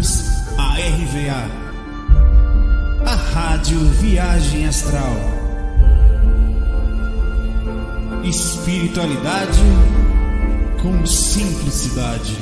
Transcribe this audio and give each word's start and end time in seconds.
bem-vindos 0.00 0.20
à 0.58 0.76
RVA, 0.76 1.44
a 3.06 3.14
Rádio 3.14 3.78
Viagem 4.00 4.66
Astral. 4.66 5.12
Espiritualidade 8.24 9.60
com 10.82 11.06
simplicidade. 11.06 12.34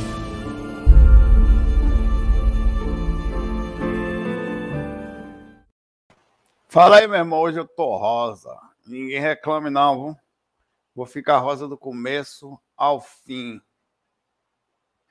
Fala 6.68 6.98
aí, 6.98 7.08
meu 7.08 7.18
irmão. 7.18 7.40
Hoje 7.40 7.58
eu 7.58 7.66
tô 7.66 7.96
rosa. 7.96 8.56
Ninguém 8.86 9.20
reclame, 9.20 9.68
não, 9.68 10.04
viu? 10.04 10.16
Vou 10.94 11.06
ficar 11.06 11.38
rosa 11.38 11.66
do 11.66 11.76
começo 11.76 12.58
ao 12.76 13.00
fim. 13.00 13.60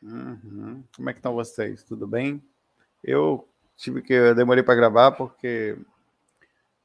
Uhum. 0.08 0.84
Como 0.96 1.10
é 1.10 1.14
que 1.14 1.20
estão 1.20 1.34
vocês? 1.34 1.84
Tudo 1.84 2.08
bem? 2.08 2.42
Eu 3.04 3.48
tive 3.76 4.02
que 4.02 4.14
eu 4.14 4.34
demorei 4.34 4.64
para 4.64 4.76
gravar 4.76 5.12
porque 5.12 5.78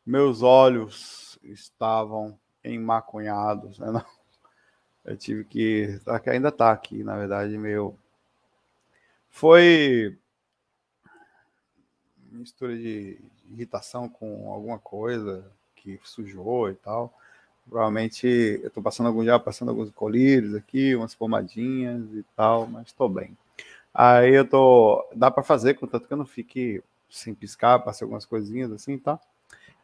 meus 0.04 0.42
olhos 0.42 1.38
estavam 1.42 2.36
emaconhados, 2.64 3.78
né? 3.78 3.86
Eu 5.04 5.16
tive 5.16 5.44
que 5.44 5.98
ainda 6.26 6.48
está 6.48 6.70
aqui, 6.70 7.02
na 7.02 7.16
verdade, 7.16 7.58
meu 7.58 7.98
foi 9.28 10.16
mistura 12.30 12.76
de 12.76 13.18
irritação 13.50 14.08
com 14.08 14.52
alguma 14.52 14.78
coisa 14.78 15.50
que 15.74 15.98
sujou 16.04 16.70
e 16.70 16.74
tal. 16.74 17.12
Provavelmente 17.68 18.26
eu 18.62 18.68
estou 18.68 18.82
passando 18.82 19.06
algum 19.06 19.24
já 19.24 19.38
passando 19.38 19.70
alguns 19.70 19.90
colírios 19.90 20.54
aqui, 20.54 20.94
umas 20.94 21.14
pomadinhas 21.14 22.02
e 22.12 22.24
tal, 22.36 22.66
mas 22.66 22.88
estou 22.88 23.08
bem. 23.08 23.36
Aí 23.94 24.34
eu 24.34 24.48
tô. 24.48 25.06
Dá 25.14 25.30
para 25.30 25.42
fazer, 25.42 25.74
contanto 25.74 26.06
que 26.06 26.12
eu 26.12 26.18
não 26.18 26.26
fique 26.26 26.82
sem 27.10 27.34
piscar, 27.34 27.78
passei 27.80 28.04
algumas 28.04 28.24
coisinhas 28.24 28.72
assim, 28.72 28.98
tá? 28.98 29.18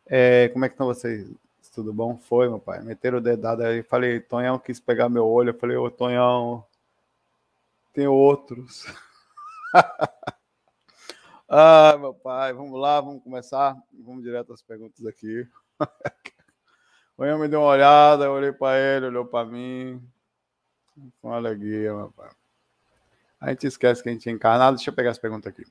É, 0.06 0.48
como 0.48 0.64
é 0.64 0.68
que 0.68 0.74
estão 0.74 0.86
vocês? 0.86 1.28
Tudo 1.74 1.92
bom? 1.92 2.16
Foi, 2.16 2.48
meu 2.48 2.58
pai. 2.58 2.82
Meteram 2.82 3.18
o 3.18 3.20
dedado 3.20 3.62
aí. 3.62 3.82
Falei, 3.84 4.18
Tonhão 4.20 4.58
quis 4.58 4.80
pegar 4.80 5.08
meu 5.08 5.24
olho. 5.26 5.50
Eu 5.50 5.58
falei, 5.58 5.76
ô 5.76 5.88
Tonhão, 5.90 6.64
tem 7.92 8.08
outros. 8.08 8.84
ah, 11.48 11.96
meu 12.00 12.14
pai, 12.14 12.52
vamos 12.52 12.80
lá, 12.80 13.00
vamos 13.00 13.22
começar. 13.22 13.76
Vamos 13.92 14.24
direto 14.24 14.52
às 14.52 14.62
perguntas 14.62 15.06
aqui. 15.06 15.46
O 17.18 17.26
Ian 17.26 17.36
me 17.38 17.48
deu 17.48 17.60
uma 17.60 17.70
olhada, 17.70 18.26
eu 18.26 18.32
olhei 18.32 18.52
para 18.52 18.78
ele, 18.78 19.06
olhou 19.06 19.26
para 19.26 19.44
mim. 19.44 20.00
Com 21.20 21.32
alegria, 21.32 21.92
pai. 22.16 22.30
A 23.40 23.50
gente 23.50 23.66
esquece 23.66 24.00
que 24.00 24.08
a 24.08 24.12
gente 24.12 24.28
é 24.28 24.32
encarnado. 24.32 24.76
Deixa 24.76 24.90
eu 24.90 24.94
pegar 24.94 25.10
as 25.10 25.18
perguntas 25.18 25.52
aqui. 25.52 25.66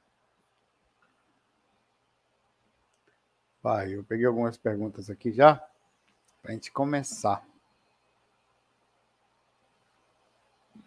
Vai, 3.64 3.94
eu 3.94 4.04
peguei 4.04 4.26
algumas 4.26 4.58
perguntas 4.58 5.10
aqui 5.10 5.32
já, 5.32 5.56
para 6.42 6.52
a 6.52 6.54
gente 6.54 6.70
começar. 6.70 7.46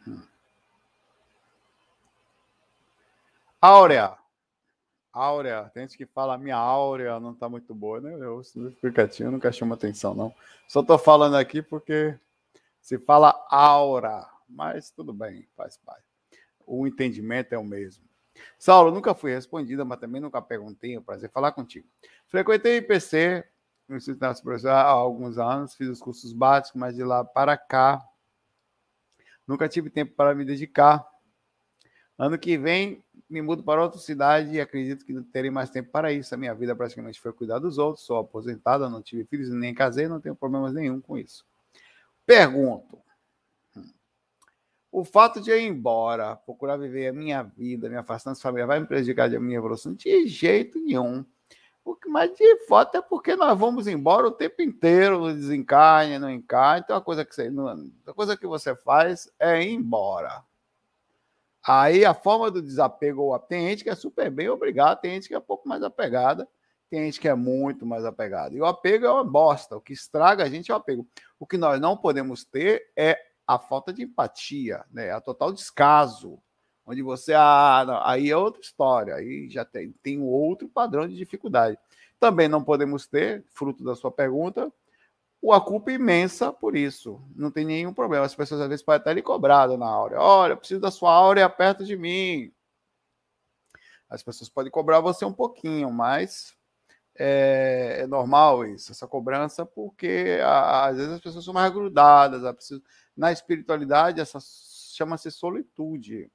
Hum. 0.07 0.23
Áurea, 3.61 4.17
Áurea, 5.13 5.71
tem 5.75 5.83
gente 5.83 5.97
que 5.97 6.07
fala 6.07 6.39
minha 6.39 6.57
áurea 6.57 7.19
não 7.19 7.33
está 7.33 7.49
muito 7.49 7.75
boa, 7.75 8.01
né? 8.01 8.15
Eu 8.15 8.41
explicativo 8.41 9.31
nunca 9.31 9.51
chama 9.51 9.75
atenção, 9.75 10.15
não. 10.15 10.35
Só 10.69 10.81
estou 10.81 10.99
falando 10.99 11.37
aqui 11.37 11.61
porque 11.61 12.17
se 12.81 12.97
fala 12.99 13.35
aura, 13.51 14.29
mas 14.49 14.91
tudo 14.91 15.13
bem, 15.13 15.49
faz 15.57 15.77
parte. 15.77 16.07
O 16.65 16.87
entendimento 16.87 17.53
é 17.53 17.59
o 17.59 17.65
mesmo. 17.65 18.05
Saulo, 18.59 18.93
nunca 18.93 19.15
fui 19.15 19.35
respondida, 19.35 19.85
mas 19.85 19.99
também 19.99 20.21
nunca 20.21 20.41
perguntei. 20.41 20.95
É 20.95 20.99
um 20.99 21.03
prazer 21.03 21.31
falar 21.31 21.53
contigo. 21.53 21.89
Frequentei 22.29 22.77
IPC 22.77 23.45
no 23.89 23.97
Instituto 23.97 24.21
Nacional 24.23 24.77
há 24.77 24.91
alguns 24.91 25.37
anos, 25.37 25.75
fiz 25.75 25.89
os 25.89 26.01
cursos 26.01 26.33
básicos, 26.33 26.81
mas 26.81 26.95
de 26.95 27.03
lá 27.03 27.25
para 27.25 27.57
cá 27.57 28.01
nunca 29.47 29.69
tive 29.69 29.91
tempo 29.91 30.15
para 30.15 30.33
me 30.33 30.45
dedicar. 30.45 31.05
Ano 32.21 32.39
que 32.39 32.59
vem 32.59 33.03
me 33.31 33.41
mudo 33.41 33.63
para 33.63 33.83
outra 33.83 33.99
cidade 33.99 34.53
e 34.53 34.61
acredito 34.61 35.07
que 35.07 35.13
não 35.15 35.23
terei 35.23 35.51
mais 35.51 35.71
tempo 35.71 35.91
para 35.91 36.13
isso. 36.13 36.35
A 36.35 36.37
minha 36.37 36.55
vida 36.55 36.77
praticamente 36.77 37.19
foi 37.19 37.33
cuidar 37.33 37.59
dos 37.59 37.79
outros, 37.79 38.05
sou 38.05 38.19
aposentada, 38.19 38.91
não 38.91 39.01
tive 39.01 39.25
filhos, 39.25 39.49
nem 39.49 39.73
casei, 39.73 40.07
não 40.07 40.21
tenho 40.21 40.37
problemas 40.37 40.75
nenhum 40.75 41.01
com 41.01 41.17
isso. 41.17 41.47
Pergunto: 42.27 42.99
o 44.93 45.03
fato 45.03 45.41
de 45.41 45.51
eu 45.51 45.59
ir 45.59 45.67
embora, 45.67 46.37
procurar 46.37 46.77
viver 46.77 47.09
a 47.09 47.13
minha 47.15 47.43
vida, 47.43 47.89
me 47.89 47.97
afastando 47.97 48.37
da 48.37 48.43
família, 48.43 48.67
vai 48.67 48.81
me 48.81 48.87
prejudicar 48.87 49.31
de 49.31 49.39
minha 49.39 49.57
evolução? 49.57 49.95
De 49.95 50.29
jeito 50.29 50.79
nenhum. 50.79 51.25
Mais 52.07 52.37
de 52.37 52.67
fato 52.67 52.99
é 52.99 53.01
porque 53.01 53.35
nós 53.35 53.59
vamos 53.59 53.87
embora 53.87 54.29
o 54.29 54.31
tempo 54.31 54.61
inteiro, 54.61 55.21
no 55.21 55.33
desencarne, 55.33 56.19
não 56.19 56.29
encarne. 56.29 56.83
Então 56.85 56.99
a 56.99 57.01
coisa 57.01 57.25
que 57.25 57.35
você, 57.35 57.51
a 58.07 58.13
coisa 58.13 58.37
que 58.37 58.47
você 58.47 58.77
faz 58.77 59.33
é 59.39 59.63
ir 59.63 59.73
embora. 59.73 60.45
Aí 61.67 62.05
a 62.05 62.15
forma 62.15 62.51
do 62.51 62.63
desapego, 62.63 63.39
tem 63.41 63.69
gente 63.69 63.85
que 63.85 63.91
é 63.91 63.95
super 63.95 64.31
bem 64.31 64.49
obrigado, 64.49 65.01
tem 65.01 65.13
gente 65.13 65.29
que 65.29 65.35
é 65.35 65.39
um 65.39 65.43
pouco 65.43 65.69
mais 65.69 65.83
apegada, 65.83 66.49
tem 66.89 67.05
gente 67.05 67.21
que 67.21 67.29
é 67.29 67.35
muito 67.35 67.85
mais 67.85 68.05
apegada. 68.05 68.55
E 68.55 68.61
o 68.61 68.67
apego 68.67 69.07
é 69.07 69.11
uma 69.11 69.25
bosta, 69.25 69.77
o 69.77 69.81
que 69.81 69.93
estraga 69.93 70.43
a 70.45 70.49
gente 70.49 70.71
é 70.71 70.75
o 70.75 70.79
apego. 70.79 71.07
O 71.39 71.47
que 71.47 71.57
nós 71.57 71.81
não 71.81 71.97
podemos 71.97 72.45
ter 72.45 72.91
é 72.97 73.19
a 73.47 73.59
falta 73.59 73.93
de 73.93 74.03
empatia, 74.03 74.85
né? 74.91 75.11
A 75.11 75.21
total 75.21 75.53
descaso, 75.53 76.41
onde 76.87 77.03
você 77.03 77.35
ah, 77.35 77.85
não, 77.87 78.05
aí 78.05 78.31
é 78.31 78.37
outra 78.37 78.61
história, 78.61 79.15
aí 79.15 79.49
já 79.51 79.65
tem, 79.65 79.93
tem 80.03 80.21
outro 80.21 80.69
padrão 80.69 81.07
de 81.07 81.15
dificuldade. 81.15 81.79
Também 82.19 82.49
não 82.49 82.63
podemos 82.63 83.07
ter, 83.07 83.45
fruto 83.51 83.85
da 83.85 83.95
sua 83.95 84.11
pergunta, 84.11 84.73
a 85.49 85.61
culpa 85.61 85.91
é 85.91 85.95
imensa 85.95 86.53
por 86.53 86.77
isso. 86.77 87.21
Não 87.35 87.51
tem 87.51 87.65
nenhum 87.65 87.95
problema. 87.95 88.27
As 88.27 88.35
pessoas 88.35 88.61
às 88.61 88.69
vezes 88.69 88.85
podem 88.85 89.01
estar 89.01 89.13
lhe 89.13 89.23
cobrado 89.23 89.77
na 89.79 89.87
áurea. 89.87 90.21
Olha, 90.21 90.57
preciso 90.57 90.81
da 90.81 90.91
sua 90.91 91.13
áurea 91.13 91.49
perto 91.49 91.85
de 91.85 91.97
mim. 91.97 92.53
As 94.09 94.23
pessoas 94.23 94.51
podem 94.51 94.71
cobrar 94.71 95.01
você 95.01 95.25
um 95.25 95.33
pouquinho, 95.33 95.91
mas 95.91 96.55
é, 97.17 98.01
é 98.01 98.07
normal 98.07 98.67
isso, 98.67 98.93
essa 98.93 99.07
cobrança, 99.07 99.65
porque 99.65 100.39
a, 100.43 100.87
às 100.89 100.97
vezes 100.97 101.13
as 101.13 101.21
pessoas 101.21 101.45
são 101.45 101.55
mais 101.55 101.73
grudadas. 101.73 102.43
Na 103.17 103.33
espiritualidade, 103.33 104.21
essa 104.21 104.39
chama-se 104.41 105.31
solitude. 105.31 106.31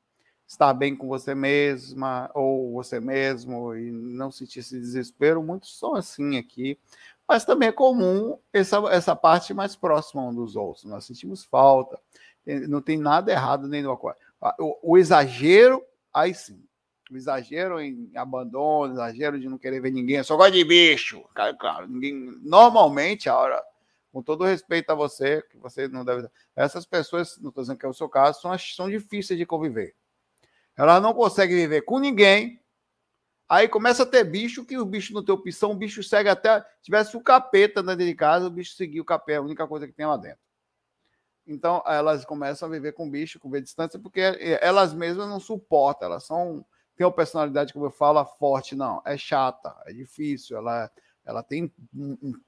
Estar 0.48 0.74
bem 0.74 0.96
com 0.96 1.08
você 1.08 1.34
mesma 1.34 2.30
ou 2.36 2.72
você 2.74 3.00
mesmo 3.00 3.76
e 3.76 3.92
não 3.92 4.32
sentir 4.32 4.60
esse 4.60 4.80
desespero. 4.80 5.42
Muitos 5.42 5.78
são 5.78 5.96
assim 5.96 6.38
aqui 6.38 6.80
mas 7.28 7.46
também 7.46 7.70
é 7.70 7.72
comum 7.72 8.38
essa, 8.54 8.78
essa 8.92 9.16
parte 9.16 9.54
mais 9.54 9.76
próxima 9.76 10.24
um 10.28 10.34
dos 10.34 10.56
outros. 10.56 10.86
Nós 10.86 11.06
sentimos 11.06 11.44
falta, 11.44 12.00
não 12.68 12.82
tem 12.82 12.98
nada 12.98 13.32
errado 13.32 13.68
nem 13.68 13.82
no 13.82 14.00
o, 14.60 14.92
o 14.94 14.98
exagero, 14.98 15.84
aí 16.14 16.34
sim. 16.34 16.64
O 17.12 17.16
exagero 17.16 17.80
em 17.80 18.12
abandono, 18.16 18.94
exagero 18.94 19.40
de 19.40 19.48
não 19.48 19.60
querer 19.60 19.80
ver 19.80 19.92
ninguém, 19.92 20.24
só 20.24 20.36
gosta 20.36 20.52
de 20.52 20.64
bicho. 20.64 21.24
Claro, 21.36 21.58
claro 21.58 21.88
ninguém, 21.88 22.14
normalmente, 22.42 23.30
a 23.30 23.38
hora, 23.38 23.64
com 24.12 24.24
todo 24.24 24.44
respeito 24.44 24.90
a 24.90 24.96
você, 24.96 25.42
que 25.44 25.58
você 25.58 25.88
não 25.88 26.04
deve. 26.04 26.28
Essas 26.56 26.86
pessoas, 26.86 27.38
não 27.40 27.50
estou 27.50 27.64
dizendo 27.64 27.78
que 27.78 27.86
é 27.86 27.90
o 27.90 27.94
seu 27.94 28.10
caso, 28.10 28.42
são, 28.42 28.58
são 28.58 28.90
difíceis 28.90 29.38
de 29.38 29.46
conviver. 29.46 29.94
Elas 30.76 31.02
não 31.02 31.14
conseguem 31.14 31.56
viver 31.56 31.82
com 31.82 32.00
ninguém, 32.00 32.60
Aí 33.48 33.68
começa 33.68 34.04
a 34.04 34.06
ter 34.06 34.24
bicho 34.24 34.66
que 34.66 34.78
os 34.78 34.88
bichos 34.88 35.14
no 35.14 35.24
teu 35.24 35.38
pisão, 35.38 35.72
o 35.72 35.76
bicho 35.76 36.02
segue 36.02 36.30
até. 36.30 36.66
Tivesse 36.82 37.16
o 37.16 37.22
capeta 37.22 37.84
dentro 37.84 38.04
de 38.04 38.16
casa, 38.16 38.48
o 38.48 38.50
bicho 38.50 38.74
seguia 38.74 39.02
o 39.02 39.06
capeta, 39.06 39.40
a 39.40 39.44
única 39.44 39.68
coisa 39.68 39.86
que 39.86 39.94
tem 39.94 40.06
lá 40.06 40.18
dentro. 40.18 40.40
Então 41.46 41.84
elas 41.86 42.26
começam 42.26 42.68
a 42.68 42.72
viver 42.72 42.94
com 42.94 43.08
o 43.08 43.12
bicho, 43.12 43.40
com 43.40 43.54
a 43.54 43.60
distância, 43.60 44.00
porque 44.00 44.20
elas 44.62 44.94
mesmas 44.94 45.28
não 45.28 45.40
suportam, 45.40 46.08
elas 46.08 46.24
são. 46.24 46.66
Tem 46.96 47.06
uma 47.06 47.12
personalidade, 47.12 47.74
como 47.74 47.86
eu 47.86 47.92
falo, 47.92 48.24
forte, 48.26 48.74
não. 48.74 49.02
É 49.06 49.18
chata, 49.18 49.76
é 49.86 49.92
difícil, 49.92 50.58
ela, 50.58 50.90
ela 51.26 51.44
tem 51.44 51.72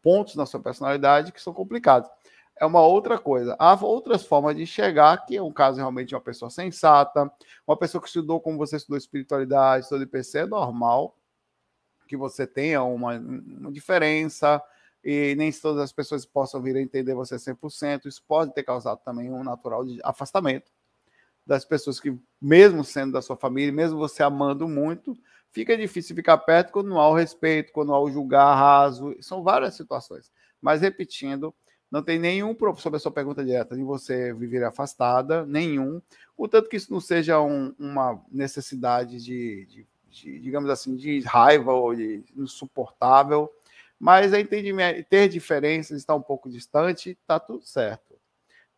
pontos 0.02 0.36
na 0.36 0.46
sua 0.46 0.62
personalidade 0.62 1.32
que 1.32 1.42
são 1.42 1.54
complicados 1.54 2.10
é 2.60 2.66
uma 2.66 2.82
outra 2.82 3.18
coisa. 3.18 3.56
Há 3.60 3.74
outras 3.86 4.26
formas 4.26 4.56
de 4.56 4.66
chegar, 4.66 5.26
que 5.26 5.38
é 5.38 5.42
um 5.42 5.52
caso 5.52 5.78
realmente 5.78 6.10
de 6.10 6.16
uma 6.16 6.22
pessoa 6.22 6.50
sensata, 6.50 7.32
uma 7.68 7.78
pessoa 7.78 8.02
que 8.02 8.08
estudou 8.08 8.40
como 8.40 8.58
você 8.58 8.78
estudou 8.78 8.98
espiritualidade, 8.98 9.84
estudou 9.84 10.04
IPC, 10.04 10.40
é 10.40 10.46
normal 10.46 11.16
que 12.08 12.16
você 12.16 12.48
tenha 12.48 12.84
uma, 12.84 13.18
uma 13.18 13.72
diferença 13.72 14.64
e 15.04 15.36
nem 15.36 15.52
todas 15.52 15.84
as 15.84 15.92
pessoas 15.92 16.26
possam 16.26 16.62
vir 16.62 16.76
a 16.76 16.82
entender 16.82 17.14
você 17.14 17.36
100%. 17.36 18.06
Isso 18.06 18.24
pode 18.28 18.54
ter 18.54 18.64
causado 18.64 19.00
também 19.04 19.32
um 19.32 19.44
natural 19.44 19.84
afastamento 20.04 20.72
das 21.46 21.64
pessoas 21.64 22.00
que, 22.00 22.18
mesmo 22.42 22.84
sendo 22.84 23.14
da 23.14 23.22
sua 23.22 23.38
família, 23.38 23.72
mesmo 23.72 23.98
você 23.98 24.22
amando 24.22 24.68
muito, 24.68 25.18
fica 25.52 25.78
difícil 25.78 26.16
ficar 26.16 26.38
perto 26.40 26.74
quando 26.74 26.90
não 26.90 27.00
há 27.00 27.08
o 27.10 27.16
respeito, 27.16 27.72
quando 27.72 27.90
não 27.90 27.96
há 27.96 28.02
o 28.02 28.12
julgar 28.12 28.54
raso. 28.56 29.16
São 29.22 29.44
várias 29.44 29.76
situações. 29.76 30.32
Mas, 30.62 30.82
repetindo, 30.82 31.56
não 31.90 32.04
tem 32.04 32.20
nenhum, 32.20 32.56
sobre 32.78 32.98
a 32.98 33.00
sua 33.00 33.12
pergunta 33.12 33.44
direta, 33.44 33.76
de 33.76 33.84
você 33.84 34.34
viver 34.34 34.64
afastada, 34.64 35.46
nenhum. 35.46 36.02
Contanto 36.36 36.70
que 36.70 36.76
isso 36.76 36.92
não 36.92 37.00
seja 37.00 37.42
um, 37.42 37.74
uma 37.80 38.22
necessidade 38.32 39.24
de, 39.24 39.66
de, 39.66 39.88
de, 40.10 40.40
digamos 40.40 40.70
assim, 40.70 40.96
de 40.96 41.20
raiva 41.22 41.74
ou 41.74 41.96
de 41.96 42.24
insuportável, 42.36 43.50
mas 44.00 44.34
é 44.34 44.44
ter 44.44 45.30
diferenças, 45.30 45.98
está 45.98 46.14
um 46.14 46.22
pouco 46.22 46.50
distante, 46.50 47.12
está 47.12 47.40
tudo 47.40 47.66
certo. 47.66 48.16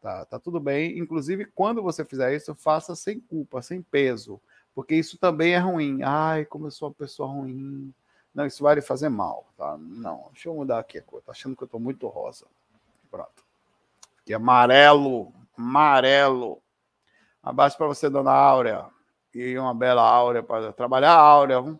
Tá, 0.01 0.23
tá 0.25 0.39
tudo 0.39 0.59
bem. 0.59 0.97
Inclusive, 0.97 1.45
quando 1.45 1.83
você 1.83 2.05
fizer 2.05 2.33
isso, 2.33 2.55
faça 2.55 2.95
sem 2.95 3.19
culpa, 3.19 3.62
sem 3.62 3.81
peso, 3.81 4.39
porque 4.73 4.95
isso 4.95 5.17
também 5.17 5.53
é 5.53 5.57
ruim. 5.57 6.01
Ai, 6.03 6.45
como 6.45 6.67
eu 6.67 6.71
sou 6.71 6.88
uma 6.88 6.94
pessoa 6.94 7.27
ruim. 7.27 7.94
Não, 8.33 8.45
isso 8.45 8.63
vai 8.63 8.75
lhe 8.75 8.81
fazer 8.81 9.09
mal, 9.09 9.51
tá? 9.57 9.77
Não, 9.77 10.29
deixa 10.31 10.47
eu 10.47 10.55
mudar 10.55 10.79
aqui 10.79 11.00
a 11.00 11.01
cor. 11.01 11.21
Tá 11.21 11.31
achando 11.33 11.55
que 11.55 11.63
eu 11.63 11.67
tô 11.67 11.79
muito 11.79 12.07
rosa. 12.07 12.45
Pronto. 13.09 13.44
Aqui 14.21 14.33
é 14.33 14.35
amarelo, 14.35 15.33
amarelo. 15.57 16.61
Abaixo 17.41 17.77
para 17.77 17.88
você, 17.88 18.09
dona 18.09 18.31
Áurea. 18.31 18.89
E 19.33 19.57
uma 19.57 19.73
bela 19.73 20.01
Áurea 20.01 20.44
para 20.44 20.73
trabalhar 20.73 21.13
Áurea. 21.13 21.79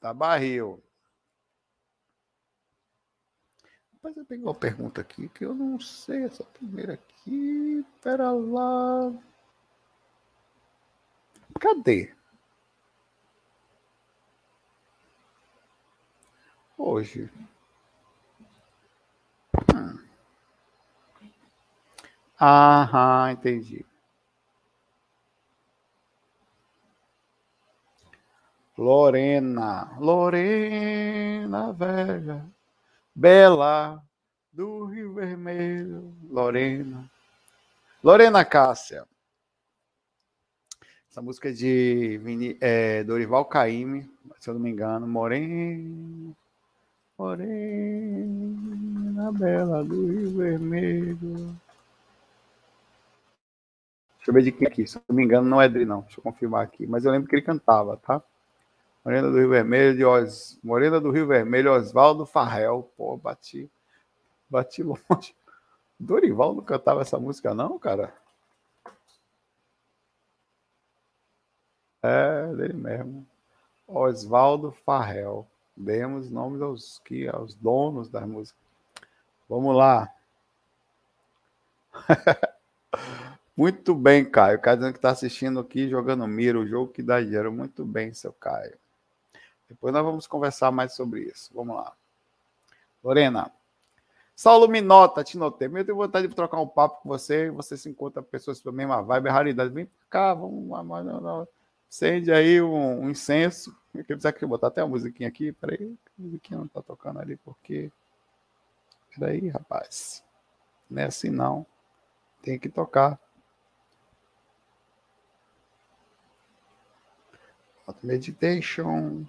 Tá 0.00 0.12
barril. 0.14 0.82
Mas 4.02 4.16
eu 4.16 4.24
peguei 4.24 4.44
uma 4.44 4.54
pergunta 4.54 5.00
aqui 5.00 5.28
que 5.28 5.44
eu 5.44 5.54
não 5.54 5.78
sei. 5.80 6.24
Essa 6.24 6.44
primeira 6.44 6.94
aqui. 6.94 7.84
Pera 8.00 8.30
lá. 8.30 9.12
Cadê? 11.60 12.14
Hoje. 16.76 17.28
Aham, 22.40 23.32
entendi. 23.32 23.84
Lorena, 28.76 29.96
Lorena 29.98 31.72
velha, 31.72 32.46
bela 33.12 34.00
do 34.52 34.84
Rio 34.84 35.14
Vermelho, 35.14 36.14
Lorena. 36.30 37.10
Lorena 38.04 38.44
Cássia. 38.44 39.04
Essa 41.10 41.20
música 41.20 41.48
é 41.48 41.52
de 41.52 42.20
Vini, 42.22 42.56
é, 42.60 43.02
Dorival 43.02 43.44
Caymmi, 43.46 44.08
se 44.38 44.48
eu 44.48 44.54
não 44.54 44.60
me 44.60 44.70
engano, 44.70 45.08
Morena, 45.08 46.36
Morena 47.18 47.58
bela 49.32 49.82
do 49.82 50.06
Rio 50.06 50.36
Vermelho. 50.36 51.60
Deixa 54.28 54.38
eu 54.38 54.44
ver 54.44 54.50
de 54.50 54.52
quem 54.52 54.68
aqui. 54.68 54.86
Se 54.86 54.98
eu 54.98 55.02
não 55.08 55.16
me 55.16 55.24
engano, 55.24 55.48
não 55.48 55.62
é 55.62 55.66
dele, 55.66 55.86
não. 55.86 56.02
Deixa 56.02 56.20
eu 56.20 56.22
confirmar 56.22 56.62
aqui. 56.62 56.86
Mas 56.86 57.06
eu 57.06 57.10
lembro 57.10 57.26
que 57.26 57.34
ele 57.34 57.40
cantava, 57.40 57.96
tá? 57.96 58.22
Morena 59.02 59.30
do 59.30 59.38
Rio 59.38 59.48
Vermelho, 59.48 59.96
de 59.96 60.04
Os... 60.04 60.60
Morena 60.62 61.00
do 61.00 61.10
Rio 61.10 61.26
Vermelho, 61.26 61.72
Oswaldo 61.72 62.26
Farrell. 62.26 62.92
Pô, 62.94 63.16
bati. 63.16 63.70
Bati 64.50 64.82
longe. 64.82 65.34
Dorival 65.98 66.52
não 66.54 66.62
cantava 66.62 67.00
essa 67.00 67.18
música, 67.18 67.54
não, 67.54 67.78
cara? 67.78 68.12
É, 72.02 72.52
dele 72.54 72.74
mesmo. 72.74 73.26
Oswaldo 73.86 74.72
Farrell. 74.84 75.46
Demos 75.74 76.30
nomes 76.30 76.60
aos, 76.60 76.98
que, 77.02 77.26
aos 77.28 77.54
donos 77.54 78.10
da 78.10 78.26
música. 78.26 78.58
Vamos 79.48 79.74
lá. 79.74 80.12
Muito 83.58 83.92
bem, 83.92 84.24
Caio. 84.24 84.60
Caio 84.60 84.76
dizendo 84.76 84.92
que 84.92 84.98
está 84.98 85.10
assistindo 85.10 85.58
aqui, 85.58 85.88
jogando 85.88 86.24
Mira, 86.28 86.60
o 86.60 86.64
jogo 86.64 86.92
que 86.92 87.02
dá 87.02 87.20
dinheiro. 87.20 87.50
Muito 87.50 87.84
bem, 87.84 88.14
seu 88.14 88.32
Caio. 88.32 88.78
Depois 89.68 89.92
nós 89.92 90.04
vamos 90.04 90.28
conversar 90.28 90.70
mais 90.70 90.94
sobre 90.94 91.22
isso. 91.22 91.50
Vamos 91.52 91.74
lá. 91.74 91.92
Lorena. 93.02 93.50
Saulo 94.36 94.68
Minota, 94.68 95.24
te 95.24 95.36
notei. 95.36 95.66
Eu 95.66 95.84
tenho 95.84 95.96
vontade 95.96 96.28
de 96.28 96.34
trocar 96.36 96.60
um 96.60 96.68
papo 96.68 97.02
com 97.02 97.08
você. 97.08 97.50
Você 97.50 97.76
se 97.76 97.88
encontra 97.90 98.22
pessoas 98.22 98.60
com 98.60 98.68
a 98.68 98.72
mesma 98.72 99.02
vibe, 99.02 99.28
raridade. 99.28 99.74
Vem 99.74 99.90
cá, 100.08 100.34
vamos 100.34 100.70
lá. 100.70 101.44
Acende 101.90 102.30
aí 102.30 102.62
um, 102.62 103.06
um 103.06 103.10
incenso. 103.10 103.76
Eu 103.92 104.04
precisar 104.04 104.30
que 104.34 104.46
botar 104.46 104.68
até 104.68 104.82
a 104.82 104.86
musiquinha 104.86 105.28
aqui. 105.28 105.50
Peraí, 105.50 105.98
a 106.16 106.22
musiquinha 106.22 106.60
não 106.60 106.68
tá 106.68 106.80
tocando 106.80 107.18
ali, 107.18 107.34
porque. 107.38 107.90
Peraí, 109.18 109.48
rapaz. 109.48 110.22
Não 110.88 111.02
é 111.02 111.06
assim 111.06 111.30
não. 111.30 111.66
Tem 112.40 112.56
que 112.56 112.68
tocar. 112.68 113.18
Meditation. 118.02 119.24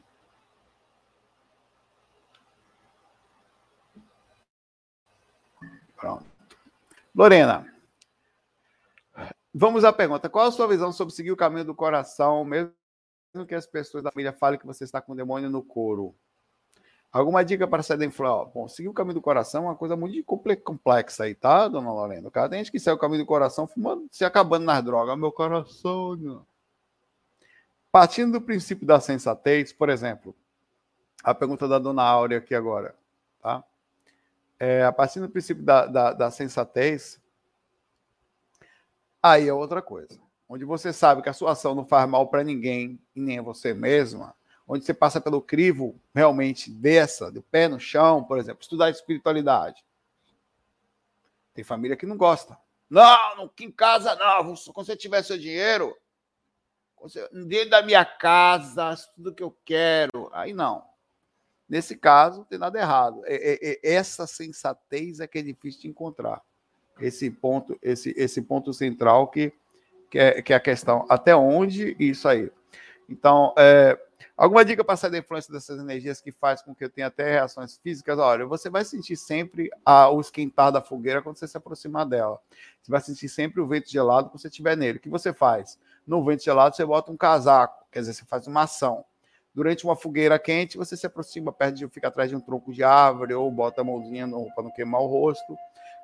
Pronto. 5.95 6.25
Lorena, 7.13 7.65
vamos 9.53 9.83
à 9.83 9.91
pergunta. 9.91 10.29
Qual 10.29 10.47
a 10.47 10.51
sua 10.51 10.67
visão 10.67 10.91
sobre 10.91 11.13
seguir 11.13 11.31
o 11.31 11.38
caminho 11.38 11.65
do 11.65 11.75
coração, 11.75 12.45
mesmo 12.45 12.73
que 13.47 13.56
as 13.56 13.65
pessoas 13.65 14.03
da 14.03 14.11
família 14.11 14.31
falem 14.31 14.59
que 14.59 14.65
você 14.65 14.85
está 14.85 15.01
com 15.01 15.11
o 15.11 15.15
demônio 15.15 15.50
no 15.50 15.61
couro? 15.61 16.15
Alguma 17.11 17.44
dica 17.44 17.67
para 17.67 17.81
sair 17.81 17.97
da 17.97 18.06
influência? 18.06 18.51
Bom, 18.53 18.67
seguir 18.67 18.88
o 18.88 18.94
caminho 18.94 19.15
do 19.15 19.21
coração 19.21 19.63
é 19.63 19.67
uma 19.67 19.75
coisa 19.75 19.97
muito 19.97 20.23
complexa 20.63 21.23
aí, 21.23 21.33
tá, 21.33 21.67
dona 21.67 21.91
Lorena? 21.91 22.27
O 22.27 22.31
cara 22.31 22.47
tem 22.47 22.59
gente 22.59 22.71
que 22.71 22.79
segue 22.79 22.95
o 22.95 23.00
caminho 23.00 23.23
do 23.23 23.27
coração 23.27 23.65
fumando, 23.65 24.07
se 24.11 24.23
acabando 24.23 24.65
nas 24.65 24.83
drogas. 24.83 25.17
Meu 25.17 25.31
coração. 25.31 26.45
Partindo 27.91 28.33
do 28.33 28.41
princípio 28.41 28.86
da 28.86 29.00
sensatez, 29.00 29.74
por 29.74 29.89
exemplo, 29.89 30.36
a 31.24 31.33
pergunta 31.33 31.68
da 31.68 31.80
dona 31.80 32.03
Áurea 32.03 32.38
aqui 32.38 32.53
agora, 32.53 32.95
tá? 33.41 33.63
É, 34.59 34.83
a 34.83 34.91
partir 34.91 35.19
do 35.19 35.30
princípio 35.30 35.63
da, 35.63 35.86
da, 35.86 36.13
da 36.13 36.31
sensatez, 36.31 37.19
aí 39.24 39.47
é 39.47 39.53
outra 39.53 39.81
coisa. 39.81 40.19
Onde 40.47 40.65
você 40.65 40.91
sabe 40.91 41.21
que 41.21 41.30
a 41.30 41.33
sua 41.33 41.51
ação 41.51 41.74
não 41.74 41.86
faz 41.86 42.07
mal 42.09 42.27
para 42.27 42.44
ninguém 42.44 43.00
e 43.15 43.21
nem 43.21 43.39
a 43.39 43.41
você 43.41 43.74
mesma, 43.74 44.35
onde 44.68 44.85
você 44.85 44.94
passa 44.94 45.19
pelo 45.19 45.42
crivo 45.42 46.00
realmente 46.13 46.69
dessa, 46.69 47.31
do 47.31 47.42
pé 47.42 47.68
no 47.68 47.80
chão, 47.80 48.24
por 48.24 48.38
exemplo, 48.38 48.62
estudar 48.62 48.89
espiritualidade. 48.89 49.83
Tem 51.53 51.63
família 51.63 51.97
que 51.97 52.06
não 52.06 52.18
gosta. 52.18 52.57
Não, 52.89 53.35
não 53.35 53.51
em 53.59 53.71
casa 53.71 54.15
não. 54.15 54.56
Quando 54.74 54.85
você 54.85 54.95
tiver 54.95 55.24
seu 55.24 55.38
dinheiro, 55.38 55.95
dentro 57.47 57.69
da 57.69 57.81
minha 57.81 58.06
casa, 58.06 58.95
tudo 59.15 59.33
que 59.33 59.44
eu 59.44 59.56
quero. 59.65 60.29
Aí 60.33 60.53
não. 60.53 60.83
Nesse 61.69 61.95
caso, 61.95 62.39
não 62.39 62.45
tem 62.45 62.57
nada 62.57 62.79
errado. 62.79 63.21
É, 63.25 63.35
é, 63.35 63.71
é, 63.71 63.94
essa 63.94 64.25
sensatez 64.25 65.19
é 65.19 65.27
que 65.27 65.37
é 65.37 65.41
difícil 65.44 65.81
de 65.81 65.87
encontrar. 65.87 66.41
Esse 66.99 67.29
ponto, 67.29 67.77
esse, 67.81 68.13
esse 68.18 68.41
ponto 68.41 68.73
central 68.73 69.27
que, 69.27 69.53
que, 70.09 70.18
é, 70.18 70.41
que 70.41 70.51
é 70.51 70.56
a 70.56 70.59
questão. 70.59 71.06
Até 71.07 71.35
onde 71.35 71.95
isso 71.99 72.27
aí? 72.27 72.51
Então, 73.07 73.53
é, 73.56 73.97
alguma 74.35 74.65
dica 74.65 74.83
para 74.83 74.97
sair 74.97 75.11
da 75.11 75.19
influência 75.19 75.53
dessas 75.53 75.79
energias 75.79 76.19
que 76.19 76.31
faz 76.31 76.63
com 76.63 76.73
que 76.73 76.83
eu 76.83 76.89
tenha 76.89 77.07
até 77.07 77.33
reações 77.33 77.77
físicas? 77.77 78.18
Olha, 78.18 78.47
você 78.47 78.68
vai 78.68 78.83
sentir 78.83 79.15
sempre 79.15 79.69
a, 79.85 80.09
o 80.09 80.19
esquentar 80.19 80.71
da 80.71 80.81
fogueira 80.81 81.21
quando 81.21 81.37
você 81.37 81.47
se 81.47 81.56
aproximar 81.56 82.07
dela. 82.07 82.39
Você 82.81 82.91
vai 82.91 82.99
sentir 82.99 83.29
sempre 83.29 83.61
o 83.61 83.68
vento 83.68 83.89
gelado 83.89 84.29
quando 84.29 84.41
você 84.41 84.47
estiver 84.47 84.75
nele. 84.75 84.97
O 84.97 85.01
que 85.01 85.09
você 85.09 85.31
faz? 85.31 85.77
No 86.09 86.23
vento 86.23 86.44
gelado, 86.44 86.75
você 86.75 86.83
bota 86.83 87.11
um 87.11 87.16
casaco, 87.16 87.85
quer 87.92 87.99
dizer, 87.99 88.13
você 88.13 88.25
faz 88.25 88.47
uma 88.47 88.63
ação. 88.63 89.06
Durante 89.54 89.85
uma 89.85 89.95
fogueira 89.95 90.39
quente, 90.39 90.75
você 90.75 90.97
se 90.97 91.06
aproxima 91.06 91.54
perto 91.54 91.75
de, 91.75 91.87
fica 91.87 92.07
atrás 92.07 92.31
de 92.31 92.35
um 92.35 92.39
tronco 92.42 92.73
de 92.73 92.83
árvore 92.83 93.35
ou 93.35 93.51
bota 93.51 93.81
a 93.81 93.83
mãozinha 93.83 94.28
para 94.56 94.63
não 94.63 94.71
queimar 94.71 95.01
o 95.01 95.06
rosto. 95.06 95.56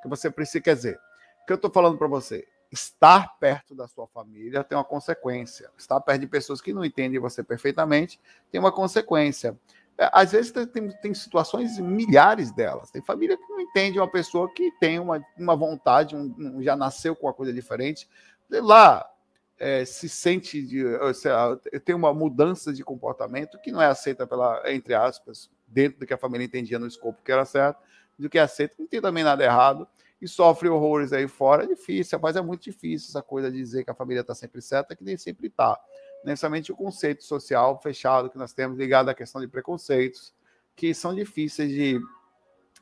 Que 0.03 0.07
você 0.07 0.29
precisa, 0.29 0.61
quer 0.61 0.75
dizer, 0.75 0.99
o 1.41 1.47
que 1.47 1.53
eu 1.53 1.55
estou 1.55 1.71
falando 1.71 1.97
para 1.97 2.07
você? 2.07 2.47
Estar 2.71 3.35
perto 3.39 3.73
da 3.73 3.87
sua 3.87 4.05
família 4.05 4.63
tem 4.63 4.77
uma 4.77 4.83
consequência. 4.83 5.71
Estar 5.75 5.99
perto 5.99 6.21
de 6.21 6.27
pessoas 6.27 6.61
que 6.61 6.71
não 6.71 6.85
entendem 6.85 7.19
você 7.19 7.43
perfeitamente 7.43 8.21
tem 8.51 8.59
uma 8.59 8.71
consequência. 8.71 9.57
É, 9.97 10.07
às 10.13 10.33
vezes 10.33 10.51
tem, 10.51 10.87
tem 11.01 11.13
situações, 11.15 11.79
milhares 11.79 12.51
delas. 12.51 12.91
Tem 12.91 13.01
família 13.01 13.35
que 13.35 13.49
não 13.49 13.59
entende 13.59 13.97
uma 13.97 14.11
pessoa 14.11 14.53
que 14.53 14.71
tem 14.79 14.99
uma, 14.99 15.19
uma 15.35 15.55
vontade, 15.55 16.15
um, 16.15 16.31
um, 16.37 16.61
já 16.61 16.75
nasceu 16.75 17.15
com 17.15 17.25
uma 17.25 17.33
coisa 17.33 17.51
diferente. 17.51 18.07
Sei 18.47 18.61
lá, 18.61 19.09
é, 19.57 19.85
se 19.85 20.09
sente 20.09 20.61
de, 20.61 20.83
seja, 21.13 21.57
tem 21.83 21.95
uma 21.95 22.13
mudança 22.13 22.73
de 22.73 22.83
comportamento 22.83 23.59
que 23.59 23.71
não 23.71 23.81
é 23.81 23.87
aceita 23.87 24.27
pela 24.27 24.61
entre 24.71 24.93
aspas 24.93 25.49
dentro 25.67 25.99
do 25.99 26.05
que 26.05 26.13
a 26.13 26.17
família 26.17 26.45
entendia 26.45 26.77
no 26.77 26.87
escopo 26.87 27.23
que 27.23 27.31
era 27.31 27.45
certo 27.45 27.79
do 28.19 28.29
que 28.29 28.37
é 28.37 28.41
aceita 28.41 28.75
não 28.77 28.87
tem 28.87 29.01
também 29.01 29.23
nada 29.23 29.43
errado 29.43 29.87
e 30.21 30.27
sofre 30.27 30.67
horrores 30.67 31.13
aí 31.13 31.27
fora 31.27 31.63
é 31.63 31.67
difícil 31.67 32.19
mas 32.21 32.35
é 32.35 32.41
muito 32.41 32.63
difícil 32.63 33.09
essa 33.09 33.21
coisa 33.21 33.49
de 33.49 33.57
dizer 33.57 33.83
que 33.85 33.91
a 33.91 33.95
família 33.95 34.21
está 34.21 34.35
sempre 34.35 34.61
certa 34.61 34.95
que 34.95 35.03
nem 35.03 35.17
sempre 35.17 35.47
está 35.47 35.79
necessariamente 36.25 36.71
o 36.71 36.75
conceito 36.75 37.23
social 37.23 37.79
fechado 37.81 38.29
que 38.29 38.37
nós 38.37 38.51
temos 38.51 38.77
ligado 38.77 39.09
à 39.09 39.13
questão 39.13 39.39
de 39.39 39.47
preconceitos 39.47 40.33
que 40.75 40.93
são 40.93 41.15
difíceis 41.15 41.69
de 41.69 42.01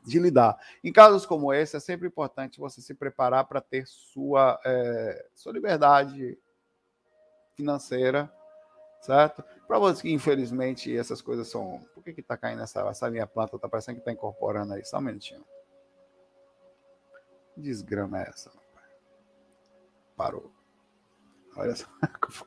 de 0.06 0.18
lidar. 0.18 0.56
Em 0.82 0.92
casos 0.92 1.24
como 1.24 1.50
esse, 1.50 1.76
é 1.76 1.80
sempre 1.80 2.06
importante 2.06 2.60
você 2.60 2.82
se 2.82 2.92
preparar 2.92 3.46
para 3.46 3.60
ter 3.60 3.86
sua, 3.86 4.60
é, 4.64 5.26
sua 5.34 5.52
liberdade 5.52 6.38
financeira 7.56 8.30
certo? 9.04 9.44
Para 9.68 9.78
você 9.78 10.02
que, 10.02 10.12
infelizmente, 10.12 10.96
essas 10.96 11.20
coisas 11.20 11.48
são. 11.48 11.84
Por 11.94 12.02
que 12.02 12.18
está 12.18 12.36
caindo 12.36 12.62
essa, 12.62 12.80
essa 12.88 13.10
minha 13.10 13.26
planta? 13.26 13.56
Está 13.56 13.68
parecendo 13.68 13.96
que 13.96 14.00
está 14.00 14.12
incorporando 14.12 14.72
aí. 14.72 14.84
Só 14.84 14.98
um 14.98 15.02
minutinho. 15.02 15.44
Desgrama 17.56 18.20
é 18.20 18.28
essa? 18.28 18.50
Parou. 20.16 20.50
Olha 21.56 21.76
só. 21.76 21.86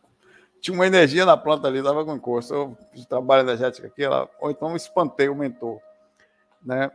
Tinha 0.59 0.75
uma 0.75 0.87
energia 0.87 1.25
na 1.25 1.37
planta 1.37 1.67
ali, 1.67 1.77
estava 1.77 2.03
com 2.03 2.19
curso. 2.19 2.53
Eu 2.53 2.77
fiz 2.91 3.05
trabalho 3.05 3.43
energético 3.43 3.85
aqui, 3.87 4.03
ela, 4.03 4.29
ou 4.39 4.49
então 4.49 4.75
espantei 4.75 5.29
o 5.29 5.35
mentor. 5.35 5.79
Né? 6.63 6.91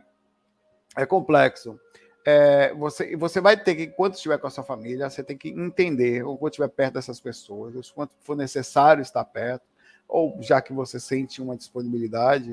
É 0.97 1.05
complexo. 1.05 1.79
É, 2.25 2.73
você, 2.73 3.15
você 3.17 3.41
vai 3.41 3.61
ter 3.61 3.75
que, 3.75 3.87
quando 3.87 4.13
estiver 4.13 4.37
com 4.37 4.47
a 4.47 4.49
sua 4.49 4.63
família, 4.63 5.09
você 5.09 5.23
tem 5.23 5.37
que 5.37 5.49
entender, 5.49 6.23
ou 6.23 6.37
quando 6.37 6.51
estiver 6.53 6.69
perto 6.69 6.93
dessas 6.93 7.19
pessoas, 7.19 7.91
quando 7.91 8.11
for 8.21 8.35
necessário 8.35 9.01
estar 9.01 9.25
perto, 9.25 9.63
ou 10.07 10.37
já 10.41 10.61
que 10.61 10.71
você 10.71 10.99
sente 10.99 11.41
uma 11.41 11.57
disponibilidade, 11.57 12.49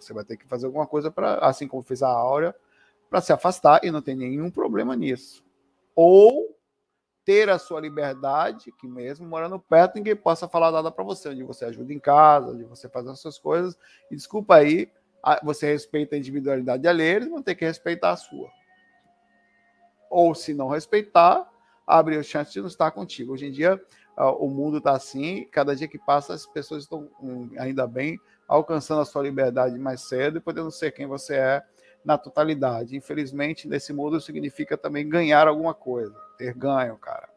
você 0.00 0.12
vai 0.12 0.24
ter 0.24 0.36
que 0.36 0.46
fazer 0.46 0.66
alguma 0.66 0.86
coisa 0.86 1.10
para, 1.10 1.36
assim 1.38 1.68
como 1.68 1.82
fez 1.82 2.02
a 2.02 2.08
Áurea, 2.08 2.54
para 3.08 3.20
se 3.20 3.32
afastar 3.32 3.80
e 3.84 3.90
não 3.90 4.00
tem 4.00 4.16
nenhum 4.16 4.50
problema 4.50 4.96
nisso. 4.96 5.44
Ou 5.94 6.56
ter 7.24 7.48
a 7.48 7.58
sua 7.58 7.80
liberdade, 7.80 8.72
que 8.72 8.88
mesmo 8.88 9.26
morando 9.28 9.58
perto, 9.58 9.96
ninguém 9.96 10.16
possa 10.16 10.48
falar 10.48 10.72
nada 10.72 10.90
para 10.90 11.04
você, 11.04 11.28
onde 11.28 11.44
você 11.44 11.64
ajuda 11.66 11.92
em 11.92 11.98
casa, 12.00 12.50
onde 12.50 12.64
você 12.64 12.88
faz 12.88 13.06
as 13.06 13.20
suas 13.20 13.38
coisas. 13.38 13.78
E 14.10 14.16
desculpa 14.16 14.56
aí, 14.56 14.90
você 15.42 15.66
respeita 15.66 16.16
a 16.16 16.18
individualidade 16.18 16.88
alheia, 16.88 17.16
eles 17.16 17.28
vão 17.28 17.42
ter 17.42 17.54
que 17.54 17.64
respeitar 17.64 18.10
a 18.10 18.16
sua. 18.16 18.50
Ou 20.12 20.34
se 20.34 20.52
não 20.52 20.68
respeitar, 20.68 21.50
abre 21.86 22.18
a 22.18 22.22
chance 22.22 22.52
de 22.52 22.60
não 22.60 22.66
estar 22.66 22.90
contigo. 22.90 23.32
Hoje 23.32 23.46
em 23.46 23.50
dia, 23.50 23.82
o 24.38 24.46
mundo 24.46 24.76
está 24.76 24.92
assim, 24.92 25.48
cada 25.50 25.74
dia 25.74 25.88
que 25.88 25.98
passa, 25.98 26.34
as 26.34 26.44
pessoas 26.44 26.82
estão, 26.82 27.08
hum, 27.18 27.48
ainda 27.56 27.86
bem, 27.86 28.20
alcançando 28.46 29.00
a 29.00 29.06
sua 29.06 29.22
liberdade 29.22 29.78
mais 29.78 30.02
cedo 30.02 30.36
e 30.36 30.40
podendo 30.40 30.70
ser 30.70 30.92
quem 30.92 31.06
você 31.06 31.36
é 31.36 31.62
na 32.04 32.18
totalidade. 32.18 32.94
Infelizmente, 32.94 33.66
nesse 33.66 33.90
mundo 33.94 34.20
significa 34.20 34.76
também 34.76 35.08
ganhar 35.08 35.48
alguma 35.48 35.72
coisa, 35.72 36.14
ter 36.36 36.52
ganho, 36.52 36.98
cara. 36.98 37.30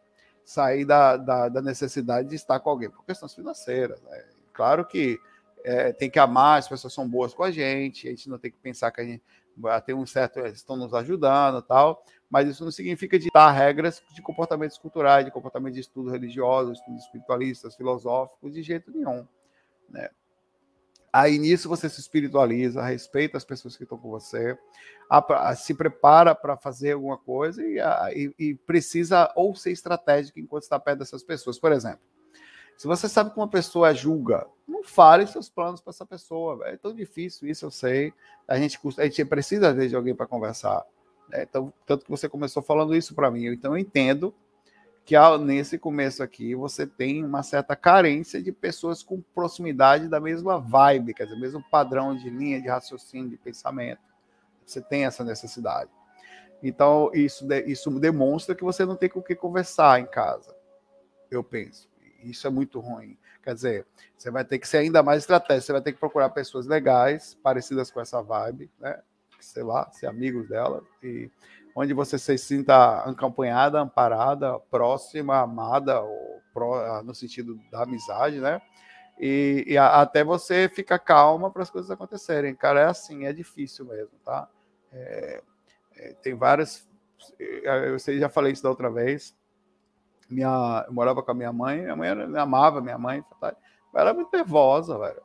Sair 0.44 0.84
da, 0.84 1.16
da, 1.16 1.48
da 1.48 1.62
necessidade 1.62 2.28
de 2.28 2.36
estar 2.36 2.60
com 2.60 2.70
alguém, 2.70 2.90
por 2.90 3.06
questões 3.06 3.34
financeiras. 3.34 4.02
Né? 4.02 4.26
Claro 4.52 4.86
que 4.86 5.18
é, 5.64 5.94
tem 5.94 6.10
que 6.10 6.20
amar, 6.20 6.60
as 6.60 6.68
pessoas 6.68 6.94
são 6.94 7.08
boas 7.08 7.34
com 7.34 7.44
a 7.44 7.52
gente, 7.52 8.06
a 8.06 8.12
gente 8.12 8.30
não 8.30 8.38
tem 8.38 8.52
que 8.52 8.58
pensar 8.58 8.92
que 8.92 9.00
a 9.00 9.06
gente 9.06 9.24
tem 9.86 9.96
um 9.96 10.06
certo, 10.06 10.40
eles 10.40 10.58
estão 10.58 10.76
nos 10.76 10.94
ajudando 10.94 11.62
tal, 11.62 12.04
mas 12.30 12.48
isso 12.48 12.64
não 12.64 12.72
significa 12.72 13.18
ditar 13.18 13.52
regras 13.52 14.02
de 14.14 14.22
comportamentos 14.22 14.78
culturais, 14.78 15.26
de 15.26 15.32
comportamento 15.32 15.74
de 15.74 15.80
estudo 15.80 16.12
religioso, 16.12 16.74
estudos 16.74 17.04
espiritualistas, 17.04 17.76
filosóficos, 17.76 18.54
de 18.54 18.62
jeito 18.62 18.92
nenhum. 18.92 19.26
Né? 19.90 20.10
Aí 21.14 21.40
nisso 21.40 21.70
você 21.70 21.88
se 21.88 22.02
espiritualiza, 22.02 22.84
respeita 22.84 23.38
as 23.38 23.46
pessoas 23.46 23.78
que 23.78 23.84
estão 23.84 23.98
com 23.98 24.10
você, 24.10 24.58
se 25.56 25.74
prepara 25.74 26.36
para 26.36 26.58
fazer 26.58 26.92
alguma 26.92 27.18
coisa 27.18 27.64
e, 27.64 27.78
e, 28.14 28.36
e, 28.38 28.56
precisa 28.56 29.32
ou 29.34 29.56
ser 29.56 29.72
estratégico 29.72 30.40
enquanto 30.40 30.64
está 30.64 30.78
perto 30.78 31.00
dessas 31.00 31.24
pessoas. 31.24 31.58
Por 31.58 31.72
exemplo, 31.72 32.02
se 32.78 32.88
você 32.88 33.08
sabe 33.08 33.32
que 33.32 33.38
uma 33.38 33.48
pessoa 33.48 33.94
julga, 33.94 34.46
não 34.68 34.84
fale 34.84 35.26
seus 35.28 35.50
planos 35.50 35.82
para 35.82 35.92
essa 35.92 36.06
pessoa. 36.06 36.68
É 36.68 36.76
tão 36.76 36.94
difícil 36.94 37.48
isso, 37.48 37.66
eu 37.66 37.72
sei. 37.72 38.14
A 38.48 38.58
gente, 38.58 38.80
a 38.98 39.04
gente 39.04 39.26
precisa, 39.26 39.70
às 39.70 39.76
vezes, 39.76 39.92
de 39.92 39.96
alguém 39.96 40.16
para 40.16 40.28
conversar. 40.28 40.86
Né? 41.30 41.44
Então, 41.44 41.72
tanto 41.86 42.04
que 42.04 42.12
você 42.12 42.28
começou 42.28 42.62
falando 42.62 42.96
isso 42.96 43.16
para 43.16 43.32
mim. 43.32 43.46
Então, 43.46 43.74
eu 43.74 43.78
entendo 43.78 44.34
que 45.06 45.16
nesse 45.40 45.78
começo 45.78 46.24
aqui 46.24 46.56
você 46.56 46.88
tem 46.88 47.24
uma 47.24 47.44
certa 47.44 47.76
carência 47.76 48.42
de 48.42 48.52
pessoas 48.52 49.04
com 49.04 49.22
proximidade 49.22 50.08
da 50.08 50.20
mesma 50.20 50.60
vibe, 50.60 51.14
quer 51.14 51.26
dizer, 51.26 51.40
mesmo 51.40 51.64
padrão 51.70 52.18
de 52.18 52.28
linha 52.28 52.60
de 52.60 52.68
raciocínio, 52.68 53.30
de 53.30 53.38
pensamento. 53.38 54.02
Você 54.66 54.82
tem 54.82 55.06
essa 55.06 55.24
necessidade. 55.24 55.92
Então, 56.64 57.12
isso, 57.14 57.48
isso 57.68 57.92
demonstra 58.00 58.56
que 58.56 58.64
você 58.64 58.84
não 58.84 58.96
tem 58.96 59.08
com 59.08 59.20
o 59.20 59.24
que 59.24 59.36
conversar 59.36 60.02
em 60.02 60.08
casa, 60.08 60.56
eu 61.30 61.44
penso. 61.44 61.88
Isso 62.30 62.48
é 62.48 62.50
muito 62.50 62.80
ruim. 62.80 63.18
Quer 63.44 63.54
dizer, 63.54 63.86
você 64.18 64.32
vai 64.32 64.44
ter 64.44 64.60
que 64.60 64.68
ser 64.68 64.78
ainda 64.78 65.04
mais 65.04 65.24
estratégico, 65.24 65.66
você 65.66 65.72
vai 65.72 65.82
ter 65.82 65.94
que 65.94 66.00
procurar 66.00 66.30
pessoas 66.30 66.66
legais, 66.66 67.38
parecidas 67.44 67.92
com 67.92 68.02
essa 68.02 68.22
vibe, 68.22 68.72
né? 68.80 69.00
Sei 69.40 69.64
lá, 69.64 69.90
ser 69.92 70.08
amigos 70.08 70.50
dela, 70.50 70.84
e 71.04 71.30
onde 71.76 71.94
você 71.94 72.18
se 72.18 72.38
sinta 72.38 73.02
acompanhada, 73.02 73.80
amparada, 73.80 74.60
próxima, 74.72 75.40
amada, 75.40 76.02
ou 76.02 76.42
pró, 76.54 77.04
no 77.04 77.14
sentido 77.14 77.60
da 77.70 77.84
amizade, 77.84 78.40
né? 78.40 78.62
E, 79.20 79.64
e 79.68 79.78
até 79.78 80.24
você 80.24 80.70
fica 80.70 80.98
calma 80.98 81.52
para 81.52 81.64
as 81.64 81.70
coisas 81.70 81.92
acontecerem. 81.92 82.56
Cara, 82.56 82.82
é 82.82 82.86
assim, 82.86 83.26
é 83.26 83.34
difícil 83.34 83.86
mesmo, 83.86 84.18
tá? 84.24 84.50
É, 84.92 85.42
é, 85.98 86.14
tem 86.22 86.34
várias. 86.34 86.88
Eu 87.40 87.98
sei, 88.00 88.20
já 88.20 88.30
falei 88.30 88.54
isso 88.54 88.64
da 88.64 88.70
outra 88.70 88.90
vez. 88.90 89.36
Minha, 90.30 90.86
eu 90.88 90.94
morava 90.94 91.22
com 91.22 91.32
a 91.32 91.36
minha 91.36 91.54
mãe, 91.54 91.82
minha 91.82 91.96
mãe 91.96 92.10
era, 92.10 92.42
amava 92.42 92.82
minha 92.82 92.98
mãe, 92.98 93.24
ela 93.42 93.56
era 93.94 94.14
muito 94.14 94.36
nervosa, 94.36 94.98
velho. 94.98 95.22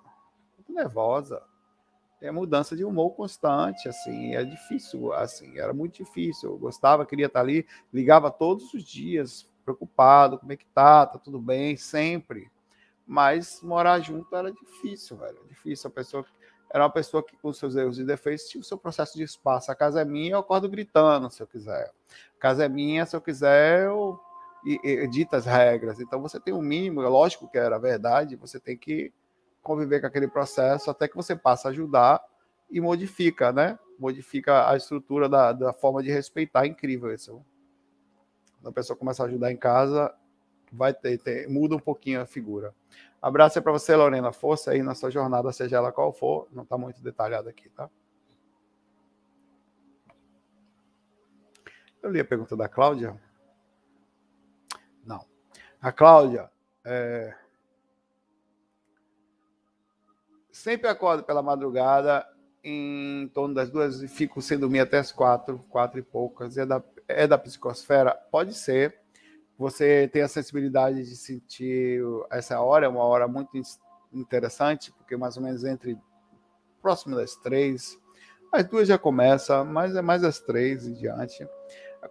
Muito 0.59 0.73
nervosa 0.73 1.43
é 2.21 2.31
mudança 2.31 2.77
de 2.77 2.85
humor 2.85 3.11
constante, 3.13 3.89
assim, 3.89 4.35
é 4.35 4.45
difícil, 4.45 5.13
assim, 5.13 5.59
era 5.59 5.73
muito 5.73 5.97
difícil. 6.05 6.51
Eu 6.51 6.59
gostava, 6.59 7.07
queria 7.07 7.27
estar 7.27 7.41
ali, 7.41 7.67
ligava 7.93 8.31
todos 8.31 8.75
os 8.75 8.85
dias, 8.85 9.49
preocupado, 9.65 10.39
como 10.39 10.53
é 10.53 10.57
que 10.57 10.67
tá, 10.67 11.07
tá 11.07 11.19
tudo 11.19 11.39
bem, 11.39 11.77
sempre. 11.77 12.51
Mas 13.07 13.61
morar 13.63 14.01
junto 14.01 14.35
era 14.37 14.53
difícil, 14.53 15.17
velho, 15.17 15.39
difícil. 15.49 15.89
A 15.89 15.91
pessoa 15.91 16.25
era 16.73 16.85
uma 16.85 16.91
pessoa 16.91 17.23
que, 17.23 17.37
com 17.37 17.53
seus 17.53 17.75
erros 17.75 17.99
e 17.99 18.05
defeitos, 18.05 18.47
tinha 18.47 18.61
o 18.61 18.65
seu 18.65 18.77
processo 18.79 19.17
de 19.17 19.25
espaço. 19.25 19.73
A 19.73 19.75
casa 19.75 20.01
é 20.03 20.05
minha, 20.05 20.33
eu 20.33 20.39
acordo 20.39 20.69
gritando, 20.69 21.31
se 21.31 21.43
eu 21.43 21.47
quiser. 21.47 21.91
A 22.37 22.41
casa 22.41 22.65
é 22.65 22.69
minha, 22.69 23.07
se 23.07 23.17
eu 23.17 23.21
quiser, 23.21 23.87
eu 23.87 24.21
edito 24.65 25.37
as 25.37 25.47
regras. 25.47 26.01
Então 26.01 26.21
você 26.21 26.39
tem 26.39 26.53
um 26.55 26.63
mínimo, 26.63 27.03
é 27.03 27.09
lógico 27.09 27.49
que 27.49 27.59
era 27.59 27.79
verdade, 27.79 28.37
você 28.37 28.61
tem 28.61 28.77
que 28.77 29.13
conviver 29.63 30.01
com 30.01 30.07
aquele 30.07 30.29
processo 30.29 30.91
até 30.91 31.07
que 31.07 31.17
você 31.17 31.37
passa 31.37 31.69
a 31.69 31.71
ajudar 31.71 32.23
e 32.71 32.81
modifica, 32.81 33.53
né? 33.53 33.79
Modifica 33.99 34.69
a 34.71 34.77
estrutura 34.77 35.29
da, 35.29 35.53
da 35.53 35.73
forma 35.73 36.03
de 36.03 36.11
respeitar. 36.11 36.65
É 36.65 36.69
incrível 36.69 37.13
isso. 37.13 37.45
Quando 38.57 38.69
a 38.69 38.73
pessoa 38.73 38.97
começa 38.97 39.23
a 39.23 39.27
ajudar 39.27 39.51
em 39.53 39.57
casa, 39.57 40.15
vai 40.73 40.95
ter, 40.95 41.19
ter 41.19 41.49
muda 41.49 41.77
um 41.77 41.81
pouquinho 41.81 42.21
a 42.21 42.27
figura. 42.27 42.75
Abraço 43.21 43.59
aí 43.59 43.63
para 43.63 43.73
você, 43.73 43.95
Lorena. 43.95 44.33
Força 44.33 44.71
aí 44.71 44.83
na 44.83 44.95
sua 44.95 45.11
jornada, 45.11 45.53
seja 45.53 45.77
ela 45.77 45.93
qual 45.93 46.13
for. 46.13 46.49
Não 46.53 46.63
está 46.63 46.79
muito 46.79 47.03
detalhado 47.03 47.49
aqui, 47.49 47.69
tá? 47.71 47.91
Eu 52.03 52.11
li 52.11 52.21
a 52.21 52.25
pergunta 52.25 52.57
da 52.57 52.69
Cláudia. 52.69 53.21
A 55.83 55.91
Cláudia, 55.91 56.51
é, 56.85 57.35
sempre 60.53 60.89
acordo 60.89 61.23
pela 61.23 61.43
madrugada 61.43 62.27
em 62.63 63.29
torno 63.29 63.55
das 63.55 63.71
duas 63.71 64.03
e 64.03 64.09
fico 64.09 64.43
sem 64.43 64.59
dormir 64.59 64.81
até 64.81 64.99
as 64.99 65.11
quatro, 65.11 65.65
quatro 65.71 65.99
e 65.99 66.03
poucas. 66.03 66.59
É 66.59 66.67
da, 66.67 66.83
é 67.09 67.27
da 67.27 67.39
psicosfera? 67.39 68.13
Pode 68.31 68.53
ser. 68.53 68.99
Você 69.57 70.09
tem 70.13 70.23
a 70.23 70.29
sensibilidade 70.29 71.03
de 71.03 71.17
sentir 71.17 72.03
essa 72.31 72.61
hora, 72.61 72.87
é 72.87 72.89
uma 72.89 73.05
hora 73.05 73.27
muito 73.27 73.51
interessante, 74.13 74.93
porque 74.93 75.17
mais 75.17 75.37
ou 75.37 75.43
menos 75.43 75.65
entre 75.65 75.99
próximo 76.83 77.17
das 77.17 77.37
três, 77.37 77.99
as 78.53 78.67
duas 78.67 78.89
já 78.89 78.99
começam, 78.99 79.65
mas 79.65 79.95
é 79.95 80.03
mais 80.03 80.25
as 80.25 80.41
três 80.41 80.87
e 80.87 80.93
diante. 80.93 81.47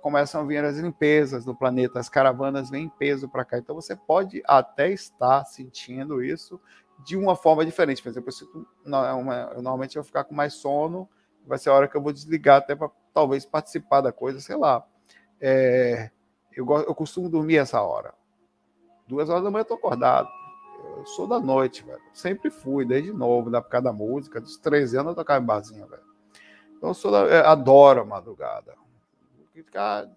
Começam 0.01 0.41
a 0.41 0.43
vir 0.43 0.63
as 0.63 0.77
limpezas 0.77 1.45
no 1.45 1.55
planeta, 1.55 1.99
as 1.99 2.09
caravanas 2.09 2.69
vêm 2.69 2.85
em 2.85 2.89
peso 2.89 3.27
para 3.27 3.43
cá. 3.43 3.57
Então 3.57 3.75
você 3.75 3.95
pode 3.95 4.41
até 4.45 4.91
estar 4.91 5.43
sentindo 5.45 6.23
isso 6.23 6.59
de 7.05 7.17
uma 7.17 7.35
forma 7.35 7.65
diferente. 7.65 8.01
Por 8.01 8.09
exemplo, 8.09 8.29
eu, 8.29 8.33
sinto, 8.33 8.67
eu 8.85 9.61
normalmente 9.61 9.95
eu 9.95 10.01
vou 10.01 10.07
ficar 10.07 10.23
com 10.23 10.35
mais 10.35 10.53
sono, 10.53 11.09
vai 11.45 11.57
ser 11.57 11.69
a 11.69 11.73
hora 11.73 11.87
que 11.87 11.97
eu 11.97 12.01
vou 12.01 12.13
desligar 12.13 12.57
até 12.57 12.75
para 12.75 12.89
talvez 13.13 13.45
participar 13.45 14.01
da 14.01 14.11
coisa, 14.11 14.39
sei 14.39 14.55
lá. 14.55 14.85
É, 15.41 16.11
eu, 16.55 16.65
eu 16.69 16.93
costumo 16.93 17.29
dormir 17.29 17.57
essa 17.57 17.81
hora. 17.81 18.13
Duas 19.07 19.29
horas 19.29 19.43
da 19.43 19.49
manhã 19.49 19.61
eu 19.61 19.65
tô 19.65 19.73
acordado. 19.73 20.29
Eu 20.97 21.05
sou 21.05 21.27
da 21.27 21.39
noite, 21.39 21.83
velho. 21.83 22.01
Sempre 22.13 22.49
fui, 22.49 22.85
desde 22.85 23.11
novo, 23.11 23.49
da 23.49 23.57
época 23.57 23.81
da 23.81 23.91
música. 23.91 24.39
Dos 24.39 24.57
13 24.57 24.97
anos 24.97 25.11
eu 25.11 25.15
tocava 25.15 25.43
em 25.43 25.47
barzinho, 25.47 25.87
velho. 25.87 26.03
Então 26.77 26.89
eu 26.89 26.93
sou 26.93 27.11
da, 27.11 27.19
eu 27.21 27.47
adoro 27.47 28.01
a 28.01 28.05
madrugada. 28.05 28.75
Ficar 29.63 30.09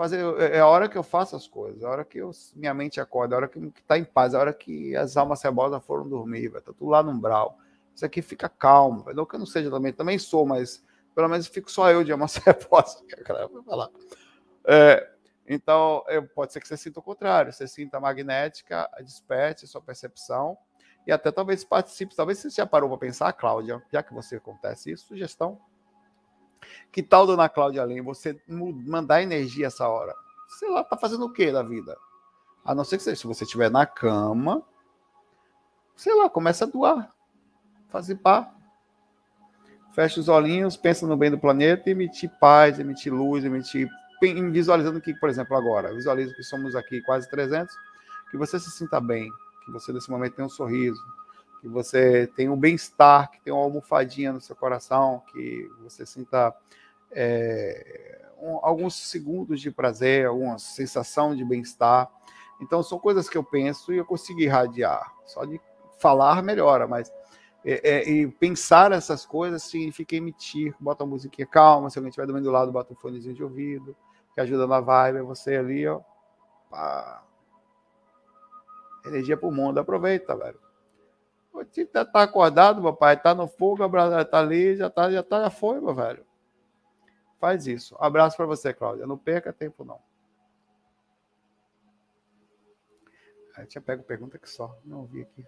fazer 0.00 0.24
é, 0.38 0.56
é 0.56 0.60
a 0.60 0.66
hora 0.66 0.88
que 0.88 0.96
eu 0.96 1.02
faço 1.02 1.36
as 1.36 1.46
coisas, 1.46 1.82
é 1.82 1.86
a 1.86 1.90
hora 1.90 2.04
que 2.06 2.16
eu, 2.16 2.30
minha 2.56 2.72
mente 2.72 2.98
acorda, 2.98 3.34
é 3.34 3.36
a 3.36 3.38
hora 3.38 3.48
que 3.48 3.58
está 3.58 3.98
em 3.98 4.04
paz, 4.04 4.32
é 4.32 4.36
a 4.38 4.40
hora 4.40 4.52
que 4.54 4.96
as 4.96 5.14
almas 5.14 5.40
cebosas 5.40 5.84
foram 5.84 6.08
dormir, 6.08 6.48
vai 6.48 6.62
tá 6.62 6.72
tudo 6.72 6.90
lá 6.90 7.02
no 7.02 7.10
umbral. 7.10 7.58
Isso 7.94 8.06
aqui 8.06 8.22
fica 8.22 8.48
calmo, 8.48 9.04
não 9.12 9.26
que 9.26 9.34
eu 9.34 9.38
não 9.38 9.46
seja 9.46 9.70
também, 9.70 9.92
também 9.92 10.18
sou, 10.18 10.46
mas 10.46 10.82
pelo 11.14 11.28
menos 11.28 11.46
fico 11.46 11.70
só 11.70 11.90
eu 11.90 12.02
de 12.02 12.12
alma 12.12 12.28
cebosa, 12.28 13.02
vai 13.28 13.62
falar. 13.62 13.90
É, 14.64 15.10
então, 15.46 16.02
eu, 16.08 16.26
pode 16.28 16.52
ser 16.52 16.60
que 16.60 16.68
você 16.68 16.78
sinta 16.78 16.98
o 16.98 17.02
contrário, 17.02 17.52
você 17.52 17.68
sinta 17.68 17.98
a 17.98 18.00
magnética, 18.00 18.88
desperte 19.02 19.66
sua 19.66 19.82
percepção, 19.82 20.56
e 21.06 21.12
até 21.12 21.30
talvez 21.30 21.62
participe, 21.62 22.16
talvez 22.16 22.38
você 22.38 22.48
já 22.48 22.64
parou 22.64 22.88
para 22.88 22.98
pensar, 22.98 23.32
Cláudia, 23.34 23.82
já 23.92 24.02
que 24.02 24.14
você 24.14 24.36
acontece 24.36 24.92
isso, 24.92 25.08
sugestão. 25.08 25.60
Que 26.92 27.02
tal, 27.02 27.26
dona 27.26 27.48
Cláudia 27.48 27.82
Além, 27.82 28.02
você 28.02 28.40
mandar 28.48 29.22
energia 29.22 29.66
essa 29.68 29.88
hora? 29.88 30.14
Sei 30.48 30.68
lá, 30.68 30.82
tá 30.82 30.96
fazendo 30.96 31.24
o 31.24 31.32
que 31.32 31.50
da 31.52 31.62
vida? 31.62 31.96
A 32.64 32.74
não 32.74 32.84
ser 32.84 32.98
que 32.98 33.16
se 33.16 33.26
você 33.26 33.44
estiver 33.44 33.70
na 33.70 33.86
cama, 33.86 34.62
sei 35.96 36.14
lá, 36.14 36.28
começa 36.28 36.64
a 36.64 36.68
doar. 36.68 37.14
Fazer 37.88 38.16
pá. 38.16 38.52
Fecha 39.92 40.20
os 40.20 40.28
olhinhos, 40.28 40.76
pensa 40.76 41.06
no 41.06 41.16
bem 41.16 41.30
do 41.30 41.38
planeta 41.38 41.90
emitir 41.90 42.30
paz, 42.40 42.78
emitir 42.78 43.12
luz, 43.12 43.44
emitir. 43.44 43.88
Visualizando 44.52 45.00
que, 45.00 45.14
por 45.14 45.28
exemplo, 45.28 45.56
agora, 45.56 45.94
visualiza 45.94 46.34
que 46.34 46.42
somos 46.42 46.76
aqui 46.76 47.00
quase 47.02 47.28
300, 47.30 47.74
que 48.30 48.36
você 48.36 48.60
se 48.60 48.70
sinta 48.70 49.00
bem, 49.00 49.30
que 49.64 49.72
você 49.72 49.92
nesse 49.92 50.10
momento 50.10 50.34
tenha 50.34 50.46
um 50.46 50.50
sorriso, 50.50 51.02
que 51.60 51.68
você 51.68 52.26
tenha 52.28 52.50
um 52.50 52.56
bem-estar, 52.56 53.30
que 53.30 53.40
tenha 53.40 53.54
uma 53.54 53.64
almofadinha 53.64 54.32
no 54.32 54.40
seu 54.40 54.56
coração, 54.56 55.22
que 55.32 55.70
você 55.82 56.06
sinta 56.06 56.54
é, 57.10 58.28
um, 58.40 58.58
alguns 58.62 58.94
segundos 58.94 59.60
de 59.60 59.70
prazer, 59.70 60.26
alguma 60.26 60.58
sensação 60.58 61.36
de 61.36 61.44
bem-estar. 61.44 62.10
Então, 62.60 62.82
são 62.82 62.98
coisas 62.98 63.28
que 63.28 63.36
eu 63.36 63.44
penso 63.44 63.92
e 63.92 63.98
eu 63.98 64.04
consigo 64.04 64.40
irradiar. 64.40 65.12
Só 65.26 65.44
de 65.44 65.60
falar 65.98 66.42
melhora, 66.42 66.86
mas 66.86 67.12
é, 67.64 67.90
é, 67.90 68.08
e 68.08 68.26
pensar 68.26 68.92
essas 68.92 69.26
coisas 69.26 69.62
significa 69.62 70.16
emitir. 70.16 70.74
Bota 70.80 71.04
uma 71.04 71.10
musiquinha 71.10 71.46
calma, 71.46 71.90
se 71.90 71.98
alguém 71.98 72.08
estiver 72.08 72.26
dormindo 72.26 72.44
do 72.44 72.50
lado, 72.50 72.72
bota 72.72 72.92
um 72.92 72.96
fonezinho 72.96 73.34
de 73.34 73.44
ouvido, 73.44 73.94
que 74.34 74.40
ajuda 74.40 74.66
na 74.66 74.80
vibe. 74.80 75.22
Você 75.22 75.56
ali, 75.56 75.86
ó. 75.86 76.00
Pá. 76.70 77.22
Energia 79.04 79.36
pro 79.36 79.50
mundo. 79.50 79.78
Aproveita, 79.78 80.34
velho. 80.36 80.69
O 81.52 81.64
time 81.64 81.86
tá, 81.86 82.04
tá 82.04 82.22
acordado, 82.22 82.82
papai. 82.82 83.20
Tá 83.20 83.34
no 83.34 83.46
fogo, 83.46 83.88
tá 84.24 84.38
ali, 84.38 84.76
já 84.76 84.88
tá, 84.88 85.10
já 85.10 85.22
tá, 85.22 85.42
já 85.42 85.50
foi, 85.50 85.80
meu 85.80 85.94
velho. 85.94 86.24
Faz 87.38 87.66
isso. 87.66 87.96
Abraço 87.98 88.36
para 88.36 88.46
você, 88.46 88.72
Cláudia. 88.72 89.06
Não 89.06 89.16
perca 89.16 89.52
tempo, 89.52 89.84
não. 89.84 90.00
Aí 93.56 93.66
tinha 93.66 93.82
pego 93.82 94.02
pergunta 94.02 94.38
que 94.38 94.48
só. 94.48 94.78
Não 94.84 95.04
vi 95.04 95.22
aqui. 95.22 95.46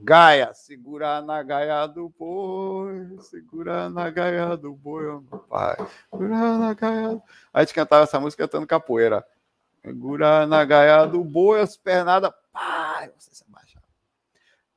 Gaia, 0.00 0.54
segura 0.54 1.20
na 1.20 1.42
gaia 1.42 1.84
do 1.86 2.08
boi, 2.08 3.18
segura 3.20 3.90
na 3.90 4.08
gaia 4.08 4.56
do 4.56 4.72
boi, 4.72 5.04
meu 5.04 5.40
pai. 5.40 5.76
Segura 6.08 6.56
na 6.56 6.72
gaia. 6.72 7.20
A 7.52 7.60
gente 7.60 7.74
cantava 7.74 8.04
essa 8.04 8.20
música 8.20 8.44
cantando 8.44 8.66
capoeira. 8.66 9.26
Segura 9.84 10.46
na 10.46 10.64
gaia 10.64 11.04
do 11.04 11.24
boi, 11.24 11.60
as 11.60 11.76
pernadas. 11.76 12.32
Pai, 12.52 13.10
você 13.18 13.34
se 13.34 13.44
abaixa. 13.48 13.67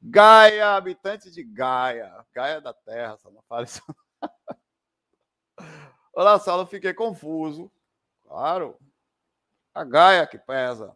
Gaia, 0.01 0.75
habitante 0.75 1.29
de 1.29 1.43
Gaia. 1.43 2.25
Gaia 2.34 2.60
da 2.60 2.74
Terra, 2.74 3.17
só 3.17 3.29
não 3.29 3.43
fala 3.43 3.65
isso. 3.65 3.81
Olá, 6.13 6.39
Saulo, 6.39 6.65
fiquei 6.65 6.93
confuso. 6.93 7.72
Claro. 8.24 8.77
A 9.74 9.84
Gaia 9.84 10.25
que 10.25 10.39
pesa. 10.39 10.96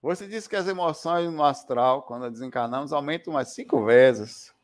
Você 0.00 0.26
disse 0.26 0.48
que 0.48 0.56
as 0.56 0.66
emoções 0.66 1.30
no 1.30 1.44
astral, 1.44 2.02
quando 2.04 2.30
desencarnamos, 2.30 2.92
aumentam 2.92 3.34
umas 3.34 3.48
cinco 3.48 3.84
vezes. 3.84 4.54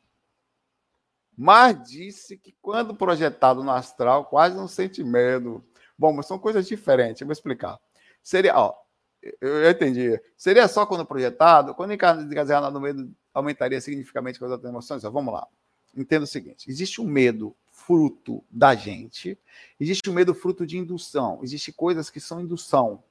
Mas 1.36 1.86
disse 1.86 2.38
que 2.38 2.56
quando 2.62 2.96
projetado 2.96 3.62
no 3.62 3.70
astral, 3.70 4.24
quase 4.24 4.56
não 4.56 4.66
sente 4.66 5.04
medo. 5.04 5.62
Bom, 5.98 6.14
mas 6.14 6.24
são 6.24 6.38
coisas 6.38 6.66
diferentes. 6.66 7.20
Eu 7.20 7.26
vou 7.26 7.32
explicar. 7.32 7.78
Seria, 8.22 8.56
ó, 8.58 8.74
eu 9.40 9.70
entendi. 9.70 10.20
Seria 10.36 10.68
só 10.68 10.86
quando 10.86 11.04
projetado, 11.04 11.74
quando 11.74 11.92
encarnado 11.92 12.70
no 12.70 12.80
medo, 12.80 13.10
aumentaria 13.32 13.80
significativamente 13.80 14.42
as 14.42 14.50
outras 14.50 14.70
emoções? 14.70 15.04
Ó, 15.04 15.10
vamos 15.10 15.32
lá. 15.32 15.46
Entenda 15.96 16.24
o 16.24 16.28
seguinte: 16.28 16.70
existe 16.70 17.00
um 17.00 17.06
medo 17.06 17.54
fruto 17.70 18.42
da 18.50 18.74
gente, 18.74 19.38
existe 19.78 20.08
um 20.10 20.12
medo 20.12 20.34
fruto 20.34 20.66
de 20.66 20.78
indução. 20.78 21.40
Existem 21.42 21.72
coisas 21.74 22.10
que 22.10 22.20
são 22.20 22.40
indução 22.40 23.02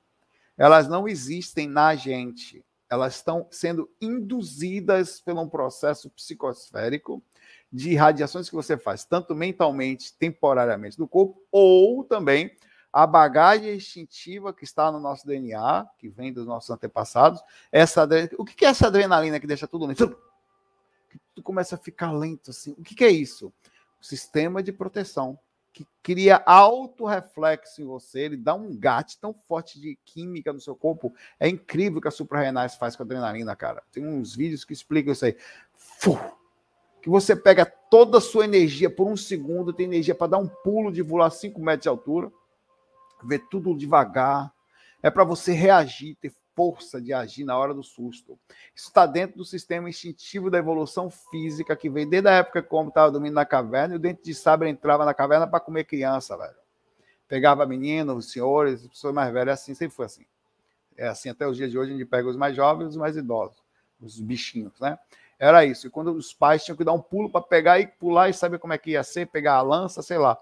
elas 0.58 0.88
não 0.88 1.08
existem 1.08 1.67
na 1.67 1.95
gente. 1.95 2.63
Elas 2.89 3.15
estão 3.15 3.47
sendo 3.51 3.89
induzidas 3.99 5.19
por 5.19 5.38
um 5.38 5.49
processo 5.49 6.10
psicosférico 6.12 7.21
de 7.71 7.95
radiações 7.95 8.47
que 8.47 8.56
você 8.56 8.78
faz, 8.78 9.04
tanto 9.04 9.36
mentalmente, 9.36 10.13
temporariamente 10.13 10.97
no 10.97 11.08
corpo, 11.08 11.41
ou 11.51 12.04
também 12.04 12.56
a 12.95 13.05
bagagem 13.05 13.75
instintiva 13.75 14.53
que 14.53 14.63
está 14.63 14.89
no 14.89 15.01
nosso 15.01 15.27
DNA, 15.27 15.86
que 15.97 16.08
vem 16.08 16.31
dos 16.31 16.45
nossos 16.45 16.69
antepassados. 16.69 17.43
Essa, 17.69 18.08
o 18.38 18.45
que 18.45 18.63
é 18.63 18.69
essa 18.69 18.88
adrenalina 18.88 19.38
que 19.38 19.45
deixa 19.45 19.67
tudo 19.67 19.86
lento? 19.86 20.17
Tu 21.36 21.43
começa 21.43 21.75
a 21.75 21.77
ficar 21.77 22.13
lento 22.13 22.51
assim. 22.51 22.73
O 22.77 22.84
que 22.84 23.03
é 23.03 23.10
isso? 23.10 23.51
O 24.01 24.05
sistema 24.05 24.63
de 24.63 24.71
proteção 24.71 25.38
que 25.73 25.86
cria 26.01 26.41
alto 26.45 27.03
reflexo 27.03 27.81
em 27.81 27.86
você, 27.86 28.21
ele 28.21 28.38
dá 28.38 28.55
um 28.55 28.73
gato 28.73 29.17
tão 29.19 29.34
forte 29.45 29.77
de 29.77 29.99
química 30.05 30.53
no 30.53 30.62
seu 30.62 30.73
corpo. 30.73 31.13
É 31.38 31.49
incrível 31.49 31.97
o 31.97 32.01
que 32.01 32.08
a 32.08 32.12
suprarrenais 32.12 32.75
faz 32.75 32.95
com 32.95 33.03
a 33.03 33.05
adrenalina, 33.05 33.58
cara. 33.58 33.84
Tem 33.91 34.08
uns 34.08 34.34
vídeos 34.34 34.63
que 34.63 34.71
explicam 34.71 35.12
isso 35.12 35.25
aí. 35.25 35.36
Fuh! 35.75 36.17
Que 37.01 37.10
você 37.10 37.36
pega 37.36 37.65
toda 37.65 38.19
a 38.19 38.21
sua 38.21 38.45
energia 38.45 38.89
por 38.89 39.05
um 39.05 39.17
segundo, 39.17 39.73
tem 39.73 39.86
energia 39.86 40.15
para 40.15 40.27
dar 40.27 40.38
um 40.38 40.47
pulo 40.47 40.93
de 40.93 41.01
voar 41.01 41.29
5 41.29 41.60
metros 41.60 41.84
de 41.84 41.89
altura, 41.89 42.31
ver 43.28 43.48
tudo 43.50 43.76
devagar. 43.76 44.54
É 45.02 45.10
para 45.10 45.24
você 45.24 45.54
reagir, 45.54 46.16
ter 46.16 46.34
força 46.56 47.02
de 47.02 47.14
agir 47.14 47.44
na 47.44 47.58
hora 47.58 47.74
do 47.74 47.84
susto. 47.84 48.40
Isso 48.74 48.88
está 48.88 49.06
dentro 49.06 49.38
do 49.38 49.46
sistema 49.46 49.90
instintivo 49.90 50.50
da 50.50 50.58
evolução 50.58 51.10
física 51.10 51.76
que 51.76 51.90
vem 51.90 52.08
desde 52.10 52.30
a 52.30 52.34
época 52.34 52.64
como 52.64 52.90
estava 52.90 53.12
dormindo 53.12 53.34
na 53.34 53.46
caverna 53.46 53.94
e 53.94 53.98
o 53.98 54.00
dente 54.00 54.24
de 54.24 54.34
sabre 54.34 54.70
entrava 54.70 55.04
na 55.04 55.14
caverna 55.14 55.46
para 55.46 55.60
comer 55.60 55.84
criança, 55.84 56.38
velho. 56.38 56.56
Pegava 57.28 57.66
meninos, 57.66 58.32
senhores, 58.32 58.88
pessoas 58.88 59.14
mais 59.14 59.34
velhas, 59.34 59.60
assim, 59.60 59.74
sempre 59.74 59.96
foi 59.96 60.06
assim. 60.06 60.26
É 60.98 61.08
assim 61.08 61.30
até 61.30 61.46
os 61.46 61.58
dias 61.58 61.70
de 61.70 61.78
hoje, 61.78 61.92
a 61.92 61.98
gente 61.98 62.08
pega 62.08 62.30
os 62.30 62.38
mais 62.38 62.56
jovens 62.56 62.86
e 62.86 62.90
os 62.90 62.98
mais 62.98 63.18
idosos, 63.18 63.62
os 64.00 64.20
bichinhos, 64.20 64.80
né? 64.80 64.98
Era 65.38 65.66
isso. 65.66 65.88
E 65.88 65.90
quando 65.90 66.14
os 66.14 66.34
pais 66.34 66.64
tinham 66.64 66.78
que 66.78 66.84
dar 66.84 66.94
um 66.94 67.02
pulo 67.02 67.30
para 67.30 67.42
pegar 67.42 67.80
e 67.80 67.88
pular 67.88 68.30
e 68.30 68.34
saber 68.34 68.60
como 68.60 68.72
é 68.72 68.78
que 68.78 68.92
ia 68.92 69.04
ser, 69.04 69.28
pegar 69.28 69.56
a 69.56 69.62
lança, 69.62 70.02
sei 70.02 70.18
lá. 70.18 70.38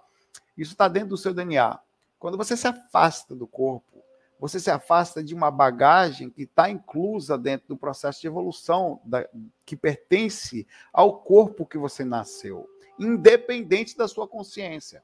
Isso 0.56 0.74
está 0.74 0.88
dentro 0.88 1.10
do 1.10 1.18
seu 1.18 1.34
DNA. 1.34 1.80
Quando 2.24 2.38
você 2.38 2.56
se 2.56 2.66
afasta 2.66 3.36
do 3.36 3.46
corpo, 3.46 4.02
você 4.40 4.58
se 4.58 4.72
afasta 4.72 5.22
de 5.22 5.36
uma 5.36 5.52
bagagem 5.52 6.30
que 6.30 6.44
está 6.44 6.70
inclusa 6.70 7.38
dentro 7.38 7.68
do 7.68 7.76
processo 7.76 8.22
de 8.22 8.28
evolução 8.28 9.02
da, 9.04 9.28
que 9.66 9.76
pertence 9.76 10.66
ao 10.94 11.20
corpo 11.20 11.66
que 11.66 11.78
você 11.78 12.06
nasceu, 12.06 12.66
independente 12.98 13.98
da 13.98 14.08
sua 14.08 14.26
consciência. 14.26 15.04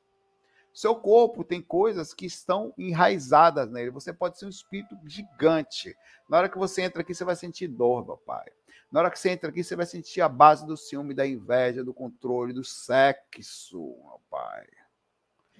Seu 0.73 0.95
corpo 0.95 1.43
tem 1.43 1.61
coisas 1.61 2.13
que 2.13 2.25
estão 2.25 2.73
enraizadas 2.77 3.69
nele. 3.69 3.91
Você 3.91 4.13
pode 4.13 4.39
ser 4.39 4.45
um 4.45 4.49
espírito 4.49 4.97
gigante. 5.03 5.93
Na 6.29 6.37
hora 6.37 6.47
que 6.47 6.57
você 6.57 6.83
entra 6.83 7.01
aqui, 7.01 7.13
você 7.13 7.25
vai 7.25 7.35
sentir 7.35 7.67
dor, 7.67 8.05
meu 8.05 8.15
pai. 8.15 8.47
Na 8.89 9.01
hora 9.01 9.11
que 9.11 9.19
você 9.19 9.31
entra 9.31 9.49
aqui, 9.49 9.61
você 9.61 9.75
vai 9.75 9.85
sentir 9.85 10.21
a 10.21 10.29
base 10.29 10.65
do 10.65 10.77
ciúme, 10.77 11.13
da 11.13 11.27
inveja, 11.27 11.83
do 11.83 11.93
controle, 11.93 12.53
do 12.53 12.63
sexo, 12.63 13.77
meu 13.77 14.21
pai. 14.29 14.65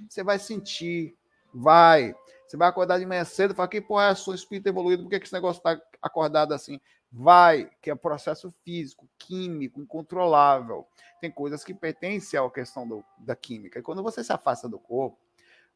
Você 0.07 0.23
vai 0.23 0.39
sentir, 0.39 1.19
vai. 1.53 2.15
Você 2.47 2.57
vai 2.57 2.67
acordar 2.67 2.97
de 2.99 3.05
manhã 3.05 3.23
cedo 3.23 3.51
e 3.51 3.55
falar: 3.55 3.67
que 3.67 3.81
porra 3.81 4.05
é 4.05 4.15
sua 4.15 4.35
espírito 4.35 4.67
evoluído? 4.67 5.03
Por 5.03 5.09
que, 5.09 5.19
que 5.19 5.25
esse 5.25 5.33
negócio 5.33 5.59
está 5.59 5.79
acordado 6.01 6.53
assim? 6.53 6.79
Vai, 7.11 7.69
que 7.81 7.89
é 7.89 7.95
processo 7.95 8.53
físico, 8.63 9.07
químico, 9.17 9.81
incontrolável. 9.81 10.87
Tem 11.19 11.31
coisas 11.31 11.63
que 11.63 11.73
pertencem 11.73 12.39
à 12.39 12.49
questão 12.49 12.87
do, 12.87 13.03
da 13.17 13.35
química. 13.35 13.79
E 13.79 13.81
quando 13.81 14.03
você 14.03 14.23
se 14.23 14.31
afasta 14.31 14.69
do 14.69 14.79
corpo, 14.79 15.17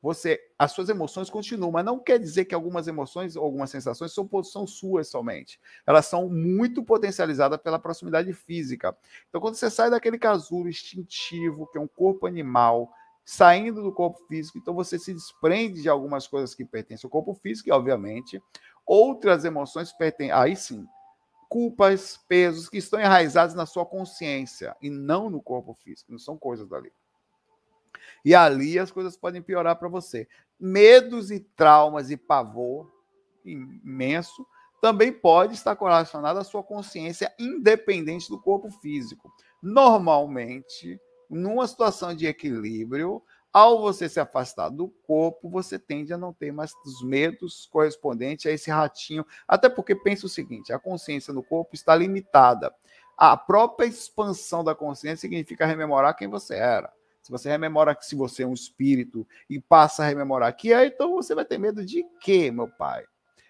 você, 0.04 0.38
as 0.60 0.74
suas 0.74 0.90
emoções 0.90 1.30
continuam, 1.30 1.72
mas 1.72 1.86
não 1.86 1.98
quer 1.98 2.20
dizer 2.20 2.44
que 2.44 2.54
algumas 2.54 2.90
emoções 2.90 3.38
ou 3.38 3.44
algumas 3.46 3.70
sensações 3.70 4.12
são, 4.12 4.30
são 4.44 4.68
suas 4.68 5.08
somente. 5.08 5.62
Elas 5.88 6.08
são 6.08 6.28
muito 6.28 6.84
potencializadas 6.84 7.58
pela 7.62 7.80
proximidade 7.80 8.34
física. 8.34 8.94
Então, 9.30 9.40
quando 9.40 9.56
você 9.56 9.72
sai 9.72 9.90
daquele 9.90 10.20
casulo 10.20 10.68
instintivo, 10.68 11.68
que 11.68 11.78
é 11.78 11.82
um 11.82 11.88
corpo 11.88 12.28
animal, 12.28 12.92
saindo 13.26 13.82
do 13.82 13.92
corpo 13.92 14.20
físico, 14.28 14.58
então 14.58 14.74
você 14.74 15.00
se 15.00 15.14
desprende 15.14 15.82
de 15.82 15.90
algumas 15.90 16.28
coisas 16.28 16.54
que 16.54 16.66
pertencem 16.66 17.08
ao 17.08 17.12
corpo 17.12 17.34
físico, 17.34 17.70
e 17.70 17.72
obviamente 17.72 18.42
outras 18.86 19.46
emoções 19.46 19.94
pertencem, 19.94 20.32
aí 20.32 20.56
sim, 20.56 20.86
culpas, 21.50 22.18
pesos 22.28 22.68
que 22.68 22.78
estão 22.78 23.00
enraizados 23.00 23.56
na 23.56 23.66
sua 23.66 23.86
consciência 23.86 24.76
e 24.82 24.90
não 24.90 25.30
no 25.30 25.42
corpo 25.42 25.74
físico, 25.76 26.12
não 26.12 26.20
são 26.20 26.38
coisas 26.38 26.68
dali. 26.68 26.92
E 28.26 28.34
ali 28.34 28.80
as 28.80 28.92
coisas 28.92 29.16
podem 29.16 29.42
piorar 29.42 29.78
para 29.78 29.88
você. 29.88 30.28
Medos 30.60 31.30
e 31.30 31.40
traumas 31.40 32.10
e 32.10 32.18
pavor 32.18 32.92
imenso 33.46 34.46
também 34.82 35.14
pode 35.14 35.54
estar 35.54 35.78
relacionado 35.80 36.38
à 36.38 36.44
sua 36.44 36.64
consciência 36.64 37.34
independente 37.40 38.30
do 38.30 38.42
corpo 38.42 38.70
físico. 38.70 39.32
Normalmente, 39.62 41.00
numa 41.34 41.68
situação 41.68 42.16
de 42.16 42.26
equilíbrio, 42.28 43.22
Ao 43.54 43.80
você 43.80 44.10
se 44.10 44.20
afastar 44.20 44.70
do 44.70 44.88
corpo, 44.88 45.48
você 45.48 45.78
tende 45.78 46.12
a 46.12 46.18
não 46.18 46.34
ter 46.34 46.52
mais 46.52 46.74
os 46.84 47.04
medos 47.04 47.68
correspondentes 47.72 48.48
a 48.48 48.52
esse 48.52 48.72
ratinho. 48.72 49.24
Até 49.48 49.70
porque 49.70 49.94
pensa 49.94 50.26
o 50.26 50.30
seguinte: 50.30 50.74
a 50.74 50.80
consciência 50.80 51.32
no 51.32 51.44
corpo 51.44 51.76
está 51.76 51.96
limitada. 51.96 52.74
A 53.16 53.38
própria 53.38 53.86
expansão 53.86 54.64
da 54.64 54.74
consciência 54.74 55.18
significa 55.18 55.68
rememorar 55.68 56.18
quem 56.18 56.28
você 56.28 56.56
era. 56.56 56.92
Se 57.22 57.32
você 57.32 57.48
rememora 57.48 57.94
que 57.94 58.06
se 58.06 58.16
você 58.16 58.42
é 58.42 58.48
um 58.48 58.54
espírito 58.54 59.26
e 59.48 59.60
passa 59.60 60.02
a 60.04 60.08
rememorar 60.08 60.56
que 60.58 60.74
é, 60.74 60.88
então 60.88 61.14
você 61.14 61.36
vai 61.36 61.46
ter 61.46 61.60
medo 61.60 61.86
de 61.86 62.04
quê, 62.20 62.50
meu 62.50 62.68
pai? 62.68 63.06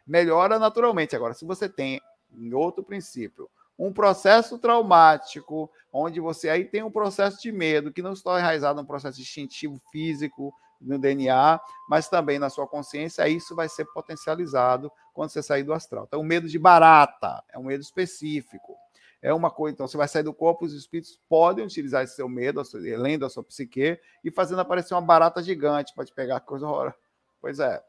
Melhora 0.06 0.60
naturalmente. 0.60 1.15
Agora, 1.15 1.34
se 1.34 1.46
você 1.46 1.69
tem, 1.69 2.02
em 2.38 2.54
outro 2.54 2.84
princípio, 2.84 3.50
um 3.78 3.92
processo 3.92 4.58
traumático, 4.58 5.70
onde 5.92 6.20
você 6.20 6.50
aí 6.50 6.66
tem 6.66 6.84
um 6.84 6.92
processo 6.92 7.42
de 7.42 7.52
medo 7.52 7.92
que 7.92 8.02
não 8.02 8.14
está 8.14 8.40
enraizado 8.40 8.82
no 8.82 8.88
processo 8.88 9.20
instintivo 9.20 9.80
físico, 9.92 10.54
no 10.80 11.00
DNA, 11.00 11.60
mas 11.90 12.08
também 12.10 12.38
na 12.38 12.50
sua 12.50 12.68
consciência, 12.68 13.28
isso 13.28 13.56
vai 13.56 13.70
ser 13.70 13.86
potencializado 13.86 14.92
quando 15.14 15.30
você 15.30 15.42
sair 15.42 15.64
do 15.64 15.74
astral. 15.74 16.06
Então, 16.08 16.20
o 16.20 16.24
medo 16.24 16.48
de 16.48 16.60
barata 16.60 17.44
é 17.50 17.58
um 17.58 17.64
medo 17.64 17.82
específico. 17.82 18.76
É 19.22 19.34
uma 19.34 19.50
coisa, 19.50 19.74
então 19.74 19.88
você 19.88 19.96
vai 19.96 20.08
sair 20.08 20.24
do 20.24 20.34
corpo, 20.34 20.66
os 20.66 20.74
espíritos 20.74 21.18
podem 21.30 21.64
utilizar 21.64 22.04
esse 22.04 22.16
seu 22.16 22.28
medo, 22.28 22.62
lendo 22.74 23.26
a 23.26 23.30
sua 23.30 23.42
psique, 23.42 23.98
e 24.22 24.30
fazendo 24.30 24.60
aparecer 24.60 24.94
uma 24.94 25.02
barata 25.02 25.42
gigante 25.42 25.94
para 25.96 26.04
te 26.04 26.14
pegar 26.14 26.42
coisa 26.42 26.68
horrorosa. 26.68 26.96
Pois 27.40 27.60
é, 27.60 27.82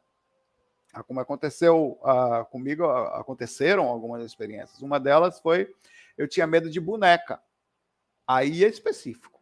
como 1.03 1.21
aconteceu 1.21 1.99
uh, 2.03 2.45
comigo, 2.51 2.85
uh, 2.85 3.07
aconteceram 3.15 3.89
algumas 3.89 4.25
experiências. 4.25 4.81
Uma 4.81 5.01
delas 5.01 5.41
foi 5.41 5.75
eu 6.17 6.29
tinha 6.29 6.47
medo 6.47 6.71
de 6.71 6.81
boneca. 6.81 7.41
Aí 8.27 8.65
é 8.65 8.69
específico. 8.69 9.41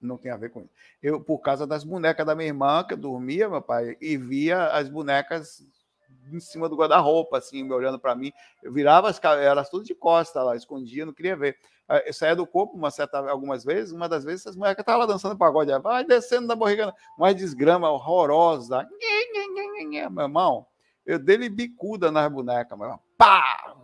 Não 0.00 0.16
tem 0.16 0.30
a 0.30 0.36
ver 0.36 0.50
com 0.50 0.60
isso. 0.60 0.72
Eu, 1.02 1.20
por 1.20 1.38
causa 1.38 1.66
das 1.66 1.82
bonecas 1.82 2.26
da 2.26 2.34
minha 2.34 2.48
irmã, 2.48 2.84
que 2.84 2.94
eu 2.94 2.98
dormia, 2.98 3.48
meu 3.48 3.62
pai, 3.62 3.96
e 4.00 4.16
via 4.16 4.68
as 4.68 4.88
bonecas 4.88 5.66
em 6.32 6.40
cima 6.40 6.68
do 6.68 6.76
guarda-roupa, 6.76 7.38
assim, 7.38 7.62
me 7.62 7.72
olhando 7.72 7.98
para 7.98 8.14
mim. 8.14 8.32
Eu 8.62 8.72
virava 8.72 9.08
as 9.08 9.20
elas 9.22 9.68
tudo 9.68 9.84
de 9.84 9.94
costa 9.94 10.42
lá, 10.42 10.56
escondia, 10.56 11.04
não 11.04 11.12
queria 11.12 11.36
ver. 11.36 11.58
Eu 12.06 12.14
saía 12.14 12.34
do 12.34 12.46
corpo 12.46 12.76
uma 12.76 12.90
certa, 12.90 13.18
algumas 13.30 13.62
vezes, 13.62 13.92
uma 13.92 14.08
das 14.08 14.24
vezes 14.24 14.46
as 14.46 14.56
bonecas 14.56 14.82
estavam 14.82 15.00
lá 15.02 15.06
dançando 15.06 15.36
pagode, 15.36 15.70
vai 15.80 16.02
descendo 16.04 16.46
da 16.46 16.56
barriga, 16.56 16.94
mais 17.18 17.36
desgrama 17.36 17.90
horrorosa. 17.90 18.88
Meu 20.08 20.24
irmão, 20.24 20.66
eu 21.04 21.18
dei 21.18 21.48
bicuda 21.48 22.10
nas 22.10 22.30
bonecas, 22.30 22.78
mas 22.78 22.98
pá! 23.16 23.74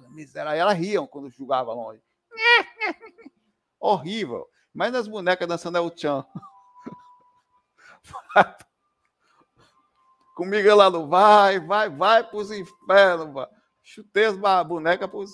Aí 0.47 0.59
elas 0.59 0.77
riam 0.77 1.07
quando 1.07 1.31
jogava 1.31 1.73
longe. 1.73 2.03
Horrível. 3.79 4.49
Mas 4.73 4.93
nas 4.93 5.09
bonecas 5.09 5.49
dançando 5.49 5.79
é 5.79 5.81
o 5.81 5.91
Tchan. 5.91 6.25
Comigo 10.35 10.75
lá 10.75 10.89
no 10.89 11.07
vai, 11.07 11.61
vai, 11.61 11.91
vai 11.91 12.25
para 12.25 12.37
os 12.37 12.51
infernos. 12.51 13.47
Chutei 13.83 14.27
as 14.27 14.37
bonecas 14.67 15.11
por, 15.11 15.27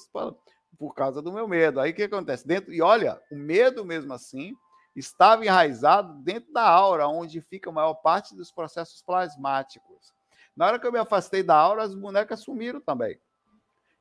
por 0.79 0.95
causa 0.95 1.23
do 1.23 1.33
meu 1.33 1.47
medo. 1.47 1.81
Aí 1.81 1.93
o 1.93 1.95
que 1.95 2.03
acontece? 2.03 2.47
Dentro, 2.47 2.73
e 2.73 2.83
olha, 2.83 3.21
o 3.31 3.37
medo 3.37 3.85
mesmo 3.85 4.13
assim 4.13 4.57
estava 4.97 5.45
enraizado 5.45 6.15
dentro 6.23 6.53
da 6.53 6.69
aura, 6.69 7.07
onde 7.07 7.41
fica 7.41 7.71
a 7.71 7.73
maior 7.73 7.95
parte 7.95 8.35
dos 8.35 8.51
processos 8.51 9.03
plasmáticos. 9.03 10.16
Na 10.57 10.67
hora 10.67 10.79
que 10.79 10.87
eu 10.87 10.93
me 10.93 10.99
afastei 10.99 11.43
da 11.43 11.55
aura, 11.55 11.83
as 11.83 11.95
bonecas 11.95 12.41
sumiram 12.41 12.81
também. 12.81 13.21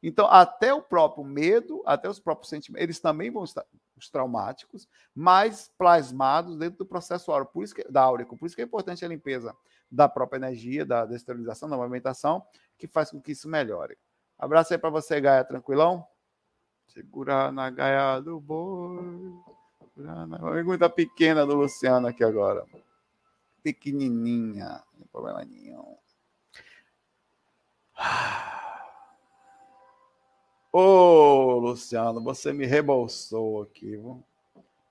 Então, 0.01 0.27
até 0.27 0.73
o 0.73 0.81
próprio 0.81 1.23
medo, 1.23 1.81
até 1.85 2.07
os 2.07 2.19
próprios 2.19 2.49
sentimentos, 2.49 2.83
eles 2.83 2.99
também 2.99 3.31
vão 3.31 3.43
estar 3.43 3.65
os 3.97 4.09
traumáticos, 4.09 4.87
mais 5.15 5.71
plasmados 5.77 6.57
dentro 6.57 6.77
do 6.79 6.85
processo 6.85 7.31
por 7.51 7.63
isso 7.63 7.73
que, 7.73 7.83
da 7.89 8.01
áurico. 8.01 8.37
Por 8.37 8.45
isso 8.45 8.55
que 8.55 8.61
é 8.61 8.65
importante 8.65 9.03
a 9.03 9.07
limpeza 9.07 9.55
da 9.89 10.07
própria 10.07 10.37
energia, 10.37 10.85
da, 10.85 11.05
da 11.05 11.15
esterilização, 11.15 11.69
da 11.69 11.77
movimentação, 11.77 12.45
que 12.77 12.87
faz 12.87 13.09
com 13.09 13.21
que 13.21 13.31
isso 13.31 13.47
melhore. 13.47 13.97
Abraço 14.37 14.73
aí 14.73 14.79
para 14.79 14.89
você, 14.89 15.19
Gaia, 15.21 15.43
tranquilão? 15.43 16.05
Segurar 16.87 17.51
na 17.51 17.69
gaia 17.69 18.19
do 18.19 18.39
boi. 18.39 19.33
Na 19.95 20.37
pergunta 20.51 20.89
pequena 20.89 21.45
do 21.45 21.55
Luciano 21.55 22.07
aqui 22.07 22.23
agora. 22.23 22.65
Pequenininha, 23.63 24.83
não 24.91 24.99
tem 24.99 25.07
problema 25.07 25.43
nenhum. 25.45 25.97
Ô, 30.71 30.79
oh, 30.79 31.59
Luciano, 31.59 32.21
você 32.21 32.51
me 32.51 32.65
rebolsou 32.65 33.63
aqui. 33.63 33.97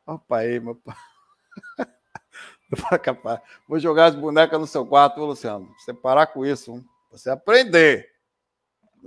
Opa 0.07 0.39
aí, 0.39 0.59
meu 0.59 0.75
pai. 0.75 0.97
Vou 3.69 3.79
jogar 3.79 4.07
as 4.07 4.15
bonecas 4.15 4.59
no 4.59 4.67
seu 4.67 4.87
quarto, 4.87 5.21
Luciano. 5.21 5.73
Você 5.79 5.93
parar 5.93 6.27
com 6.29 6.45
isso, 6.45 6.83
você 7.11 7.31
aprender. 7.31 8.11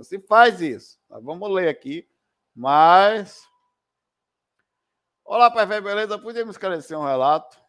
Se 0.02 0.20
faz 0.20 0.60
isso. 0.60 0.98
Vamos 1.08 1.50
ler 1.50 1.68
aqui, 1.68 2.08
mas. 2.54 3.44
Olá, 5.24 5.50
pai 5.50 5.66
velho, 5.66 5.82
beleza? 5.82 6.18
Podia 6.18 6.44
me 6.44 6.50
esclarecer 6.50 6.98
um 6.98 7.04
relato 7.04 7.60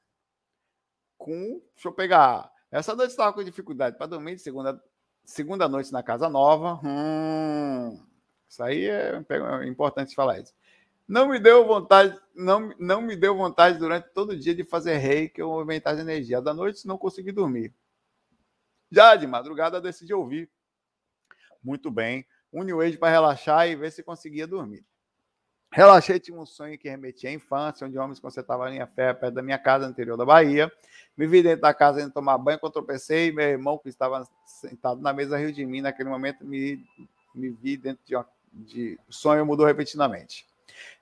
com. 1.18 1.62
Deixa 1.74 1.88
eu 1.88 1.94
pegar. 1.94 2.52
Essa 2.72 2.96
noite 2.96 3.10
estava 3.10 3.34
com 3.34 3.44
dificuldade 3.44 3.98
para 3.98 4.06
dormir 4.06 4.36
de 4.36 4.42
segunda 4.42 4.82
segunda 5.30 5.70
noite 5.70 5.92
na 5.92 6.02
casa 6.02 6.28
nova. 6.28 6.80
Hum, 6.84 8.00
isso 8.48 8.64
aí 8.64 8.86
é, 8.88 9.24
é 9.30 9.68
importante 9.68 10.16
falar 10.16 10.40
isso. 10.40 10.54
Não 11.08 11.28
me 11.28 11.40
deu 11.40 11.66
vontade, 11.66 12.20
não, 12.36 12.74
não 12.80 13.02
me 13.02 13.16
deu 13.16 13.36
vontade 13.36 13.78
durante 13.78 14.10
todo 14.10 14.32
o 14.32 14.38
dia 14.38 14.54
de 14.54 14.64
fazer 14.64 14.98
reiki 14.98 15.42
ou 15.42 15.54
movimentar 15.54 15.96
de 15.96 16.02
energia. 16.02 16.42
Da 16.42 16.54
noite 16.54 16.88
não 16.88 16.98
consegui 16.98 17.32
dormir. 17.32 17.74
Já 18.92 19.16
de 19.16 19.28
madrugada 19.28 19.80
decidi 19.80 20.14
ouvir. 20.14 20.50
Muito 21.64 21.92
bem. 21.92 22.26
Um 22.52 22.64
New 22.64 22.82
Age 22.82 22.98
para 22.98 23.12
relaxar 23.12 23.68
e 23.68 23.76
ver 23.76 23.92
se 23.92 24.02
conseguia 24.02 24.48
dormir. 24.48 24.84
Relaxei, 25.72 26.20
tinha 26.20 26.38
um 26.38 26.46
sonho 26.46 26.78
que 26.80 26.90
remetia 26.90 27.30
à 27.30 27.34
infância, 27.34 27.86
onde 27.86 27.98
homens 27.98 28.20
consertavam 28.20 28.66
a 28.66 28.70
linha 28.70 28.88
fé 28.88 29.14
perto 29.14 29.36
da 29.36 29.42
minha 29.42 29.60
casa, 29.60 29.86
no 29.86 29.92
interior 29.92 30.18
da 30.18 30.26
Bahia. 30.26 30.72
Me 31.16 31.28
vi 31.28 31.44
dentro 31.44 31.62
da 31.62 31.74
casa 31.74 32.02
indo 32.02 32.12
tomar 32.12 32.38
banho, 32.40 32.58
quando 32.60 32.74
tropecei, 32.74 33.32
meu 33.32 33.46
irmão, 33.46 33.78
que 33.78 33.88
estava 33.88 34.28
sentado 34.46 35.00
na 35.00 35.14
mesa, 35.14 35.38
riu 35.38 35.52
de 35.52 35.66
mim. 35.66 35.82
Naquele 35.82 36.10
momento, 36.10 36.44
me, 36.44 36.84
me 37.36 37.50
vi 37.50 37.78
dentro 37.78 38.04
de, 38.04 38.16
uma, 38.16 38.28
de 38.52 39.00
sonho 39.10 39.46
mudou 39.46 39.66
repetidamente. 39.66 40.48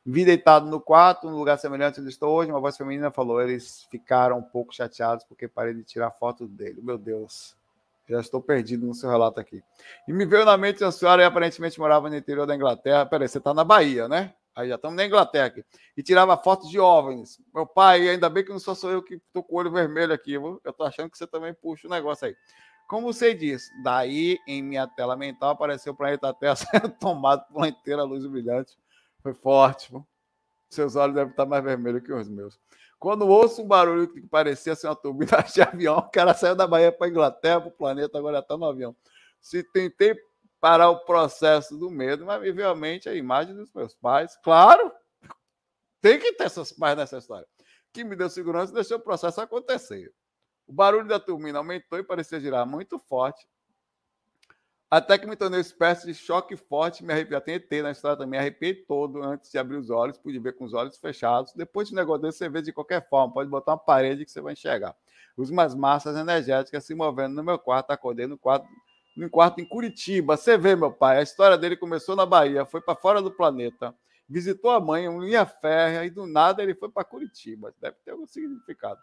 Vi 0.06 0.26
deitado 0.26 0.66
no 0.70 0.82
quarto, 0.82 1.30
num 1.30 1.38
lugar 1.38 1.58
semelhante 1.60 2.02
onde 2.02 2.10
estou 2.10 2.34
hoje, 2.34 2.52
uma 2.52 2.60
voz 2.60 2.76
feminina 2.76 3.12
falou: 3.12 3.42
eles 3.42 3.88
ficaram 3.92 4.40
um 4.40 4.44
pouco 4.44 4.74
chateados 4.74 5.24
porque 5.24 5.48
parei 5.48 5.74
de 5.74 5.84
tirar 5.84 6.12
foto 6.12 6.48
dele. 6.48 6.82
Meu 6.82 6.98
Deus, 6.98 7.56
já 8.08 8.20
estou 8.20 8.42
perdido 8.42 8.86
no 8.86 8.94
seu 8.94 9.10
relato 9.10 9.40
aqui. 9.40 9.62
E 10.08 10.14
me 10.14 10.26
veio 10.26 10.46
na 10.46 10.58
mente 10.58 10.84
a 10.84 10.92
senhora 10.92 11.22
e 11.22 11.26
aparentemente 11.26 11.80
morava 11.80 12.10
no 12.10 12.16
interior 12.16 12.46
da 12.46 12.56
Inglaterra. 12.56 13.06
Peraí, 13.06 13.28
você 13.28 13.38
está 13.38 13.54
na 13.54 13.64
Bahia, 13.64 14.08
né? 14.08 14.34
Aí 14.58 14.70
já 14.70 14.74
estamos 14.74 14.98
na 14.98 15.06
Inglaterra 15.06 15.46
aqui. 15.46 15.64
E 15.96 16.02
tirava 16.02 16.36
fotos 16.36 16.68
de 16.68 16.80
OVNIs. 16.80 17.40
Meu 17.54 17.68
pai, 17.68 18.10
ainda 18.10 18.28
bem 18.28 18.44
que 18.44 18.50
não 18.50 18.58
só 18.58 18.74
sou 18.74 18.90
eu 18.90 19.04
que 19.04 19.14
estou 19.14 19.44
com 19.44 19.54
o 19.54 19.60
olho 19.60 19.70
vermelho 19.72 20.12
aqui. 20.12 20.34
Eu 20.34 20.60
estou 20.66 20.88
achando 20.88 21.12
que 21.12 21.18
você 21.18 21.28
também 21.28 21.54
puxa 21.54 21.88
o 21.88 21.92
negócio 21.92 22.26
aí. 22.26 22.36
Como 22.90 23.14
você 23.14 23.36
disse, 23.36 23.70
daí 23.84 24.40
em 24.48 24.64
minha 24.64 24.88
tela 24.88 25.16
mental 25.16 25.52
apareceu 25.52 25.94
o 25.94 25.96
planeta 25.96 26.34
Terra 26.34 26.56
sendo 26.58 26.90
tomado 26.90 27.46
por 27.46 27.58
uma 27.58 27.68
inteira 27.68 28.02
luz 28.02 28.26
brilhante. 28.26 28.76
Foi 29.22 29.36
forte. 29.36 29.92
Pô. 29.92 30.04
Seus 30.72 30.96
olhos 30.96 31.14
devem 31.14 31.30
estar 31.30 31.46
mais 31.46 31.64
vermelhos 31.64 32.02
que 32.02 32.12
os 32.12 32.28
meus. 32.28 32.60
Quando 32.98 33.28
ouço 33.28 33.62
um 33.62 33.68
barulho 33.68 34.08
que 34.08 34.22
parecia 34.22 34.74
ser 34.74 34.88
uma 34.88 34.96
turbina 34.96 35.38
de 35.54 35.62
avião, 35.62 36.00
o 36.00 36.10
cara 36.10 36.34
saiu 36.34 36.56
da 36.56 36.66
Bahia 36.66 36.92
para 36.92 37.06
a 37.06 37.10
Inglaterra, 37.12 37.62
para 37.62 37.70
o 37.70 37.72
planeta, 37.72 38.18
agora 38.18 38.40
está 38.40 38.58
no 38.58 38.66
avião. 38.66 38.96
Se 39.40 39.64
tentei 39.64 40.16
parar 40.60 40.90
o 40.90 41.06
processo 41.06 41.78
do 41.78 41.90
medo, 41.90 42.26
mas 42.26 42.42
me 42.42 43.02
a 43.08 43.14
imagem 43.14 43.56
dos 43.56 43.72
meus 43.74 43.94
pais. 43.96 44.38
Claro, 44.44 44.92
tem 46.02 46.20
que 46.20 46.34
ter 46.34 46.46
esses 46.46 46.72
pais 46.72 46.98
nessa 46.98 47.18
história. 47.18 47.48
Que 47.94 48.04
me 48.04 48.16
deu 48.16 48.30
segurança 48.30 48.72
e 48.72 48.76
deixou 48.76 48.98
o 48.98 49.02
processo 49.02 49.42
acontecer. 49.42 50.14
O 50.68 50.74
barulho 50.74 51.08
da 51.08 51.20
turbina 51.20 51.60
aumentou 51.60 51.98
e 51.98 52.04
parecia 52.04 52.40
girar 52.40 52.66
muito 52.66 53.00
forte. 53.00 53.48
Até 54.90 55.18
que 55.18 55.28
me 55.28 55.36
tornei 55.36 55.60
uma 55.60 55.62
espécie 55.62 56.08
de 56.08 56.14
choque 56.14 56.56
forte, 56.56 57.04
me 57.04 57.12
arrepiei. 57.12 57.42
Tem 57.42 57.56
ET 57.56 57.84
na 57.84 57.92
história 57.92 58.18
também, 58.18 58.40
arrepiei 58.40 58.74
todo 58.74 59.22
antes 59.22 59.52
de 59.52 59.58
abrir 59.58 59.76
os 59.76 59.90
olhos, 59.90 60.18
pude 60.18 60.40
ver 60.40 60.54
com 60.54 60.64
os 60.64 60.74
olhos 60.74 60.98
fechados. 60.98 61.54
Depois 61.54 61.90
de 61.90 61.94
um 61.94 61.98
negócio 61.98 62.22
desse, 62.22 62.38
você 62.38 62.50
vê 62.50 62.62
de 62.62 62.72
qualquer 62.72 63.08
forma, 63.10 63.34
pode 63.34 63.50
botar 63.50 63.74
uma 63.74 63.78
parede 63.78 64.24
que 64.24 64.32
você 64.32 64.40
vai 64.40 64.54
enxergar. 64.54 64.96
Umas 65.38 65.76
massas 65.76 66.16
energéticas 66.16 66.86
se 66.86 66.96
movendo 66.96 67.36
no 67.36 67.44
meu 67.44 67.60
quarto, 67.60 67.92
acordei 67.92 68.28
no 68.28 68.38
quarto 68.38 68.66
no 69.18 69.30
quarto 69.30 69.60
em 69.60 69.66
Curitiba. 69.66 70.38
Você 70.38 70.58
vê, 70.58 70.76
meu 70.76 70.92
pai, 70.92 71.18
a 71.18 71.22
história 71.24 71.58
dele 71.58 71.76
começou 71.76 72.16
na 72.16 72.26
Bahia, 72.26 72.66
foi 72.66 72.80
para 72.80 72.96
fora 72.96 73.22
do 73.22 73.32
planeta, 73.32 73.94
visitou 74.30 74.70
a 74.70 74.80
mãe, 74.80 75.10
um 75.10 75.20
linha 75.20 75.46
férrea, 75.46 76.06
e 76.06 76.10
do 76.10 76.28
nada 76.28 76.62
ele 76.62 76.76
foi 76.76 76.90
para 76.90 77.04
Curitiba. 77.04 77.74
Deve 77.82 77.98
ter 78.06 78.12
algum 78.12 78.28
significado. 78.28 79.00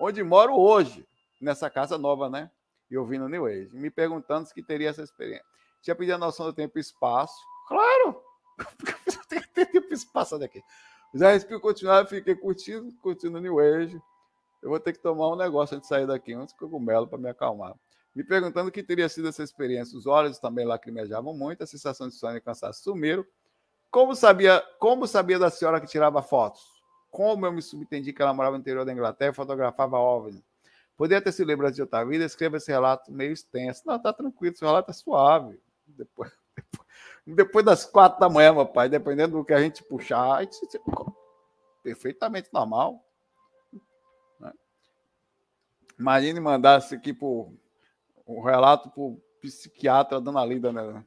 Onde 0.00 0.22
moro 0.22 0.54
hoje, 0.54 1.06
nessa 1.40 1.68
casa 1.68 1.98
nova, 1.98 2.30
né? 2.30 2.50
E 2.90 2.96
ouvindo 2.96 3.28
New 3.28 3.44
Age, 3.44 3.68
me 3.72 3.90
perguntando 3.90 4.48
se 4.48 4.62
teria 4.62 4.88
essa 4.88 5.02
experiência. 5.02 5.44
Tinha 5.82 5.94
pedido 5.94 6.14
a 6.14 6.18
noção 6.18 6.46
do 6.46 6.52
tempo 6.52 6.78
e 6.78 6.80
espaço. 6.80 7.36
Claro! 7.68 8.22
tem 9.28 9.42
tempo 9.52 9.88
e 9.90 9.94
espaço 9.94 10.38
daqui. 10.38 10.62
Já 11.14 11.32
respiro 11.32 11.60
continuar, 11.60 12.06
fiquei 12.06 12.34
curtindo, 12.34 12.90
curtindo 13.02 13.40
New 13.40 13.58
Age. 13.60 14.00
Eu 14.62 14.70
vou 14.70 14.80
ter 14.80 14.92
que 14.94 14.98
tomar 14.98 15.28
um 15.28 15.36
negócio 15.36 15.76
antes 15.76 15.88
de 15.88 15.94
sair 15.94 16.06
daqui, 16.06 16.34
uns 16.34 16.52
cogumelos 16.54 17.08
para 17.08 17.18
me 17.18 17.28
acalmar. 17.28 17.74
Me 18.14 18.24
perguntando 18.24 18.68
o 18.68 18.72
que 18.72 18.82
teria 18.82 19.08
sido 19.08 19.28
essa 19.28 19.42
experiência. 19.42 19.96
Os 19.96 20.06
olhos 20.06 20.38
também 20.38 20.64
lacrimejavam 20.64 21.34
muito, 21.34 21.62
a 21.62 21.66
sensação 21.66 22.08
de 22.08 22.14
sono 22.14 22.36
e 22.36 22.40
cansaço 22.40 22.82
sumiram. 22.82 23.24
Como 23.90 24.14
sabia, 24.14 24.62
como 24.78 25.06
sabia 25.06 25.38
da 25.38 25.50
senhora 25.50 25.80
que 25.80 25.86
tirava 25.86 26.20
fotos? 26.20 26.62
Como 27.10 27.46
eu 27.46 27.52
me 27.52 27.62
subentendi 27.62 28.12
que 28.12 28.20
ela 28.20 28.34
morava 28.34 28.56
no 28.56 28.60
interior 28.60 28.84
da 28.84 28.92
Inglaterra 28.92 29.30
e 29.32 29.34
fotografava 29.34 29.98
OVNIs? 29.98 30.44
Poderia 30.96 31.22
ter 31.22 31.32
se 31.32 31.44
lembrado 31.44 31.74
de 31.74 31.80
outra 31.80 32.04
vida, 32.04 32.24
escreva 32.24 32.56
esse 32.56 32.70
relato 32.70 33.12
meio 33.12 33.32
extenso. 33.32 33.82
Não, 33.86 33.98
tá 33.98 34.12
tranquilo, 34.12 34.52
esse 34.52 34.64
relato 34.64 34.90
é 34.90 34.94
suave. 34.94 35.60
Depois, 35.86 36.30
depois, 36.56 36.88
depois 37.24 37.64
das 37.64 37.86
quatro 37.86 38.18
da 38.18 38.28
manhã, 38.28 38.52
meu 38.52 38.66
pai, 38.66 38.88
dependendo 38.88 39.38
do 39.38 39.44
que 39.44 39.54
a 39.54 39.60
gente 39.60 39.82
puxar, 39.84 40.34
a 40.34 40.42
gente, 40.42 40.58
perfeitamente 41.84 42.50
normal. 42.52 43.02
Né? 44.40 44.52
Imagine 45.98 46.40
mandasse 46.40 46.94
aqui 46.94 47.14
por 47.14 47.52
um 48.28 48.42
relato 48.42 48.92
o 48.94 49.20
psiquiatra 49.40 50.20
Dona 50.20 50.44
Lida, 50.44 50.70
né? 50.70 51.02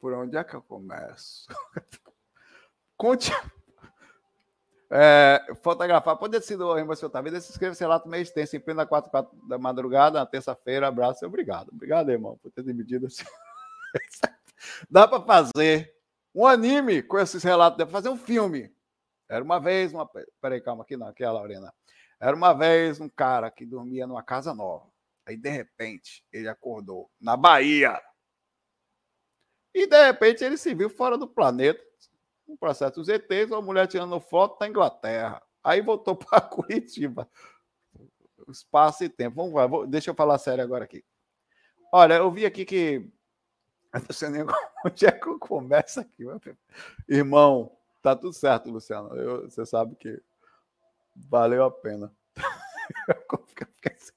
Por 0.00 0.14
onde 0.14 0.36
é 0.36 0.42
que 0.42 0.54
eu 0.54 0.62
começo? 0.62 1.46
Conte. 2.96 3.30
É, 4.90 5.44
fotografar, 5.62 6.16
pode 6.16 6.40
sido 6.42 6.78
em 6.78 6.84
você 6.84 7.04
outra 7.04 7.20
vida, 7.20 7.40
se 7.40 7.50
inscreva 7.50 7.72
esse 7.72 7.82
relato 7.82 8.08
meio 8.08 8.22
extenso, 8.22 8.54
em 8.56 8.60
plena 8.60 8.86
4, 8.86 9.10
4 9.10 9.48
da 9.48 9.58
madrugada, 9.58 10.18
na 10.18 10.26
terça-feira. 10.26 10.88
Abraço 10.88 11.24
e 11.24 11.26
obrigado. 11.26 11.70
Obrigado, 11.70 12.10
irmão, 12.10 12.38
por 12.38 12.50
ter 12.50 12.62
dividido 12.62 13.06
assim. 13.06 13.24
Dá 14.88 15.06
para 15.06 15.20
fazer 15.22 15.94
um 16.34 16.46
anime 16.46 17.02
com 17.02 17.18
esses 17.18 17.42
relatos, 17.42 17.76
dá 17.76 17.84
para 17.84 17.92
fazer 17.92 18.08
um 18.08 18.16
filme. 18.16 18.74
Era 19.28 19.44
uma 19.44 19.58
vez 19.58 19.92
uma. 19.92 20.08
Peraí, 20.40 20.60
calma, 20.60 20.84
aqui 20.84 20.96
não, 20.96 21.08
aqui 21.08 21.22
é 21.22 21.26
a 21.26 21.32
Lorena. 21.32 21.72
Era 22.18 22.34
uma 22.34 22.54
vez 22.54 22.98
um 22.98 23.08
cara 23.08 23.50
que 23.50 23.66
dormia 23.66 24.06
numa 24.06 24.22
casa 24.22 24.54
nova. 24.54 24.93
Aí, 25.26 25.36
de 25.36 25.48
repente, 25.48 26.24
ele 26.32 26.48
acordou 26.48 27.10
na 27.20 27.36
Bahia. 27.36 28.00
E, 29.74 29.86
de 29.86 30.06
repente, 30.06 30.44
ele 30.44 30.56
se 30.56 30.74
viu 30.74 30.90
fora 30.90 31.16
do 31.16 31.26
planeta. 31.26 31.82
Um 32.46 32.56
processo 32.56 32.96
dos 32.96 33.08
ETs, 33.08 33.50
uma 33.50 33.62
mulher 33.62 33.86
tirando 33.86 34.20
foto 34.20 34.58
na 34.60 34.68
Inglaterra. 34.68 35.42
Aí 35.62 35.80
voltou 35.80 36.14
para 36.16 36.40
Curitiba. 36.42 37.28
Espaço 38.48 39.02
e 39.04 39.08
tempo. 39.08 39.36
Vamos 39.36 39.54
lá, 39.54 39.66
vou, 39.66 39.86
deixa 39.86 40.10
eu 40.10 40.14
falar 40.14 40.36
sério 40.38 40.62
agora 40.62 40.84
aqui. 40.84 41.02
Olha, 41.90 42.14
eu 42.14 42.30
vi 42.30 42.44
aqui 42.44 42.64
que. 42.64 43.10
Onde 44.84 45.06
é 45.06 45.12
que 45.12 45.26
eu 45.26 45.38
começo 45.38 46.00
aqui? 46.00 46.24
Irmão, 47.08 47.74
tá 48.02 48.14
tudo 48.14 48.34
certo, 48.34 48.68
Luciano. 48.68 49.16
Eu, 49.16 49.48
você 49.48 49.64
sabe 49.64 49.96
que 49.96 50.20
valeu 51.16 51.64
a 51.64 51.70
pena. 51.70 52.14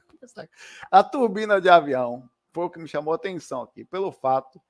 A 0.91 1.03
turbina 1.03 1.59
de 1.61 1.69
avião 1.69 2.29
foi 2.51 2.65
o 2.65 2.69
que 2.69 2.79
me 2.79 2.87
chamou 2.87 3.13
a 3.13 3.15
atenção 3.15 3.61
aqui, 3.61 3.85
pelo 3.85 4.11
fato 4.11 4.61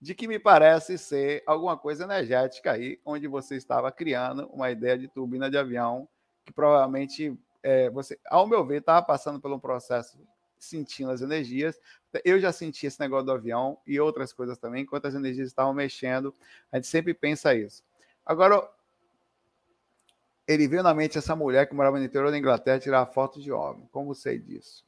de 0.00 0.14
que 0.14 0.28
me 0.28 0.38
parece 0.38 0.98
ser 0.98 1.42
alguma 1.46 1.76
coisa 1.76 2.04
energética 2.04 2.72
aí, 2.72 3.00
onde 3.04 3.26
você 3.26 3.56
estava 3.56 3.90
criando 3.90 4.46
uma 4.48 4.70
ideia 4.70 4.98
de 4.98 5.08
turbina 5.08 5.50
de 5.50 5.56
avião 5.56 6.08
que 6.44 6.52
provavelmente 6.52 7.38
é, 7.62 7.88
você, 7.88 8.18
ao 8.26 8.46
meu 8.46 8.64
ver, 8.66 8.80
estava 8.80 9.04
passando 9.04 9.40
por 9.40 9.50
um 9.50 9.58
processo 9.58 10.18
sentindo 10.58 11.10
as 11.10 11.22
energias. 11.22 11.80
Eu 12.24 12.38
já 12.38 12.52
senti 12.52 12.86
esse 12.86 13.00
negócio 13.00 13.26
do 13.26 13.32
avião 13.32 13.78
e 13.86 13.98
outras 13.98 14.32
coisas 14.32 14.58
também, 14.58 14.82
enquanto 14.82 15.06
as 15.06 15.14
energias 15.14 15.48
estavam 15.48 15.72
mexendo, 15.72 16.34
a 16.70 16.76
gente 16.76 16.86
sempre 16.86 17.14
pensa 17.14 17.54
isso. 17.54 17.82
Agora, 18.24 18.68
ele 20.46 20.68
veio 20.68 20.82
na 20.82 20.94
mente 20.94 21.18
essa 21.18 21.34
mulher 21.34 21.66
que 21.66 21.74
morava 21.74 21.98
no 21.98 22.04
interior 22.04 22.30
da 22.30 22.38
Inglaterra 22.38 22.78
tirar 22.78 23.06
fotos 23.06 23.42
de 23.42 23.50
homem. 23.50 23.88
Como 23.90 24.14
sei 24.14 24.38
disso? 24.38 24.84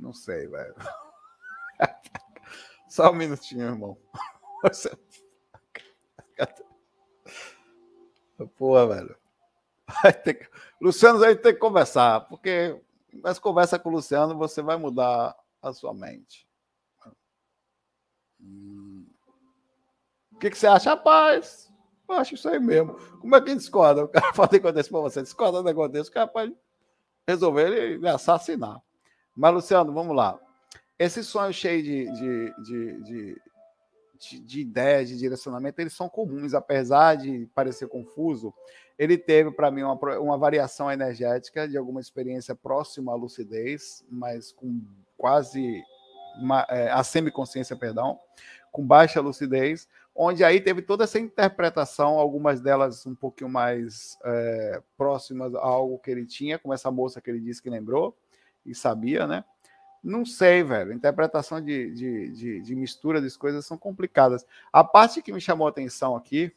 Não 0.00 0.14
sei, 0.14 0.48
velho. 0.48 0.74
Só 2.88 3.10
um 3.10 3.14
minutinho, 3.14 3.66
irmão. 3.66 3.98
Pô, 8.56 8.88
velho. 8.88 9.14
Que... 10.24 10.48
Luciano, 10.80 11.22
a 11.22 11.28
gente 11.28 11.42
tem 11.42 11.52
que 11.52 11.58
conversar, 11.58 12.20
porque 12.28 12.80
mas 13.22 13.38
conversa 13.38 13.78
com 13.78 13.88
o 13.88 13.92
Luciano, 13.92 14.36
você 14.36 14.62
vai 14.62 14.76
mudar 14.76 15.36
a 15.60 15.72
sua 15.72 15.92
mente. 15.92 16.48
Hum. 18.40 19.06
O 20.32 20.38
que, 20.38 20.50
que 20.50 20.56
você 20.56 20.66
acha? 20.66 20.90
Rapaz, 20.90 21.70
eu 22.08 22.14
acho 22.14 22.34
isso 22.34 22.48
aí 22.48 22.58
mesmo. 22.58 22.94
Como 23.18 23.36
é 23.36 23.40
que 23.40 23.54
discorda? 23.54 24.04
O 24.04 24.08
cara 24.08 24.32
pode 24.32 24.56
acontecer 24.56 24.90
para 24.90 25.00
você, 25.00 25.22
discorda 25.22 25.58
do 25.58 25.64
negócio 25.64 25.92
desse, 25.92 26.08
o 26.08 26.12
cara 26.12 26.28
pode 26.28 26.56
resolver 27.26 27.70
ele 27.70 28.08
assassinar. 28.08 28.80
Mas, 29.40 29.54
Luciano, 29.54 29.90
vamos 29.90 30.14
lá. 30.14 30.38
Esse 30.98 31.24
sonho 31.24 31.50
cheio 31.50 31.82
de, 31.82 32.12
de, 32.12 32.54
de, 32.62 33.02
de, 33.02 33.42
de, 34.18 34.40
de 34.40 34.60
ideias, 34.60 35.08
de 35.08 35.16
direcionamento, 35.16 35.80
eles 35.80 35.94
são 35.94 36.10
comuns, 36.10 36.52
apesar 36.52 37.14
de 37.14 37.48
parecer 37.54 37.88
confuso. 37.88 38.52
Ele 38.98 39.16
teve, 39.16 39.50
para 39.50 39.70
mim, 39.70 39.80
uma, 39.80 39.94
uma 40.18 40.36
variação 40.36 40.92
energética 40.92 41.66
de 41.66 41.78
alguma 41.78 42.02
experiência 42.02 42.54
próxima 42.54 43.12
à 43.12 43.14
lucidez, 43.14 44.04
mas 44.10 44.52
com 44.52 44.82
quase 45.16 45.82
uma, 46.38 46.66
é, 46.68 46.90
a 46.90 47.02
semiconsciência, 47.02 47.74
perdão, 47.74 48.20
com 48.70 48.86
baixa 48.86 49.22
lucidez, 49.22 49.88
onde 50.14 50.44
aí 50.44 50.60
teve 50.60 50.82
toda 50.82 51.04
essa 51.04 51.18
interpretação, 51.18 52.18
algumas 52.18 52.60
delas 52.60 53.06
um 53.06 53.14
pouquinho 53.14 53.48
mais 53.48 54.18
é, 54.22 54.82
próximas 54.98 55.54
a 55.54 55.60
algo 55.60 55.98
que 55.98 56.10
ele 56.10 56.26
tinha, 56.26 56.58
como 56.58 56.74
essa 56.74 56.90
moça 56.90 57.22
que 57.22 57.30
ele 57.30 57.40
disse 57.40 57.62
que 57.62 57.70
lembrou, 57.70 58.14
e 58.64 58.74
sabia, 58.74 59.26
né? 59.26 59.44
Não 60.02 60.24
sei, 60.24 60.62
velho. 60.62 60.92
Interpretação 60.92 61.60
de, 61.60 61.92
de, 61.92 62.30
de, 62.30 62.62
de 62.62 62.74
mistura 62.74 63.20
das 63.20 63.36
coisas 63.36 63.66
são 63.66 63.76
complicadas. 63.76 64.46
A 64.72 64.82
parte 64.82 65.20
que 65.20 65.32
me 65.32 65.40
chamou 65.40 65.66
a 65.66 65.70
atenção 65.70 66.16
aqui, 66.16 66.52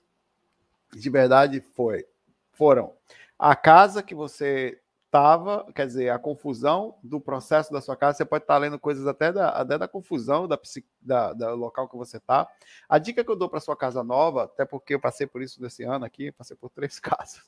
de 0.94 1.10
verdade, 1.10 1.60
foi 1.60 2.06
foram 2.54 2.94
a 3.38 3.56
casa 3.56 4.04
que 4.04 4.16
você 4.16 4.80
estava, 5.14 5.72
quer 5.74 5.86
dizer, 5.86 6.10
a 6.10 6.18
confusão 6.18 6.96
do 7.04 7.20
processo 7.20 7.72
da 7.72 7.80
sua 7.82 7.96
casa. 7.96 8.18
Você 8.18 8.26
pode 8.26 8.46
estar 8.46 8.58
lendo 8.58 8.80
coisas 8.80 9.06
até 9.06 9.32
da, 9.32 9.50
até 9.50 9.78
da 9.78 9.88
confusão 9.88 10.48
da, 10.48 10.60
da, 11.02 11.34
da 11.34 11.54
local 11.54 11.88
que 11.88 11.96
você 11.96 12.18
está. 12.18 12.48
A 12.90 12.98
dica 12.98 13.24
que 13.24 13.30
eu 13.30 13.36
dou 13.36 13.48
para 13.48 13.60
sua 13.60 13.76
casa 13.76 14.04
nova, 14.04 14.46
até 14.46 14.66
porque 14.66 14.96
eu 14.96 15.00
passei 15.00 15.28
por 15.28 15.44
isso 15.44 15.62
desse 15.62 15.84
ano 15.84 16.04
aqui, 16.06 16.32
passei 16.32 16.58
por 16.58 16.70
três 16.70 16.98
casas. 17.02 17.44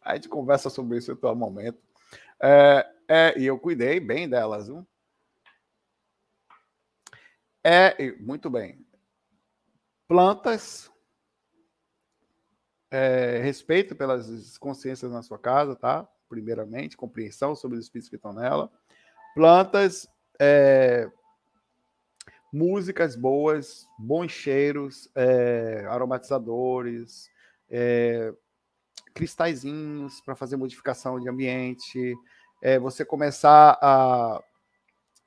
A 0.00 0.14
gente 0.14 0.28
conversa 0.28 0.70
sobre 0.70 0.98
isso 0.98 1.10
em 1.10 1.16
todo 1.16 1.34
momento. 1.34 1.78
É, 2.46 2.86
é, 3.08 3.38
e 3.38 3.46
eu 3.46 3.58
cuidei 3.58 3.98
bem 3.98 4.28
delas, 4.28 4.66
viu? 4.66 4.86
É, 7.64 8.12
muito 8.20 8.50
bem. 8.50 8.86
Plantas, 10.06 10.90
é, 12.90 13.38
respeito 13.38 13.96
pelas 13.96 14.58
consciências 14.58 15.10
na 15.10 15.22
sua 15.22 15.38
casa, 15.38 15.74
tá? 15.74 16.06
Primeiramente, 16.28 16.98
compreensão 16.98 17.56
sobre 17.56 17.78
os 17.78 17.86
espíritos 17.86 18.10
que 18.10 18.16
estão 18.16 18.34
nela. 18.34 18.70
Plantas, 19.34 20.06
é, 20.38 21.10
músicas 22.52 23.16
boas, 23.16 23.86
bons 23.98 24.30
cheiros, 24.30 25.10
é, 25.14 25.86
aromatizadores, 25.88 27.30
é, 27.70 28.34
cristalzinhos 29.14 30.20
para 30.20 30.34
fazer 30.34 30.56
modificação 30.56 31.20
de 31.20 31.28
ambiente, 31.28 32.14
é, 32.60 32.78
você 32.78 33.04
começar 33.04 33.78
a, 33.80 34.42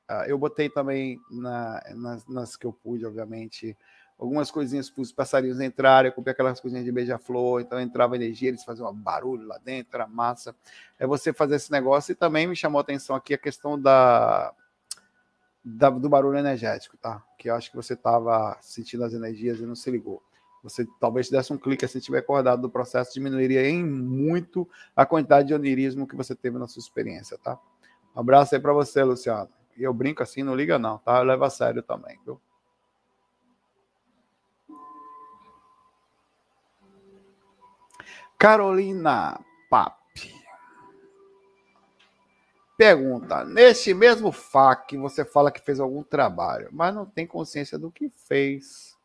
a, 0.08 0.28
Eu 0.28 0.38
botei 0.38 0.70
também 0.70 1.20
na, 1.32 1.82
nas, 1.96 2.28
nas, 2.28 2.56
que 2.58 2.68
eu 2.68 2.74
pude, 2.74 3.06
obviamente, 3.06 3.78
algumas 4.20 4.52
coisinhas 4.52 4.90
para 4.90 5.02
os 5.02 5.12
passarinhos 5.12 5.62
entrarem, 5.62 6.10
eu 6.10 6.16
comprei 6.16 6.34
aquelas 6.34 6.60
coisinhas 6.60 6.84
de 6.84 6.92
beija-flor, 6.92 7.62
então 7.62 7.80
entrava 7.80 8.16
energia, 8.16 8.50
eles 8.50 8.64
faziam 8.64 8.90
um 8.90 8.94
barulho 8.94 9.48
lá 9.48 9.58
dentro, 9.60 9.96
era 9.96 10.08
massa. 10.08 10.54
É 11.00 11.08
você 11.08 11.32
fazer 11.32 11.56
esse 11.56 11.72
negócio 11.72 12.12
e 12.12 12.16
também 12.16 12.46
me 12.48 12.56
chamou 12.56 12.80
a 12.80 12.82
atenção 12.82 13.16
aqui 13.16 13.34
a 13.34 13.38
questão 13.38 13.80
da, 13.80 14.54
da 15.64 15.90
do 15.90 16.10
barulho 16.10 16.38
energético, 16.38 16.98
tá? 16.98 17.24
Que 17.38 17.50
eu 17.50 17.56
acho 17.56 17.70
que 17.70 17.76
você 17.76 17.94
estava 17.94 18.58
sentindo 18.60 19.04
as 19.04 19.14
energias 19.14 19.60
e 19.60 19.66
não 19.66 19.76
se 19.76 19.90
ligou 19.90 20.22
você 20.70 20.86
talvez 21.00 21.30
desse 21.30 21.54
um 21.54 21.58
clique 21.58 21.86
assim, 21.86 22.00
tiver 22.00 22.20
acordado 22.20 22.62
do 22.62 22.70
processo, 22.70 23.14
diminuiria 23.14 23.68
em 23.68 23.84
muito 23.84 24.68
a 24.96 25.06
quantidade 25.06 25.48
de 25.48 25.54
onirismo 25.54 26.08
que 26.08 26.16
você 26.16 26.36
teve 26.36 26.58
na 26.58 26.68
sua 26.68 26.82
experiência, 26.82 27.38
tá? 27.38 27.58
Um 28.16 28.20
abraço 28.20 28.56
aí 28.56 28.62
para 28.62 28.74
você, 28.74 29.04
Luciano. 29.04 29.50
E 29.78 29.84
eu 29.84 29.94
brinco 29.94 30.24
assim, 30.24 30.44
não 30.44 30.56
liga 30.56 30.78
não, 30.78 30.98
tá? 30.98 31.20
Eu 31.20 31.24
levo 31.24 31.46
a 31.46 31.50
sério 31.50 31.82
também, 31.84 32.20
viu? 32.26 32.42
Carolina 38.38 39.40
Pap. 39.70 39.98
Pergunta: 42.78 43.44
neste 43.44 43.94
mesmo 43.94 44.32
FAQ, 44.32 44.98
você 44.98 45.26
fala 45.26 45.52
que 45.52 45.62
fez 45.62 45.80
algum 45.80 46.04
trabalho, 46.04 46.70
mas 46.72 46.94
não 46.94 47.06
tem 47.06 47.26
consciência 47.26 47.78
do 47.78 47.92
que 47.92 48.12
fez 48.28 48.97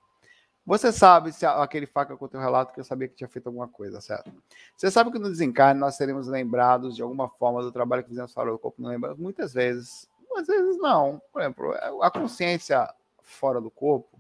Você 0.64 0.92
sabe 0.92 1.32
se 1.32 1.44
aquele 1.44 1.86
faca 1.86 2.16
com 2.16 2.24
o 2.24 2.28
teu 2.28 2.38
relato 2.38 2.72
que 2.72 2.78
eu 2.78 2.84
sabia 2.84 3.08
que 3.08 3.16
tinha 3.16 3.28
feito 3.28 3.48
alguma 3.48 3.66
coisa, 3.66 4.00
certo? 4.00 4.32
Você 4.76 4.92
sabe 4.92 5.10
que 5.10 5.18
no 5.18 5.28
desencarne 5.28 5.80
nós 5.80 5.96
seremos 5.96 6.28
lembrados 6.28 6.94
de 6.94 7.02
alguma 7.02 7.28
forma 7.28 7.62
do 7.62 7.72
trabalho 7.72 8.04
que 8.04 8.10
fizemos 8.10 8.32
fora 8.32 8.52
do 8.52 8.58
corpo, 8.58 8.80
não 8.80 8.90
lembramos? 8.90 9.18
Muitas 9.18 9.52
vezes, 9.52 10.08
às 10.36 10.46
vezes 10.46 10.78
não. 10.78 11.20
Por 11.32 11.42
exemplo, 11.42 11.74
a 12.00 12.10
consciência 12.12 12.88
fora 13.22 13.60
do 13.60 13.70
corpo, 13.70 14.16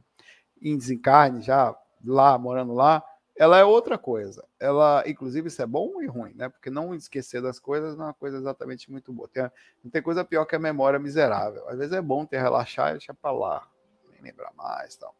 em 0.60 0.76
desencarne, 0.76 1.42
já 1.42 1.76
lá, 2.04 2.36
morando 2.36 2.74
lá, 2.74 3.04
ela 3.36 3.56
é 3.56 3.64
outra 3.64 3.96
coisa. 3.96 4.44
Ela, 4.58 5.04
inclusive, 5.06 5.46
isso 5.46 5.62
é 5.62 5.66
bom 5.66 6.02
e 6.02 6.06
ruim, 6.06 6.34
né? 6.34 6.48
Porque 6.48 6.70
não 6.70 6.92
esquecer 6.92 7.40
das 7.40 7.60
coisas 7.60 7.96
não 7.96 8.06
é 8.06 8.08
uma 8.08 8.14
coisa 8.14 8.36
exatamente 8.38 8.90
muito 8.90 9.12
boa. 9.12 9.28
Tem, 9.28 9.48
não 9.82 9.92
tem 9.92 10.02
coisa 10.02 10.24
pior 10.24 10.44
que 10.44 10.56
a 10.56 10.58
memória 10.58 10.98
miserável. 10.98 11.68
Às 11.68 11.78
vezes 11.78 11.92
é 11.92 12.02
bom 12.02 12.26
ter 12.26 12.42
relaxar 12.42 12.90
e 12.90 12.92
deixar 12.94 13.14
para 13.14 13.30
lá, 13.30 13.68
nem 14.10 14.20
lembrar 14.22 14.52
mais 14.54 14.96
tal 14.96 15.14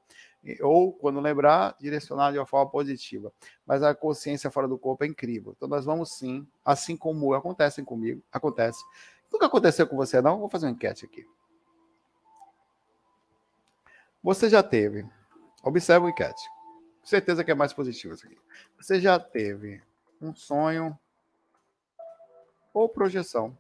ou 0.61 0.93
quando 0.93 1.21
lembrar, 1.21 1.77
direcionar 1.79 2.33
de 2.33 2.39
uma 2.39 2.47
forma 2.47 2.71
positiva. 2.71 3.33
Mas 3.67 3.83
a 3.83 3.95
consciência 3.95 4.51
fora 4.51 4.67
do 4.67 4.79
corpo 4.79 5.05
é 5.05 5.07
incrível. 5.07 5.55
Então 5.57 5.69
nós 5.69 5.85
vamos 5.85 6.13
sim, 6.13 6.47
assim 6.65 6.97
como 6.97 7.33
acontecem 7.35 7.85
comigo, 7.85 8.23
acontece. 8.33 8.83
Nunca 9.33 9.47
aconteceu 9.47 9.87
com 9.87 9.97
você 9.97 10.21
não? 10.21 10.41
Vou 10.41 10.49
fazer 10.49 10.67
uma 10.67 10.73
enquete 10.73 11.05
aqui. 11.05 11.27
Você 14.23 14.49
já 14.49 14.63
teve? 14.63 15.09
Observe 15.63 16.07
o 16.07 16.09
enquete. 16.09 16.43
Certeza 17.03 17.43
que 17.43 17.51
é 17.51 17.55
mais 17.55 17.73
positivo 17.73 18.15
isso 18.15 18.27
aqui. 18.27 18.39
Você 18.79 19.01
já 19.01 19.19
teve 19.19 19.83
um 20.21 20.35
sonho 20.35 20.99
ou 22.73 22.89
projeção 22.89 23.57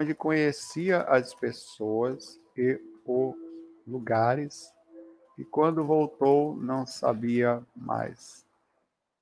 onde 0.00 0.14
conhecia 0.14 1.02
as 1.02 1.34
pessoas 1.34 2.40
e 2.56 2.80
o 3.04 3.34
lugares 3.88 4.72
e 5.36 5.44
quando 5.44 5.84
voltou 5.84 6.56
não 6.56 6.86
sabia 6.86 7.62
mais. 7.74 8.46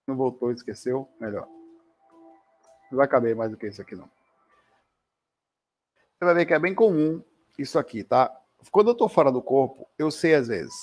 Não 0.06 0.16
voltou, 0.16 0.50
esqueceu, 0.50 1.08
melhor. 1.20 1.48
Não 2.90 2.96
vai 2.96 3.08
caber 3.08 3.34
mais 3.34 3.50
do 3.50 3.56
que 3.56 3.66
isso 3.66 3.82
aqui 3.82 3.94
não. 3.94 4.08
Você 6.18 6.24
vai 6.24 6.34
ver 6.34 6.46
que 6.46 6.54
é 6.54 6.58
bem 6.58 6.74
comum 6.74 7.22
isso 7.58 7.78
aqui, 7.78 8.02
tá? 8.02 8.34
Quando 8.70 8.88
eu 8.88 8.94
tô 8.94 9.08
fora 9.08 9.30
do 9.30 9.42
corpo, 9.42 9.88
eu 9.98 10.10
sei 10.10 10.34
às 10.34 10.48
vezes 10.48 10.74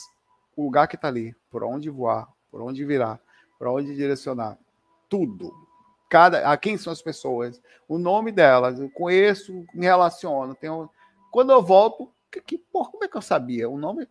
o 0.55 0.63
lugar 0.63 0.87
que 0.87 0.97
tá 0.97 1.07
ali, 1.07 1.35
por 1.49 1.63
onde 1.63 1.89
voar, 1.89 2.31
por 2.51 2.61
onde 2.61 2.85
virar, 2.85 3.19
por 3.57 3.67
onde 3.67 3.95
direcionar, 3.95 4.57
tudo. 5.09 5.51
Cada, 6.09 6.51
a 6.51 6.55
quem 6.55 6.77
são 6.77 6.93
as 6.93 7.01
pessoas, 7.01 7.59
o 7.87 7.97
nome 7.97 8.31
delas, 8.31 8.79
eu 8.79 8.89
conheço, 8.91 9.65
me 9.73 9.85
relaciono, 9.85 10.53
tenho 10.53 10.89
quando 11.31 11.51
eu 11.51 11.63
volto, 11.63 12.11
que, 12.41 12.57
porra, 12.57 12.91
como 12.91 13.03
é 13.03 13.07
que 13.07 13.17
eu 13.17 13.21
sabia? 13.21 13.69
O 13.69 13.77
nome, 13.77 14.07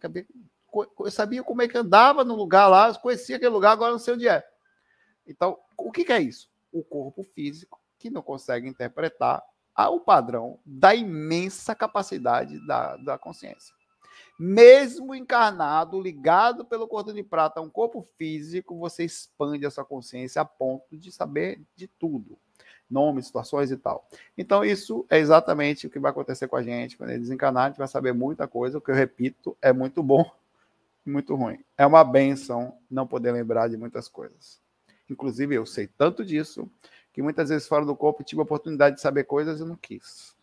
eu 0.99 1.11
sabia 1.11 1.43
como 1.43 1.63
é 1.63 1.69
que 1.69 1.77
andava 1.77 2.25
no 2.25 2.35
lugar 2.35 2.69
lá, 2.69 2.95
conhecia 2.95 3.37
aquele 3.37 3.51
lugar, 3.51 3.73
agora 3.73 3.93
não 3.93 3.99
sei 3.99 4.15
onde 4.15 4.29
é. 4.29 4.45
Então, 5.27 5.59
o 5.77 5.91
que, 5.91 6.05
que 6.05 6.13
é 6.13 6.21
isso? 6.21 6.51
O 6.73 6.83
corpo 6.83 7.23
físico 7.23 7.81
que 7.99 8.11
não 8.11 8.23
consegue 8.23 8.69
interpretar 8.69 9.43
o 9.77 10.01
padrão 10.01 10.59
da 10.65 10.95
imensa 10.95 11.75
capacidade 11.75 12.65
da, 12.67 12.97
da 12.97 13.19
consciência. 13.19 13.75
Mesmo 14.39 15.15
encarnado, 15.15 16.01
ligado 16.01 16.65
pelo 16.65 16.89
cordão 16.89 17.15
de 17.15 17.23
prata 17.23 17.61
a 17.61 17.63
um 17.63 17.71
corpo 17.71 18.07
físico, 18.17 18.79
você 18.79 19.05
expande 19.05 19.65
a 19.65 19.71
sua 19.71 19.85
consciência 19.85 20.43
a 20.43 20.45
ponto 20.45 20.97
de 20.97 21.13
saber 21.13 21.63
de 21.77 21.87
tudo 21.87 22.39
nomes, 22.93 23.27
situações 23.27 23.71
e 23.71 23.77
tal. 23.77 24.07
Então, 24.37 24.65
isso 24.65 25.07
é 25.09 25.19
exatamente 25.19 25.87
o 25.87 25.91
que 25.91 25.99
vai 25.99 26.11
acontecer 26.11 26.47
com 26.47 26.57
a 26.57 26.63
gente. 26.63 26.97
Quando 26.97 27.11
ele 27.11 27.21
desencanar, 27.21 27.65
a 27.65 27.69
gente 27.69 27.79
vai 27.79 27.89
saber 27.89 28.13
muita 28.13 28.47
coisa. 28.47 28.79
O 28.79 28.81
que 28.81 28.91
eu 28.91 28.95
repito 28.95 29.57
é 29.61 29.73
muito 29.73 30.03
bom 30.03 30.31
e 31.07 31.11
muito 31.11 31.35
ruim. 31.35 31.59
É 31.77 31.87
uma 31.87 32.05
benção 32.05 32.77
não 32.91 33.07
poder 33.07 33.33
lembrar 33.33 33.69
de 33.69 33.77
muitas 33.77 34.09
coisas. 34.09 34.61
Inclusive, 35.09 35.55
eu 35.55 35.67
sei 35.67 35.87
tanto 35.87 36.25
disso 36.25 36.71
que 37.13 37.23
muitas 37.23 37.49
vezes 37.49 37.69
fora 37.69 37.85
do 37.85 37.95
corpo 37.95 38.25
tive 38.25 38.41
a 38.41 38.45
oportunidade 38.45 38.97
de 38.97 39.03
saber 39.03 39.25
coisas 39.25 39.61
e 39.61 39.65
não 39.65 39.77
quis. 39.77 40.35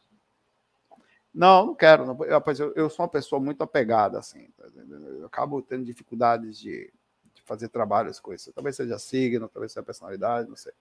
Não, 1.34 1.68
não 1.68 1.76
quero. 1.76 2.06
Não, 2.06 2.18
eu, 2.26 2.74
eu 2.76 2.90
sou 2.90 3.04
uma 3.04 3.12
pessoa 3.12 3.40
muito 3.40 3.64
apegada, 3.64 4.20
assim. 4.20 4.50
Tá 4.58 4.66
eu 4.76 5.26
acabo 5.26 5.62
tendo 5.62 5.86
dificuldades 5.86 6.60
de, 6.60 6.92
de 7.34 7.42
fazer 7.44 7.70
trabalhos 7.70 8.20
com 8.20 8.34
isso. 8.34 8.52
Talvez 8.54 8.76
seja 8.76 9.00
signo, 9.00 9.48
talvez 9.48 9.72
seja 9.72 9.84
personalidade, 9.84 10.50
não 10.50 10.56
sei. 10.56 10.74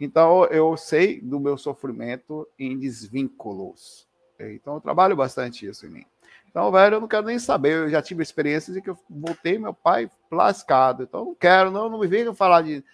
Então, 0.00 0.44
eu 0.46 0.76
sei 0.76 1.20
do 1.20 1.40
meu 1.40 1.58
sofrimento 1.58 2.48
em 2.58 2.78
desvínculos. 2.78 4.06
Então, 4.38 4.74
eu 4.74 4.80
trabalho 4.80 5.16
bastante 5.16 5.66
isso 5.66 5.86
em 5.86 5.90
mim. 5.90 6.06
Então, 6.48 6.70
velho, 6.70 6.96
eu 6.96 7.00
não 7.00 7.08
quero 7.08 7.26
nem 7.26 7.38
saber. 7.38 7.74
Eu 7.74 7.90
já 7.90 8.00
tive 8.00 8.22
experiências 8.22 8.76
em 8.76 8.80
que 8.80 8.90
eu 8.90 8.98
voltei 9.10 9.58
meu 9.58 9.74
pai 9.74 10.10
lascado. 10.30 11.02
Então, 11.02 11.20
eu 11.20 11.26
não 11.26 11.34
quero, 11.34 11.70
não, 11.70 11.88
não 11.88 11.98
me 11.98 12.06
venham 12.06 12.34
falar 12.34 12.62
de. 12.62 12.84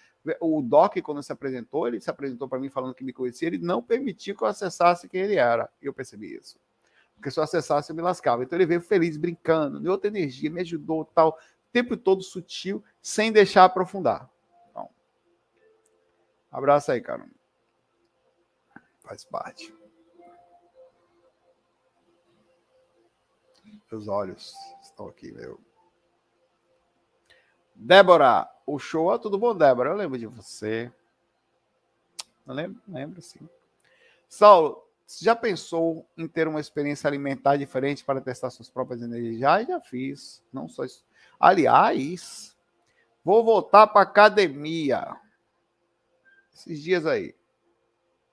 O 0.41 0.59
Doc, 0.63 0.97
quando 1.03 1.21
se 1.21 1.31
apresentou, 1.31 1.87
ele 1.87 2.01
se 2.01 2.09
apresentou 2.09 2.49
para 2.49 2.57
mim 2.57 2.67
falando 2.67 2.95
que 2.95 3.03
me 3.03 3.13
conhecia, 3.13 3.47
ele 3.47 3.59
não 3.59 3.79
permitiu 3.79 4.35
que 4.35 4.43
eu 4.43 4.47
acessasse 4.47 5.07
quem 5.07 5.21
ele 5.21 5.35
era. 5.35 5.69
E 5.79 5.85
eu 5.85 5.93
percebi 5.93 6.35
isso. 6.35 6.57
Porque 7.15 7.29
se 7.29 7.39
eu 7.39 7.43
acessasse, 7.43 7.91
eu 7.91 7.95
me 7.95 8.01
lascava. 8.01 8.43
Então, 8.43 8.57
ele 8.57 8.65
veio 8.65 8.81
feliz, 8.81 9.17
brincando, 9.17 9.79
deu 9.79 9.91
outra 9.91 10.07
energia, 10.07 10.49
me 10.49 10.61
ajudou, 10.61 11.05
tal. 11.05 11.29
O 11.29 11.71
tempo 11.71 11.95
todo 11.95 12.23
sutil, 12.23 12.83
sem 13.01 13.31
deixar 13.31 13.65
aprofundar. 13.65 14.27
Abraço 16.55 16.89
aí, 16.89 17.01
cara. 17.01 17.27
Faz 19.01 19.25
parte. 19.25 19.75
Meus 23.91 24.07
olhos 24.07 24.55
estão 24.81 25.05
aqui, 25.09 25.33
meu. 25.33 25.59
Débora, 27.75 28.49
o 28.65 28.79
show. 28.79 29.11
Ah, 29.11 29.19
tudo 29.19 29.37
bom, 29.37 29.53
Débora? 29.53 29.89
Eu 29.89 29.97
lembro 29.97 30.17
de 30.17 30.27
você. 30.27 30.89
Não 32.45 32.55
lembro? 32.55 32.81
Lembro, 32.87 33.21
sim. 33.21 33.49
Saulo, 34.29 34.81
você 35.05 35.25
já 35.25 35.35
pensou 35.35 36.07
em 36.17 36.25
ter 36.25 36.47
uma 36.47 36.61
experiência 36.61 37.09
alimentar 37.09 37.57
diferente 37.57 38.01
para 38.05 38.21
testar 38.21 38.49
suas 38.49 38.69
próprias 38.69 39.01
energias? 39.01 39.39
Já, 39.39 39.61
já 39.61 39.81
fiz. 39.81 40.41
Não 40.53 40.69
só 40.69 40.85
isso. 40.85 41.03
Aliás, 41.37 42.55
vou 43.25 43.43
voltar 43.43 43.87
para 43.87 44.03
academia 44.03 45.19
esses 46.55 46.81
dias 46.81 47.05
aí. 47.05 47.35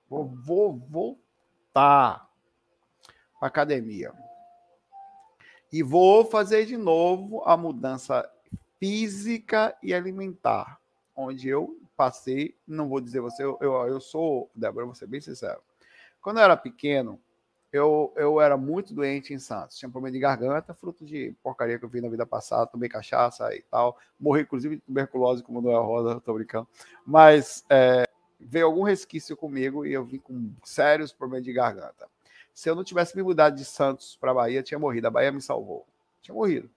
Vou, 0.09 0.25
vou 0.25 0.77
voltar 0.77 2.29
para 3.39 3.47
academia. 3.47 4.13
E 5.71 5.83
vou 5.83 6.23
fazer 6.23 6.65
de 6.65 6.77
novo 6.77 7.43
a 7.45 7.57
mudança 7.57 8.29
física 8.79 9.75
e 9.81 9.93
alimentar, 9.93 10.79
onde 11.15 11.49
eu 11.49 11.79
passei, 11.95 12.55
não 12.67 12.87
vou 12.87 13.01
dizer 13.01 13.21
você, 13.21 13.43
eu, 13.43 13.57
eu, 13.59 13.99
sou, 13.99 14.49
Débora, 14.55 14.85
vou 14.85 14.95
ser 14.95 15.07
bem 15.07 15.21
sincero. 15.21 15.61
Quando 16.21 16.37
eu 16.37 16.43
era 16.43 16.55
pequeno, 16.55 17.19
eu, 17.71 18.13
eu 18.15 18.39
era 18.39 18.55
muito 18.55 18.93
doente 18.93 19.33
em 19.33 19.39
Santos. 19.39 19.77
Tinha 19.77 19.89
problema 19.89 20.13
de 20.13 20.19
garganta, 20.19 20.75
fruto 20.75 21.03
de 21.03 21.35
porcaria 21.41 21.79
que 21.79 21.85
eu 21.85 21.89
vi 21.89 22.01
na 22.01 22.07
vida 22.07 22.25
passada, 22.25 22.67
tomei 22.67 22.87
cachaça 22.87 23.53
e 23.55 23.63
tal. 23.63 23.97
Morri, 24.19 24.41
inclusive, 24.41 24.75
de 24.75 24.81
tuberculose, 24.83 25.41
como 25.41 25.59
não 25.59 25.71
é 25.71 25.75
a 25.75 25.79
roda, 25.79 26.21
tô 26.21 26.35
brincando. 26.35 26.67
Mas 27.03 27.65
é, 27.69 28.07
veio 28.47 28.65
algum 28.65 28.83
resquício 28.83 29.35
comigo 29.35 29.85
e 29.85 29.93
eu 29.93 30.03
vim 30.03 30.19
com 30.19 30.51
sérios 30.63 31.11
problemas 31.11 31.45
de 31.45 31.53
garganta. 31.53 32.07
Se 32.53 32.69
eu 32.69 32.75
não 32.75 32.83
tivesse 32.83 33.15
me 33.15 33.23
mudado 33.23 33.55
de 33.55 33.65
Santos 33.65 34.15
para 34.19 34.33
Bahia, 34.33 34.61
tinha 34.61 34.79
morrido. 34.79 35.07
A 35.07 35.11
Bahia 35.11 35.31
me 35.31 35.41
salvou. 35.41 35.85
Tinha 36.21 36.35
morrido. 36.35 36.69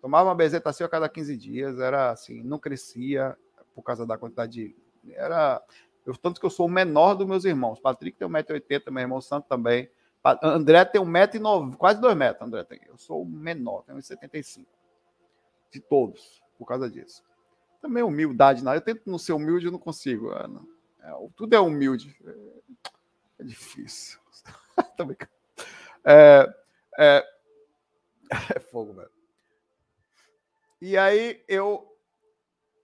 Tomava 0.00 0.28
uma 0.28 0.34
bezetacil 0.34 0.84
a 0.84 0.88
cada 0.88 1.08
15 1.08 1.36
dias, 1.36 1.78
era 1.78 2.10
assim, 2.10 2.42
não 2.42 2.58
crescia 2.58 3.36
por 3.74 3.82
causa 3.82 4.04
da 4.04 4.18
quantidade 4.18 4.52
de. 4.52 5.12
Era. 5.14 5.62
Eu, 6.04 6.16
tanto 6.16 6.40
que 6.40 6.46
eu 6.46 6.50
sou 6.50 6.66
o 6.66 6.70
menor 6.70 7.14
dos 7.14 7.26
meus 7.26 7.44
irmãos. 7.44 7.78
Patrick 7.78 8.18
tem 8.18 8.26
1,80m, 8.26 8.90
meu 8.90 9.00
irmão 9.02 9.20
Santo 9.20 9.46
também. 9.46 9.88
André 10.42 10.84
tem 10.84 11.00
1,90m, 11.00 11.76
quase 11.76 12.00
2 12.00 12.16
metros, 12.16 12.46
André 12.46 12.64
tem. 12.64 12.80
Eu 12.86 12.98
sou 12.98 13.22
o 13.22 13.26
menor, 13.26 13.84
tenho 13.84 13.98
1,75m. 13.98 14.66
De 15.70 15.80
todos, 15.80 16.42
por 16.58 16.66
causa 16.66 16.90
disso 16.90 17.22
também 17.82 18.02
humildade, 18.02 18.64
não. 18.64 18.72
Eu 18.72 18.80
tento 18.80 19.02
não 19.10 19.18
ser 19.18 19.32
humilde, 19.32 19.66
eu 19.66 19.72
não 19.72 19.78
consigo. 19.78 20.32
É, 20.32 20.46
não. 20.46 20.66
É, 21.02 21.28
tudo 21.36 21.54
é 21.54 21.60
humilde. 21.60 22.16
É, 22.24 23.40
é 23.40 23.44
difícil. 23.44 24.18
é, 26.06 26.54
é, 26.98 27.26
é 28.54 28.60
fogo, 28.60 28.94
velho. 28.94 29.10
E 30.80 30.96
aí 30.96 31.44
eu 31.46 31.96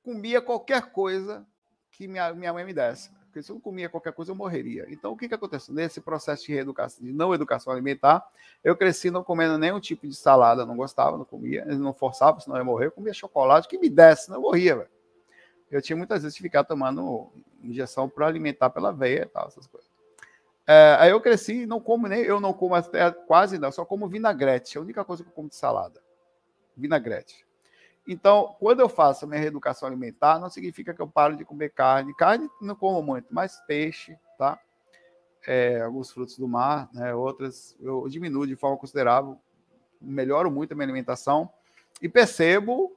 comia 0.03 0.43
qualquer 0.43 0.91
coisa 0.93 1.47
que 1.91 2.07
minha, 2.07 2.35
minha 2.35 2.53
mãe 2.53 2.65
me 2.65 2.75
desse. 2.75 3.11
Porque 3.39 3.43
se 3.47 3.53
eu 3.53 3.55
não 3.55 3.61
comia 3.61 3.89
qualquer 3.89 4.13
coisa, 4.13 4.33
eu 4.33 4.35
morreria. 4.35 4.85
Então, 4.89 5.13
o 5.13 5.17
que, 5.17 5.29
que 5.29 5.35
aconteceu? 5.35 5.73
Nesse 5.73 6.01
processo 6.01 6.45
de 6.45 6.53
reeducação, 6.53 7.05
de 7.05 7.13
não 7.13 7.33
educação 7.33 7.73
alimentar, 7.73 8.27
eu 8.65 8.77
cresci 8.77 9.13
não 9.13 9.23
comendo 9.23 9.57
nenhum 9.57 9.79
tipo 9.79 10.09
de 10.09 10.15
salada, 10.15 10.67
não 10.67 10.77
gostava, 10.77 11.17
não 11.17 11.25
comia, 11.25 11.65
não 11.65 11.95
forçava, 11.95 12.41
senão 12.41 12.57
eu 12.57 12.61
ia 12.61 12.65
morrer. 12.65 12.87
Eu 12.87 12.93
comia 12.93 13.13
chocolate, 13.13 13.69
que 13.69 13.79
me 13.79 13.89
desse, 13.89 14.31
eu 14.31 14.41
morria, 14.41 14.77
velho. 14.77 14.91
Eu 15.71 15.81
tinha 15.81 15.97
muitas 15.97 16.23
vezes 16.23 16.37
que 16.37 16.43
ficar 16.43 16.65
tomando 16.65 17.31
injeção 17.63 18.09
para 18.09 18.27
alimentar 18.27 18.71
pela 18.71 18.93
veia 18.93 19.23
e 19.23 19.27
tal, 19.27 19.47
essas 19.47 19.69
coisas. 19.69 19.89
É, 20.67 20.97
aí 20.99 21.11
eu 21.11 21.21
cresci, 21.21 21.65
não 21.65 21.79
como 21.79 22.09
nem, 22.09 22.23
eu 22.23 22.41
não 22.41 22.53
como 22.53 22.75
até 22.75 23.11
quase 23.13 23.57
não, 23.57 23.71
só 23.71 23.85
como 23.85 24.09
vinagrete, 24.09 24.77
é 24.77 24.81
a 24.81 24.83
única 24.83 25.05
coisa 25.05 25.23
que 25.23 25.29
eu 25.29 25.35
como 25.35 25.49
de 25.49 25.55
salada. 25.55 26.03
vinagrete. 26.77 27.47
Então, 28.11 28.57
quando 28.59 28.81
eu 28.81 28.89
faço 28.89 29.27
minha 29.27 29.39
reeducação 29.39 29.87
alimentar, 29.87 30.39
não 30.39 30.49
significa 30.49 30.95
que 30.95 31.03
eu 31.03 31.07
paro 31.07 31.37
de 31.37 31.45
comer 31.45 31.69
carne. 31.69 32.15
Carne 32.15 32.49
não 32.59 32.75
como 32.75 33.03
muito, 33.03 33.27
mas 33.31 33.61
peixe, 33.67 34.17
tá? 34.39 34.59
É, 35.47 35.83
alguns 35.83 36.11
frutos 36.11 36.39
do 36.39 36.49
mar, 36.49 36.89
né? 36.95 37.15
outras 37.15 37.77
eu 37.79 38.09
diminuo 38.09 38.47
de 38.47 38.57
forma 38.57 38.79
considerável, 38.79 39.39
melhoro 40.01 40.51
muito 40.51 40.73
a 40.73 40.75
minha 40.75 40.87
alimentação 40.87 41.51
e 42.01 42.09
percebo 42.09 42.97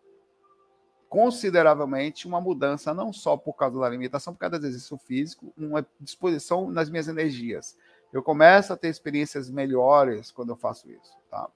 consideravelmente 1.09 2.26
uma 2.26 2.39
mudança, 2.39 2.93
não 2.93 3.12
só 3.12 3.36
por 3.36 3.53
causa 3.53 3.78
da 3.78 3.86
alimentação, 3.86 4.34
por 4.34 4.39
causa 4.39 4.57
do 4.57 4.66
exercício 4.66 4.97
físico, 4.97 5.53
uma 5.57 5.86
disposição 5.99 6.72
nas 6.72 6.89
minhas 6.89 7.09
energias. 7.09 7.78
Eu 8.14 8.24
começo 8.24 8.72
a 8.72 8.78
ter 8.78 8.88
experiências 8.88 9.49
melhores 9.49 10.32
quando 10.32 10.49
eu 10.49 10.55
faço 10.55 10.89
isso, 10.89 11.18
tá? 11.30 11.49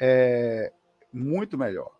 É 0.00 0.72
muito 1.12 1.58
melhor. 1.58 1.92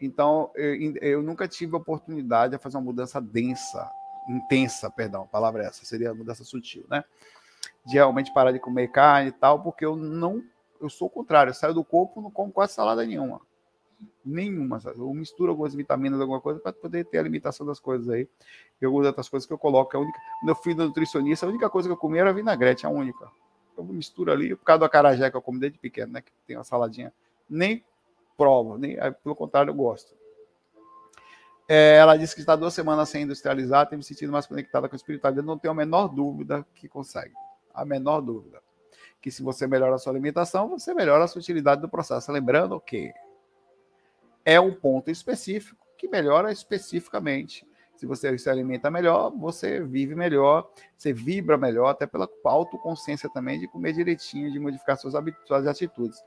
Então, 0.00 0.50
eu, 0.54 0.94
eu 1.00 1.22
nunca 1.22 1.46
tive 1.46 1.76
oportunidade 1.76 2.56
de 2.56 2.62
fazer 2.62 2.76
uma 2.76 2.84
mudança 2.84 3.20
densa, 3.20 3.90
intensa, 4.28 4.90
perdão, 4.90 5.22
a 5.22 5.26
palavra 5.26 5.64
é 5.64 5.66
essa, 5.66 5.84
seria 5.84 6.14
mudança 6.14 6.44
sutil, 6.44 6.84
né? 6.88 7.04
De 7.84 7.94
realmente 7.94 8.32
parar 8.32 8.52
de 8.52 8.58
comer 8.58 8.88
carne 8.88 9.28
e 9.28 9.32
tal, 9.32 9.62
porque 9.62 9.84
eu 9.84 9.96
não, 9.96 10.42
eu 10.80 10.88
sou 10.88 11.08
o 11.08 11.10
contrário, 11.10 11.50
eu 11.50 11.54
saio 11.54 11.74
do 11.74 11.84
corpo, 11.84 12.20
não 12.20 12.30
como 12.30 12.52
quase 12.52 12.72
salada 12.74 13.04
nenhuma 13.04 13.40
nenhuma. 14.24 14.80
Sabe? 14.80 14.98
Eu 14.98 15.12
misturo 15.12 15.50
algumas 15.50 15.74
vitaminas, 15.74 16.20
alguma 16.20 16.40
coisa, 16.40 16.60
para 16.60 16.72
poder 16.72 17.04
ter 17.04 17.18
a 17.18 17.22
limitação 17.22 17.66
das 17.66 17.80
coisas 17.80 18.08
aí. 18.08 18.28
E 18.80 18.84
algumas 18.84 19.06
outras 19.06 19.28
coisas 19.28 19.46
que 19.46 19.52
eu 19.52 19.58
coloco. 19.58 19.96
A 19.96 20.00
única, 20.00 20.18
meu 20.42 20.54
filho 20.54 20.84
nutricionista, 20.84 21.46
a 21.46 21.48
única 21.48 21.68
coisa 21.68 21.88
que 21.88 21.92
eu 21.92 21.96
comi 21.96 22.18
era 22.18 22.32
vinagrete, 22.32 22.86
a 22.86 22.90
única. 22.90 23.30
Eu 23.76 23.84
misturo 23.84 24.32
ali, 24.32 24.54
por 24.54 24.64
causa 24.64 24.80
do 24.80 24.84
acarajé 24.84 25.30
que 25.30 25.36
eu 25.36 25.42
como 25.42 25.58
desde 25.58 25.78
pequeno, 25.78 26.12
né? 26.12 26.20
Que 26.20 26.32
tem 26.46 26.56
uma 26.56 26.64
saladinha. 26.64 27.12
Nem 27.48 27.84
provo, 28.40 28.78
nem, 28.78 28.96
pelo 29.22 29.36
contrário, 29.36 29.70
eu 29.70 29.74
gosto. 29.74 30.16
É, 31.68 31.96
ela 31.98 32.16
disse 32.16 32.34
que 32.34 32.40
está 32.40 32.56
duas 32.56 32.72
semanas 32.72 33.10
sem 33.10 33.24
industrializar, 33.24 33.86
tem 33.86 33.98
me 33.98 34.02
sentido 34.02 34.32
mais 34.32 34.46
conectada 34.46 34.88
com 34.88 34.94
a 34.94 34.96
espiritualidade. 34.96 35.46
Não 35.46 35.58
tenho 35.58 35.72
a 35.72 35.74
menor 35.74 36.08
dúvida 36.08 36.66
que 36.74 36.88
consegue. 36.88 37.34
A 37.74 37.84
menor 37.84 38.22
dúvida. 38.22 38.62
Que 39.20 39.30
se 39.30 39.42
você 39.42 39.66
melhora 39.66 39.94
a 39.94 39.98
sua 39.98 40.14
alimentação, 40.14 40.70
você 40.70 40.94
melhora 40.94 41.24
a 41.24 41.28
sua 41.28 41.40
utilidade 41.40 41.82
do 41.82 41.88
processo. 41.88 42.32
Lembrando 42.32 42.80
que 42.80 43.12
é 44.42 44.58
um 44.58 44.74
ponto 44.74 45.10
específico 45.10 45.86
que 45.98 46.08
melhora 46.08 46.50
especificamente. 46.50 47.68
Se 47.94 48.06
você 48.06 48.38
se 48.38 48.48
alimenta 48.48 48.90
melhor, 48.90 49.30
você 49.30 49.82
vive 49.82 50.14
melhor, 50.14 50.72
você 50.96 51.12
vibra 51.12 51.58
melhor, 51.58 51.88
até 51.88 52.06
pela 52.06 52.26
autoconsciência 52.42 53.28
também 53.28 53.60
de 53.60 53.68
comer 53.68 53.92
direitinho, 53.92 54.50
de 54.50 54.58
modificar 54.58 54.96
suas, 54.96 55.12
suas 55.46 55.66
atitudes. 55.66 56.18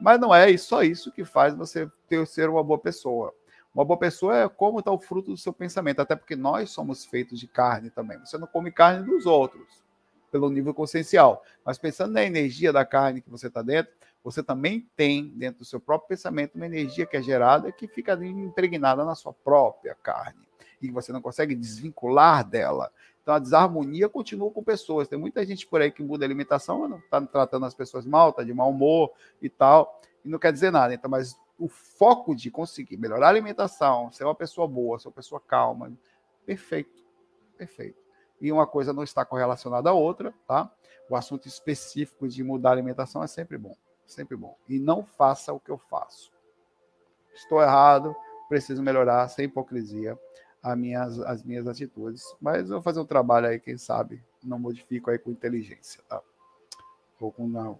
Mas 0.00 0.20
não 0.20 0.34
é 0.34 0.54
só 0.56 0.82
isso 0.82 1.12
que 1.12 1.24
faz 1.24 1.54
você 1.54 1.90
ter, 2.08 2.26
ser 2.26 2.48
uma 2.48 2.62
boa 2.62 2.78
pessoa. 2.78 3.34
Uma 3.74 3.84
boa 3.84 3.98
pessoa 3.98 4.36
é 4.36 4.48
como 4.48 4.78
está 4.78 4.90
o 4.90 4.98
fruto 4.98 5.32
do 5.32 5.36
seu 5.36 5.52
pensamento, 5.52 6.00
até 6.00 6.16
porque 6.16 6.34
nós 6.34 6.70
somos 6.70 7.04
feitos 7.04 7.38
de 7.38 7.46
carne 7.46 7.90
também. 7.90 8.18
Você 8.18 8.38
não 8.38 8.46
come 8.46 8.70
carne 8.70 9.04
dos 9.04 9.26
outros, 9.26 9.84
pelo 10.30 10.48
nível 10.48 10.72
consciencial. 10.72 11.42
Mas 11.64 11.78
pensando 11.78 12.12
na 12.12 12.22
energia 12.22 12.72
da 12.72 12.84
carne 12.84 13.20
que 13.20 13.30
você 13.30 13.48
está 13.48 13.62
dentro, 13.62 13.92
você 14.24 14.42
também 14.42 14.88
tem 14.96 15.28
dentro 15.28 15.60
do 15.60 15.64
seu 15.64 15.78
próprio 15.78 16.08
pensamento 16.08 16.56
uma 16.56 16.66
energia 16.66 17.06
que 17.06 17.16
é 17.16 17.22
gerada 17.22 17.70
que 17.70 17.86
fica 17.86 18.14
impregnada 18.24 19.04
na 19.04 19.14
sua 19.14 19.32
própria 19.32 19.94
carne 20.02 20.46
e 20.80 20.90
você 20.90 21.12
não 21.12 21.22
consegue 21.22 21.54
desvincular 21.54 22.48
dela. 22.48 22.90
Então 23.26 23.34
a 23.34 23.40
desarmonia 23.40 24.08
continua 24.08 24.52
com 24.52 24.62
pessoas. 24.62 25.08
Tem 25.08 25.18
muita 25.18 25.44
gente 25.44 25.66
por 25.66 25.80
aí 25.80 25.90
que 25.90 26.00
muda 26.00 26.24
a 26.24 26.28
alimentação, 26.28 26.96
está 26.98 27.20
tratando 27.20 27.66
as 27.66 27.74
pessoas 27.74 28.06
mal, 28.06 28.30
está 28.30 28.44
de 28.44 28.54
mau 28.54 28.70
humor 28.70 29.10
e 29.42 29.48
tal, 29.48 30.00
e 30.24 30.28
não 30.28 30.38
quer 30.38 30.52
dizer 30.52 30.70
nada. 30.70 30.94
Então, 30.94 31.10
mas 31.10 31.36
o 31.58 31.66
foco 31.66 32.36
de 32.36 32.52
conseguir 32.52 32.96
melhorar 32.96 33.26
a 33.26 33.30
alimentação, 33.30 34.12
ser 34.12 34.22
uma 34.22 34.34
pessoa 34.34 34.68
boa, 34.68 34.96
ser 35.00 35.08
uma 35.08 35.14
pessoa 35.14 35.40
calma, 35.40 35.90
perfeito, 36.44 37.04
perfeito. 37.58 37.98
E 38.40 38.52
uma 38.52 38.64
coisa 38.64 38.92
não 38.92 39.02
está 39.02 39.24
correlacionada 39.24 39.90
à 39.90 39.92
outra, 39.92 40.32
tá? 40.46 40.70
O 41.10 41.16
assunto 41.16 41.48
específico 41.48 42.28
de 42.28 42.44
mudar 42.44 42.68
a 42.68 42.72
alimentação 42.72 43.24
é 43.24 43.26
sempre 43.26 43.58
bom 43.58 43.74
sempre 44.06 44.36
bom. 44.36 44.56
E 44.68 44.78
não 44.78 45.04
faça 45.04 45.52
o 45.52 45.60
que 45.60 45.70
eu 45.70 45.78
faço. 45.78 46.30
Estou 47.34 47.60
errado, 47.60 48.14
preciso 48.48 48.82
melhorar, 48.82 49.28
sem 49.28 49.46
hipocrisia, 49.46 50.18
as 50.66 50.76
minhas, 50.76 51.20
as 51.20 51.42
minhas 51.44 51.68
atitudes. 51.68 52.24
Mas 52.40 52.62
eu 52.62 52.76
vou 52.76 52.82
fazer 52.82 53.00
um 53.00 53.06
trabalho 53.06 53.46
aí, 53.46 53.60
quem 53.60 53.78
sabe, 53.78 54.22
não 54.42 54.58
modifico 54.58 55.10
aí 55.10 55.18
com 55.18 55.30
inteligência, 55.30 56.02
tá? 56.08 56.20
Ou 57.20 57.30
com 57.30 57.46
não. 57.46 57.78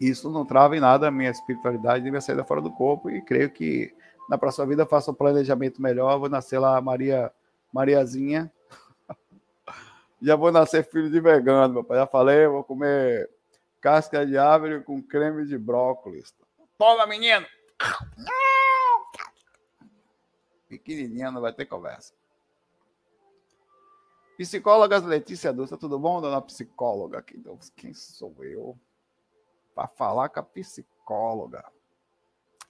Isso 0.00 0.30
não 0.30 0.46
trava 0.46 0.76
em 0.76 0.80
nada 0.80 1.08
a 1.08 1.10
minha 1.10 1.30
espiritualidade 1.30 2.02
nem 2.02 2.12
minha 2.12 2.20
saída 2.20 2.44
fora 2.44 2.60
do 2.60 2.70
corpo. 2.70 3.10
E 3.10 3.20
creio 3.20 3.50
que 3.50 3.94
na 4.28 4.38
próxima 4.38 4.66
vida 4.66 4.86
faço 4.86 5.10
um 5.10 5.14
planejamento 5.14 5.82
melhor. 5.82 6.18
Vou 6.18 6.28
nascer 6.28 6.58
lá 6.58 6.80
Maria 6.80 7.32
Mariazinha. 7.72 8.50
Já 10.22 10.36
vou 10.36 10.52
nascer 10.52 10.84
filho 10.84 11.10
de 11.10 11.20
vegano, 11.20 11.74
meu 11.74 11.84
pai. 11.84 11.98
Já 11.98 12.06
falei, 12.06 12.46
vou 12.46 12.64
comer 12.64 13.28
casca 13.80 14.24
de 14.26 14.38
árvore 14.38 14.82
com 14.82 15.02
creme 15.02 15.46
de 15.46 15.58
brócolis. 15.58 16.34
Toma, 16.78 17.06
menino! 17.06 17.46
Pequenininha, 20.84 21.30
não 21.30 21.40
vai 21.40 21.52
ter 21.52 21.64
conversa. 21.64 22.12
Psicólogas 24.36 25.02
Letícia 25.04 25.52
Dusta, 25.52 25.78
tudo 25.78 25.98
bom, 25.98 26.20
dona 26.20 26.42
psicóloga? 26.42 27.24
Quem 27.74 27.94
sou 27.94 28.34
eu 28.44 28.78
para 29.74 29.88
falar 29.88 30.28
com 30.28 30.40
a 30.40 30.42
psicóloga? 30.42 31.64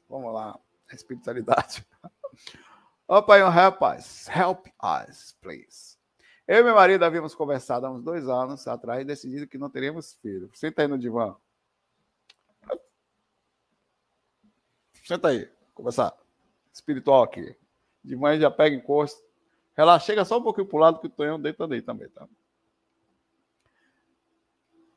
Vamos 0.08 0.32
lá, 0.32 0.58
espiritualidade. 0.92 1.84
Opa, 3.08 3.36
um 3.44 3.48
rapaz, 3.48 4.28
help 4.28 4.66
us, 5.08 5.36
please. 5.40 5.98
Eu 6.46 6.58
e 6.58 6.62
meu 6.62 6.74
marido 6.74 7.04
havíamos 7.04 7.34
conversado 7.34 7.86
há 7.86 7.90
uns 7.90 8.02
dois 8.02 8.28
anos 8.28 8.68
atrás 8.68 9.00
e 9.00 9.04
decidido 9.04 9.48
que 9.48 9.58
não 9.58 9.68
teríamos 9.68 10.14
filho. 10.14 10.50
Senta 10.54 10.82
aí 10.82 10.88
no 10.88 10.98
divã. 10.98 11.34
Senta 15.02 15.28
aí, 15.28 15.50
conversar. 15.74 16.16
Espiritual 16.72 17.22
aqui. 17.22 17.56
De 18.04 18.14
manhã 18.14 18.38
já 18.38 18.50
pega 18.50 18.76
encosto. 18.76 19.22
Relaxa, 19.76 20.06
chega 20.06 20.24
só 20.24 20.38
um 20.38 20.42
pouquinho 20.42 20.66
pro 20.66 20.78
lado 20.78 21.00
que 21.00 21.06
o 21.06 21.10
Tonhão 21.10 21.40
deita 21.40 21.64
aí 21.64 21.82
também, 21.82 22.08
tá? 22.08 22.28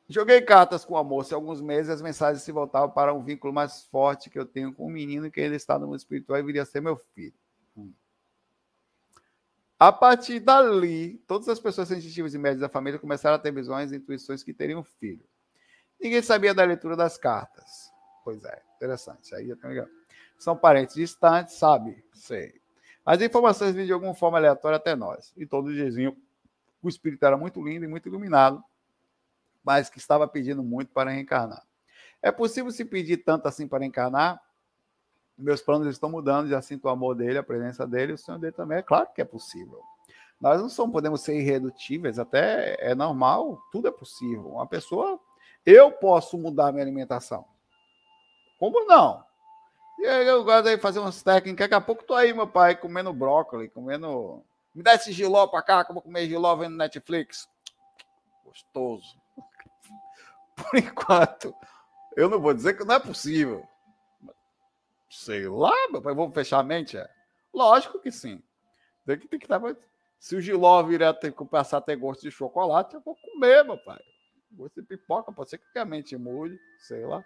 Joguei 0.08 0.40
cartas 0.40 0.84
com 0.86 0.96
a 0.96 1.04
moça 1.04 1.34
há 1.34 1.36
alguns 1.36 1.60
meses 1.60 1.90
as 1.90 2.00
mensagens 2.00 2.42
se 2.42 2.50
voltavam 2.50 2.90
para 2.90 3.12
um 3.12 3.22
vínculo 3.22 3.52
mais 3.52 3.84
forte 3.84 4.30
que 4.30 4.38
eu 4.38 4.46
tenho 4.46 4.72
com 4.72 4.86
um 4.86 4.90
menino 4.90 5.30
que 5.30 5.38
ele 5.38 5.56
está 5.56 5.78
no 5.78 5.86
mundo 5.86 5.98
espiritual 5.98 6.38
e 6.38 6.42
viria 6.42 6.62
a 6.62 6.66
ser 6.66 6.80
meu 6.80 6.96
filho. 6.96 7.34
Hum. 7.76 7.92
A 9.78 9.92
partir 9.92 10.40
dali, 10.40 11.22
todas 11.26 11.46
as 11.48 11.60
pessoas 11.60 11.88
sensitivas 11.88 12.32
e 12.32 12.38
médias 12.38 12.60
da 12.60 12.70
família 12.70 12.98
começaram 12.98 13.36
a 13.36 13.38
ter 13.38 13.52
visões 13.52 13.92
e 13.92 13.96
intuições 13.96 14.42
que 14.42 14.54
teriam 14.54 14.82
filho. 14.82 15.24
Ninguém 16.00 16.22
sabia 16.22 16.54
da 16.54 16.64
leitura 16.64 16.96
das 16.96 17.18
cartas. 17.18 17.92
Pois 18.24 18.42
é, 18.44 18.62
interessante. 18.76 19.34
Aí 19.34 19.48
eu 19.48 19.56
tenho 19.56 19.86
São 20.38 20.56
parentes 20.56 20.94
distantes, 20.94 21.54
sabe? 21.54 22.02
Sei. 22.14 22.57
As 23.08 23.22
informações 23.22 23.72
vinham 23.72 23.86
de 23.86 23.92
alguma 23.94 24.12
forma 24.12 24.36
aleatória 24.36 24.76
até 24.76 24.94
nós. 24.94 25.32
E 25.34 25.46
todos 25.46 25.74
diziam 25.74 26.14
o 26.82 26.90
espírito 26.90 27.24
era 27.24 27.38
muito 27.38 27.58
lindo 27.66 27.86
e 27.86 27.88
muito 27.88 28.06
iluminado, 28.06 28.62
mas 29.64 29.88
que 29.88 29.96
estava 29.96 30.28
pedindo 30.28 30.62
muito 30.62 30.92
para 30.92 31.10
reencarnar. 31.10 31.66
É 32.20 32.30
possível 32.30 32.70
se 32.70 32.84
pedir 32.84 33.16
tanto 33.24 33.48
assim 33.48 33.66
para 33.66 33.86
encarnar? 33.86 34.38
meus 35.38 35.62
planos 35.62 35.86
estão 35.86 36.10
mudando, 36.10 36.50
já 36.50 36.60
sinto 36.60 36.84
o 36.84 36.88
amor 36.90 37.14
dele, 37.14 37.38
a 37.38 37.42
presença 37.42 37.86
dele, 37.86 38.12
o 38.12 38.18
sonho 38.18 38.38
dele 38.38 38.52
também. 38.52 38.76
É 38.76 38.82
claro 38.82 39.08
que 39.14 39.22
é 39.22 39.24
possível. 39.24 39.80
Nós 40.38 40.60
não 40.60 40.68
somos, 40.68 40.92
podemos 40.92 41.22
ser 41.22 41.34
irredutíveis, 41.34 42.18
até 42.18 42.76
é 42.78 42.94
normal, 42.94 43.58
tudo 43.72 43.88
é 43.88 43.90
possível. 43.90 44.50
Uma 44.50 44.66
pessoa, 44.66 45.18
eu 45.64 45.90
posso 45.92 46.36
mudar 46.36 46.72
minha 46.72 46.84
alimentação. 46.84 47.46
Como 48.58 48.84
não? 48.84 49.24
Eu 49.98 50.44
gosto 50.44 50.64
de 50.64 50.78
fazer 50.78 51.00
umas 51.00 51.22
técnicas. 51.22 51.64
Daqui 51.64 51.74
a 51.74 51.80
pouco 51.80 52.04
tô 52.04 52.14
aí, 52.14 52.32
meu 52.32 52.46
pai, 52.46 52.76
comendo 52.76 53.12
brócolis, 53.12 53.72
comendo. 53.72 54.44
Me 54.74 54.82
dá 54.82 54.94
esse 54.94 55.12
giló 55.12 55.46
para 55.48 55.62
cá, 55.62 55.84
que 55.84 55.90
eu 55.90 55.94
vou 55.94 56.02
comer 56.02 56.26
giló 56.28 56.54
vendo 56.54 56.76
Netflix. 56.76 57.48
Gostoso. 58.44 59.20
Por 60.54 60.78
enquanto, 60.78 61.54
eu 62.16 62.28
não 62.28 62.40
vou 62.40 62.54
dizer 62.54 62.76
que 62.76 62.84
não 62.84 62.94
é 62.94 63.00
possível. 63.00 63.66
Sei 65.10 65.48
lá, 65.48 65.74
meu 65.90 66.00
pai, 66.00 66.14
vamos 66.14 66.34
fechar 66.34 66.60
a 66.60 66.62
mente? 66.62 66.96
É? 66.96 67.08
Lógico 67.52 67.98
que 67.98 68.12
sim. 68.12 68.42
Tem 69.04 69.18
que, 69.18 69.26
tem 69.26 69.38
que 69.38 69.46
estar. 69.46 69.60
Se 70.18 70.36
o 70.36 70.40
Giló 70.40 70.82
virar 70.82 71.14
ter 71.14 71.32
que 71.32 71.44
passar 71.44 71.78
a 71.78 71.80
ter 71.80 71.96
gosto 71.96 72.22
de 72.22 72.30
chocolate, 72.30 72.94
eu 72.94 73.00
vou 73.00 73.16
comer, 73.16 73.64
meu 73.64 73.78
pai. 73.78 73.98
Gosto 74.52 74.80
de 74.80 74.86
pipoca, 74.86 75.32
pode 75.32 75.50
ser 75.50 75.58
que 75.58 75.78
a 75.78 75.84
mente 75.84 76.16
mude, 76.16 76.58
sei 76.78 77.04
lá. 77.04 77.24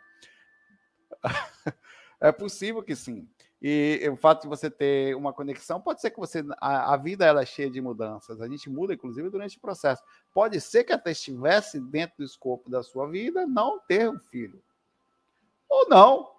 é 2.22 2.32
possível 2.32 2.82
que 2.82 2.94
sim. 2.94 3.28
E 3.60 4.08
o 4.12 4.16
fato 4.16 4.42
de 4.42 4.48
você 4.48 4.68
ter 4.68 5.14
uma 5.14 5.32
conexão, 5.32 5.80
pode 5.80 6.00
ser 6.00 6.10
que 6.10 6.18
você. 6.18 6.44
A, 6.60 6.94
a, 6.94 6.96
vida 6.96 7.24
ela 7.24 7.42
é 7.42 7.46
cheia 7.46 7.70
de 7.70 7.80
mudanças. 7.80 8.40
A 8.40 8.48
gente 8.48 8.68
muda, 8.68 8.94
inclusive, 8.94 9.30
durante 9.30 9.56
o 9.56 9.60
processo. 9.60 10.02
Pode 10.34 10.60
ser 10.60 10.82
que 10.84 10.92
até 10.92 11.12
estivesse 11.12 11.78
dentro 11.80 12.16
do 12.18 12.24
escopo 12.24 12.68
da 12.68 12.82
sua 12.82 13.08
vida 13.08 13.46
não 13.46 13.78
ter 13.80 14.10
um 14.10 14.18
filho. 14.18 14.60
Ou 15.68 15.88
não 15.88 16.32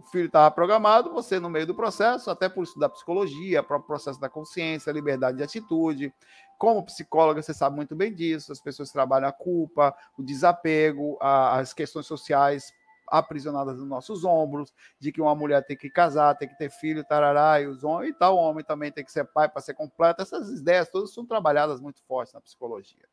o 0.00 0.02
filho 0.02 0.26
estava 0.26 0.50
programado, 0.50 1.12
você 1.12 1.38
no 1.38 1.50
meio 1.50 1.66
do 1.66 1.74
processo, 1.74 2.30
até 2.30 2.48
por 2.48 2.64
estudar 2.64 2.88
psicologia, 2.88 3.62
próprio 3.62 3.86
processo 3.86 4.18
da 4.18 4.30
consciência, 4.30 4.90
liberdade 4.90 5.36
de 5.36 5.42
atitude. 5.42 6.12
Como 6.58 6.84
psicóloga, 6.84 7.42
você 7.42 7.52
sabe 7.52 7.76
muito 7.76 7.94
bem 7.94 8.12
disso. 8.12 8.50
As 8.50 8.60
pessoas 8.60 8.90
trabalham 8.90 9.28
a 9.28 9.32
culpa, 9.32 9.94
o 10.16 10.22
desapego, 10.22 11.18
a, 11.20 11.58
as 11.58 11.74
questões 11.74 12.06
sociais 12.06 12.72
aprisionadas 13.10 13.78
nos 13.78 13.88
nossos 13.88 14.24
ombros, 14.24 14.72
de 14.98 15.10
que 15.10 15.20
uma 15.20 15.34
mulher 15.34 15.64
tem 15.64 15.76
que 15.76 15.90
casar, 15.90 16.36
tem 16.36 16.48
que 16.48 16.56
ter 16.56 16.70
filho, 16.70 17.04
tarará, 17.04 17.60
e, 17.60 17.66
os 17.66 17.82
homens, 17.82 18.10
e 18.10 18.14
tal, 18.14 18.36
o 18.36 18.38
homem 18.38 18.64
também 18.64 18.92
tem 18.92 19.04
que 19.04 19.12
ser 19.12 19.24
pai 19.24 19.48
para 19.48 19.60
ser 19.60 19.74
completo. 19.74 20.22
Essas 20.22 20.48
ideias 20.50 20.88
todas 20.88 21.12
são 21.12 21.26
trabalhadas 21.26 21.80
muito 21.80 22.02
fortes 22.04 22.32
na 22.32 22.40
psicologia. 22.40 23.08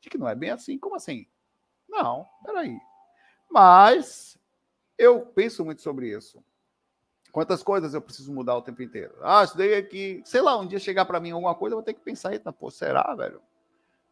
De 0.00 0.08
que 0.08 0.18
não 0.18 0.28
é 0.28 0.34
bem 0.34 0.50
assim, 0.50 0.78
como 0.78 0.96
assim? 0.96 1.26
Não, 1.88 2.26
peraí. 2.44 2.78
Mas 3.50 4.38
eu 4.98 5.20
penso 5.26 5.64
muito 5.64 5.82
sobre 5.82 6.08
isso. 6.08 6.42
Quantas 7.30 7.62
coisas 7.62 7.94
eu 7.94 8.02
preciso 8.02 8.32
mudar 8.32 8.56
o 8.56 8.62
tempo 8.62 8.82
inteiro? 8.82 9.14
Ah, 9.22 9.42
estudei 9.42 9.74
aqui, 9.76 10.22
sei 10.24 10.42
lá, 10.42 10.58
um 10.58 10.66
dia 10.66 10.78
chegar 10.78 11.06
para 11.06 11.18
mim 11.18 11.30
alguma 11.30 11.54
coisa, 11.54 11.72
eu 11.72 11.78
vou 11.78 11.84
ter 11.84 11.94
que 11.94 12.00
pensar, 12.00 12.32
eita, 12.32 12.52
pô, 12.52 12.70
será, 12.70 13.14
velho? 13.14 13.40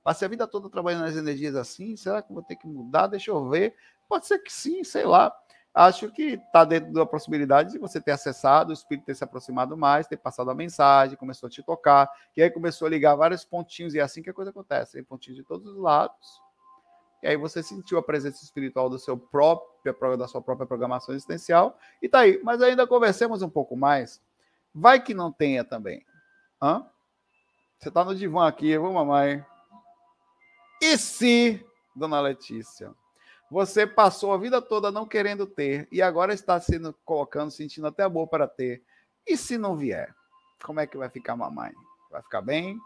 Passei 0.02 0.24
a 0.24 0.28
vida 0.28 0.46
toda 0.46 0.70
trabalhando 0.70 1.02
nas 1.02 1.16
energias 1.16 1.54
assim, 1.54 1.96
será 1.96 2.22
que 2.22 2.30
eu 2.30 2.34
vou 2.34 2.42
ter 2.42 2.56
que 2.56 2.66
mudar? 2.66 3.06
Deixa 3.06 3.30
eu 3.30 3.48
ver. 3.48 3.76
Pode 4.10 4.26
ser 4.26 4.40
que 4.40 4.52
sim, 4.52 4.82
sei 4.82 5.04
lá. 5.04 5.32
Acho 5.72 6.10
que 6.10 6.32
está 6.32 6.64
dentro 6.64 6.92
da 6.92 7.06
possibilidade 7.06 7.70
de 7.70 7.78
você 7.78 8.00
ter 8.00 8.10
acessado, 8.10 8.70
o 8.70 8.72
espírito 8.72 9.04
ter 9.04 9.14
se 9.14 9.22
aproximado 9.22 9.76
mais, 9.76 10.08
ter 10.08 10.16
passado 10.16 10.50
a 10.50 10.54
mensagem, 10.54 11.16
começou 11.16 11.46
a 11.46 11.50
te 11.50 11.62
tocar, 11.62 12.10
e 12.36 12.42
aí 12.42 12.50
começou 12.50 12.86
a 12.86 12.90
ligar 12.90 13.14
vários 13.14 13.44
pontinhos, 13.44 13.94
e 13.94 14.00
é 14.00 14.02
assim 14.02 14.20
que 14.20 14.28
a 14.28 14.34
coisa 14.34 14.50
acontece. 14.50 14.94
Tem 14.94 15.04
pontinhos 15.04 15.36
de 15.36 15.44
todos 15.44 15.64
os 15.64 15.76
lados. 15.78 16.42
E 17.22 17.28
aí 17.28 17.36
você 17.36 17.62
sentiu 17.62 17.98
a 17.98 18.02
presença 18.02 18.42
espiritual 18.42 18.90
do 18.90 18.98
seu 18.98 19.16
próprio, 19.16 20.16
da 20.16 20.26
sua 20.26 20.42
própria 20.42 20.66
programação 20.66 21.14
existencial, 21.14 21.78
e 22.02 22.08
tá 22.08 22.18
aí. 22.20 22.40
Mas 22.42 22.60
ainda 22.60 22.88
conversemos 22.88 23.42
um 23.42 23.48
pouco 23.48 23.76
mais. 23.76 24.20
Vai 24.74 25.00
que 25.00 25.14
não 25.14 25.30
tenha 25.30 25.62
também. 25.62 26.04
Hã? 26.60 26.84
Você 27.78 27.90
está 27.90 28.04
no 28.04 28.16
divã 28.16 28.48
aqui, 28.48 28.76
vamos, 28.76 28.94
mamãe. 28.94 29.46
E 30.82 30.98
se, 30.98 31.64
dona 31.94 32.20
Letícia, 32.20 32.92
você 33.50 33.86
passou 33.86 34.32
a 34.32 34.38
vida 34.38 34.62
toda 34.62 34.92
não 34.92 35.04
querendo 35.04 35.44
ter 35.44 35.88
e 35.90 36.00
agora 36.00 36.32
está 36.32 36.60
sendo 36.60 36.94
colocando, 37.04 37.50
sentindo 37.50 37.86
até 37.86 38.08
boa 38.08 38.26
para 38.26 38.46
ter. 38.46 38.82
E 39.26 39.36
se 39.36 39.58
não 39.58 39.76
vier? 39.76 40.14
Como 40.62 40.78
é 40.78 40.86
que 40.86 40.96
vai 40.96 41.08
ficar 41.08 41.36
mamãe? 41.36 41.72
Vai 42.10 42.22
ficar 42.22 42.42
bem? 42.42 42.78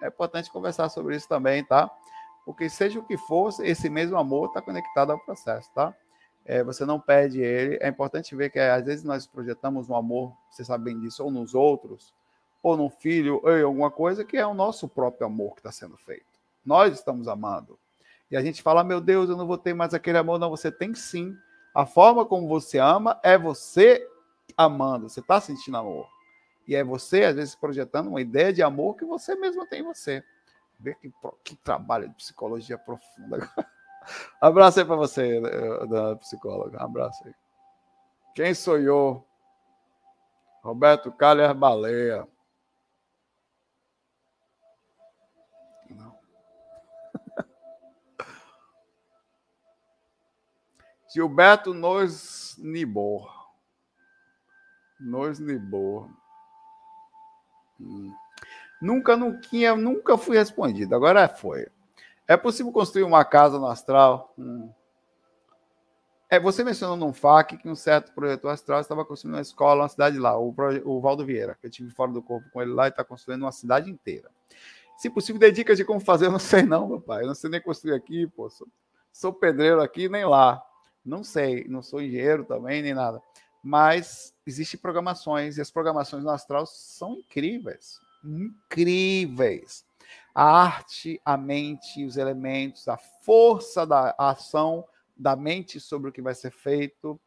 É 0.00 0.08
importante 0.08 0.50
conversar 0.50 0.88
sobre 0.88 1.16
isso 1.16 1.28
também, 1.28 1.62
tá? 1.64 1.90
Porque 2.46 2.68
seja 2.70 2.98
o 2.98 3.04
que 3.04 3.18
for, 3.18 3.52
esse 3.60 3.90
mesmo 3.90 4.16
amor 4.16 4.48
está 4.48 4.62
conectado 4.62 5.10
ao 5.10 5.18
processo, 5.18 5.70
tá? 5.74 5.94
É, 6.44 6.62
você 6.62 6.86
não 6.86 7.00
perde 7.00 7.40
ele. 7.40 7.76
É 7.80 7.88
importante 7.88 8.34
ver 8.36 8.50
que 8.50 8.58
às 8.58 8.84
vezes 8.84 9.04
nós 9.04 9.26
projetamos 9.26 9.90
um 9.90 9.96
amor, 9.96 10.32
você 10.50 10.64
sabe 10.64 10.84
bem 10.84 11.00
disso, 11.00 11.24
ou 11.24 11.30
nos 11.30 11.54
outros, 11.54 12.14
ou 12.62 12.76
no 12.76 12.88
filho, 12.88 13.40
ou 13.42 13.50
em 13.50 13.62
alguma 13.62 13.90
coisa 13.90 14.24
que 14.24 14.36
é 14.36 14.46
o 14.46 14.54
nosso 14.54 14.88
próprio 14.88 15.26
amor 15.26 15.54
que 15.54 15.60
está 15.60 15.72
sendo 15.72 15.96
feito. 15.98 16.24
Nós 16.64 16.94
estamos 16.94 17.28
amando. 17.28 17.78
E 18.30 18.36
a 18.36 18.42
gente 18.42 18.62
fala, 18.62 18.82
meu 18.82 19.00
Deus, 19.00 19.28
eu 19.28 19.36
não 19.36 19.46
vou 19.46 19.58
ter 19.58 19.74
mais 19.74 19.94
aquele 19.94 20.18
amor. 20.18 20.38
Não, 20.38 20.50
você 20.50 20.70
tem 20.70 20.94
sim. 20.94 21.36
A 21.74 21.86
forma 21.86 22.24
como 22.24 22.48
você 22.48 22.78
ama 22.78 23.20
é 23.22 23.36
você 23.38 24.08
amando, 24.56 25.08
você 25.08 25.20
está 25.20 25.40
sentindo 25.40 25.76
amor. 25.76 26.08
E 26.66 26.74
é 26.74 26.82
você, 26.82 27.24
às 27.24 27.36
vezes, 27.36 27.54
projetando 27.54 28.08
uma 28.08 28.20
ideia 28.20 28.52
de 28.52 28.62
amor 28.62 28.96
que 28.96 29.04
você 29.04 29.36
mesmo 29.36 29.66
tem 29.66 29.80
em 29.80 29.84
você. 29.84 30.24
Vê 30.78 30.94
que, 30.94 31.12
que 31.44 31.56
trabalho 31.56 32.08
de 32.08 32.14
psicologia 32.14 32.76
profunda. 32.76 33.48
abraço 34.40 34.80
aí 34.80 34.84
para 34.84 34.96
você, 34.96 35.38
eh, 35.38 35.86
da 35.86 36.16
psicóloga. 36.16 36.82
abraço 36.82 37.24
aí. 37.26 37.34
Quem 38.34 38.52
sou 38.52 38.78
eu? 38.78 39.24
Roberto 40.62 41.12
Calher 41.12 41.54
Baleia. 41.54 42.26
Gilberto 51.16 51.72
Nos 51.72 52.56
Nibor. 52.58 53.48
Nos 55.00 55.38
Nibor. 55.38 56.10
Hum. 57.80 58.12
Nunca, 58.82 59.16
nunca, 59.16 59.76
nunca 59.76 60.18
fui 60.18 60.36
respondido. 60.36 60.94
Agora 60.94 61.26
foi. 61.26 61.68
É 62.28 62.36
possível 62.36 62.70
construir 62.70 63.04
uma 63.04 63.24
casa 63.24 63.58
no 63.58 63.66
astral? 63.66 64.34
Hum. 64.38 64.70
É, 66.28 66.38
você 66.38 66.62
mencionou 66.62 66.98
num 66.98 67.14
FAQ 67.14 67.56
que 67.56 67.68
um 67.68 67.74
certo 67.74 68.12
projetor 68.12 68.50
astral 68.50 68.82
estava 68.82 69.02
construindo 69.02 69.36
uma 69.36 69.40
escola, 69.40 69.84
uma 69.84 69.88
cidade 69.88 70.18
lá, 70.18 70.38
o, 70.38 70.54
o 70.84 71.00
Valdo 71.00 71.24
Vieira, 71.24 71.56
que 71.58 71.66
eu 71.66 71.70
tive 71.70 71.90
fora 71.92 72.12
do 72.12 72.20
corpo 72.20 72.50
com 72.50 72.60
ele 72.60 72.74
lá 72.74 72.88
e 72.88 72.90
está 72.90 73.02
construindo 73.02 73.40
uma 73.44 73.52
cidade 73.52 73.90
inteira. 73.90 74.30
Se 74.98 75.08
possível, 75.08 75.40
dê 75.40 75.50
dicas 75.50 75.78
de 75.78 75.84
como 75.84 75.98
fazer, 75.98 76.26
eu 76.26 76.32
não 76.32 76.38
sei 76.38 76.62
não, 76.62 76.86
meu 76.86 77.00
pai. 77.00 77.22
Eu 77.22 77.28
não 77.28 77.34
sei 77.34 77.48
nem 77.48 77.62
construir 77.62 77.94
aqui, 77.94 78.26
pô. 78.26 78.50
Sou, 78.50 78.68
sou 79.10 79.32
pedreiro 79.32 79.80
aqui, 79.80 80.10
nem 80.10 80.26
lá. 80.26 80.62
Não 81.06 81.22
sei, 81.22 81.64
não 81.68 81.82
sou 81.82 82.02
engenheiro 82.02 82.44
também, 82.44 82.82
nem 82.82 82.92
nada. 82.92 83.22
Mas 83.62 84.34
existem 84.44 84.78
programações, 84.78 85.56
e 85.56 85.60
as 85.60 85.70
programações 85.70 86.24
no 86.24 86.30
astral 86.30 86.66
são 86.66 87.14
incríveis. 87.14 88.00
Incríveis. 88.24 89.86
A 90.34 90.64
arte, 90.64 91.20
a 91.24 91.36
mente, 91.36 92.04
os 92.04 92.16
elementos, 92.16 92.88
a 92.88 92.96
força 92.96 93.86
da 93.86 94.14
ação 94.18 94.84
da 95.16 95.36
mente 95.36 95.78
sobre 95.78 96.10
o 96.10 96.12
que 96.12 96.20
vai 96.20 96.34
ser 96.34 96.50
feito. 96.50 97.18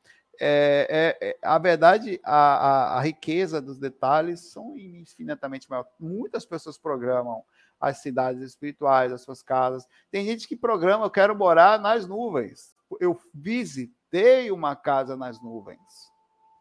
É, 0.42 1.16
é, 1.22 1.30
é, 1.30 1.38
a 1.42 1.58
verdade, 1.58 2.20
a, 2.24 2.36
a, 2.36 2.98
a, 2.98 3.02
riqueza 3.02 3.62
dos 3.62 3.78
detalhes 3.78 4.42
são 4.42 4.78
infinitamente 4.78 5.70
maior. 5.70 5.86
Muitas 6.00 6.46
pessoas 6.46 6.78
programam 6.78 7.44
as 7.80 7.98
cidades 7.98 8.42
espirituais, 8.42 9.12
as 9.12 9.22
suas 9.22 9.42
casas. 9.42 9.88
Tem 10.12 10.26
gente 10.26 10.48
que 10.48 10.56
programa, 10.56 11.06
eu 11.06 11.10
quero 11.10 11.36
morar 11.36 11.80
nas 11.80 12.06
nuvens 12.06 12.78
eu 13.00 13.20
visitei 13.34 14.52
uma 14.52 14.76
casa 14.76 15.16
nas 15.16 15.42
nuvens. 15.42 16.12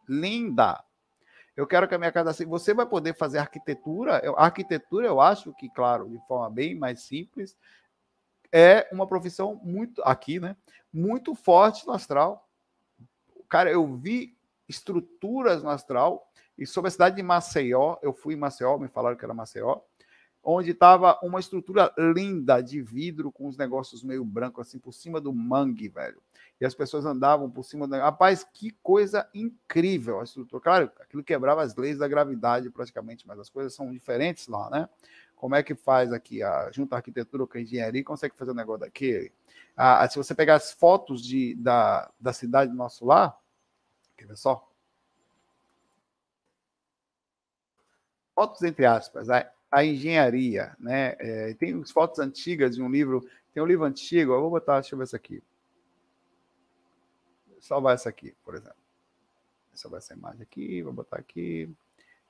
Linda. 0.07 0.83
Eu 1.55 1.67
quero 1.67 1.87
que 1.87 1.95
a 1.95 1.97
minha 1.97 2.11
casa 2.11 2.29
assim. 2.29 2.45
Você 2.45 2.73
vai 2.73 2.85
poder 2.85 3.15
fazer 3.15 3.37
arquitetura. 3.37 4.21
A 4.37 4.45
arquitetura, 4.45 5.07
eu 5.07 5.19
acho 5.19 5.53
que, 5.53 5.69
claro, 5.69 6.09
de 6.09 6.19
forma 6.27 6.49
bem 6.49 6.75
mais 6.75 7.01
simples, 7.01 7.57
é 8.51 8.87
uma 8.91 9.07
profissão 9.07 9.59
muito 9.63 10.01
aqui, 10.03 10.39
né? 10.39 10.55
Muito 10.91 11.35
forte 11.35 11.85
no 11.85 11.93
astral. 11.93 12.47
Cara, 13.47 13.71
eu 13.71 13.95
vi 13.97 14.37
estruturas 14.67 15.63
no 15.63 15.69
astral 15.69 16.29
e 16.57 16.65
sobre 16.65 16.89
a 16.89 16.91
cidade 16.91 17.15
de 17.15 17.23
Maceió, 17.23 17.97
eu 18.01 18.13
fui 18.13 18.35
em 18.35 18.37
Maceió, 18.37 18.77
me 18.77 18.87
falaram 18.87 19.15
que 19.15 19.23
era 19.23 19.33
Maceió 19.33 19.81
onde 20.43 20.71
estava 20.71 21.19
uma 21.21 21.39
estrutura 21.39 21.93
linda 21.97 22.61
de 22.61 22.81
vidro 22.81 23.31
com 23.31 23.47
os 23.47 23.57
negócios 23.57 24.03
meio 24.03 24.23
branco 24.23 24.61
assim 24.61 24.79
por 24.79 24.93
cima 24.93 25.19
do 25.19 25.33
mangue, 25.33 25.89
velho. 25.89 26.21
E 26.59 26.65
as 26.65 26.75
pessoas 26.75 27.05
andavam 27.05 27.49
por 27.49 27.63
cima 27.63 27.87
da. 27.87 28.03
Rapaz, 28.03 28.43
que 28.43 28.71
coisa 28.83 29.29
incrível 29.33 30.19
a 30.19 30.23
estrutura. 30.23 30.61
Claro, 30.61 30.91
aquilo 30.99 31.23
quebrava 31.23 31.61
as 31.61 31.75
leis 31.75 31.99
da 31.99 32.07
gravidade 32.07 32.69
praticamente, 32.69 33.25
mas 33.25 33.39
as 33.39 33.49
coisas 33.49 33.73
são 33.73 33.91
diferentes 33.91 34.47
lá, 34.47 34.69
né? 34.69 34.89
Como 35.35 35.55
é 35.55 35.63
que 35.63 35.73
faz 35.73 36.11
aqui 36.11 36.43
a 36.43 36.69
junta 36.71 36.95
a 36.95 36.97
arquitetura 36.97 37.47
com 37.47 37.57
a 37.57 37.61
engenharia 37.61 38.03
consegue 38.03 38.35
fazer 38.35 38.51
um 38.51 38.55
negócio 38.55 38.81
daquele? 38.81 39.31
Ah, 39.75 40.05
se 40.09 40.17
você 40.17 40.35
pegar 40.35 40.55
as 40.55 40.73
fotos 40.73 41.23
de, 41.23 41.55
da, 41.55 42.11
da 42.19 42.33
cidade 42.33 42.71
do 42.71 42.77
nosso 42.77 43.05
lar, 43.05 43.39
quer 44.17 44.27
ver 44.27 44.35
só? 44.35 44.67
Fotos 48.35 48.61
entre 48.63 48.85
aspas, 48.85 49.29
é 49.29 49.49
a 49.71 49.83
engenharia, 49.83 50.75
né? 50.79 51.15
É, 51.19 51.53
tem 51.53 51.83
fotos 51.85 52.19
antigas 52.19 52.75
de 52.75 52.81
um 52.81 52.89
livro, 52.89 53.27
tem 53.53 53.61
um 53.61 53.65
livro 53.65 53.85
antigo, 53.85 54.33
eu 54.33 54.41
vou 54.41 54.49
botar, 54.49 54.79
deixa 54.79 54.95
eu 54.95 54.97
ver 54.97 55.03
essa 55.03 55.17
aqui. 55.17 55.43
Salvar 57.59 57.93
essa 57.93 58.09
aqui, 58.09 58.33
por 58.43 58.55
exemplo. 58.55 58.77
Salvar 59.73 59.99
essa 59.99 60.13
imagem 60.13 60.41
aqui, 60.41 60.81
vou 60.81 60.93
botar 60.93 61.17
aqui. 61.17 61.69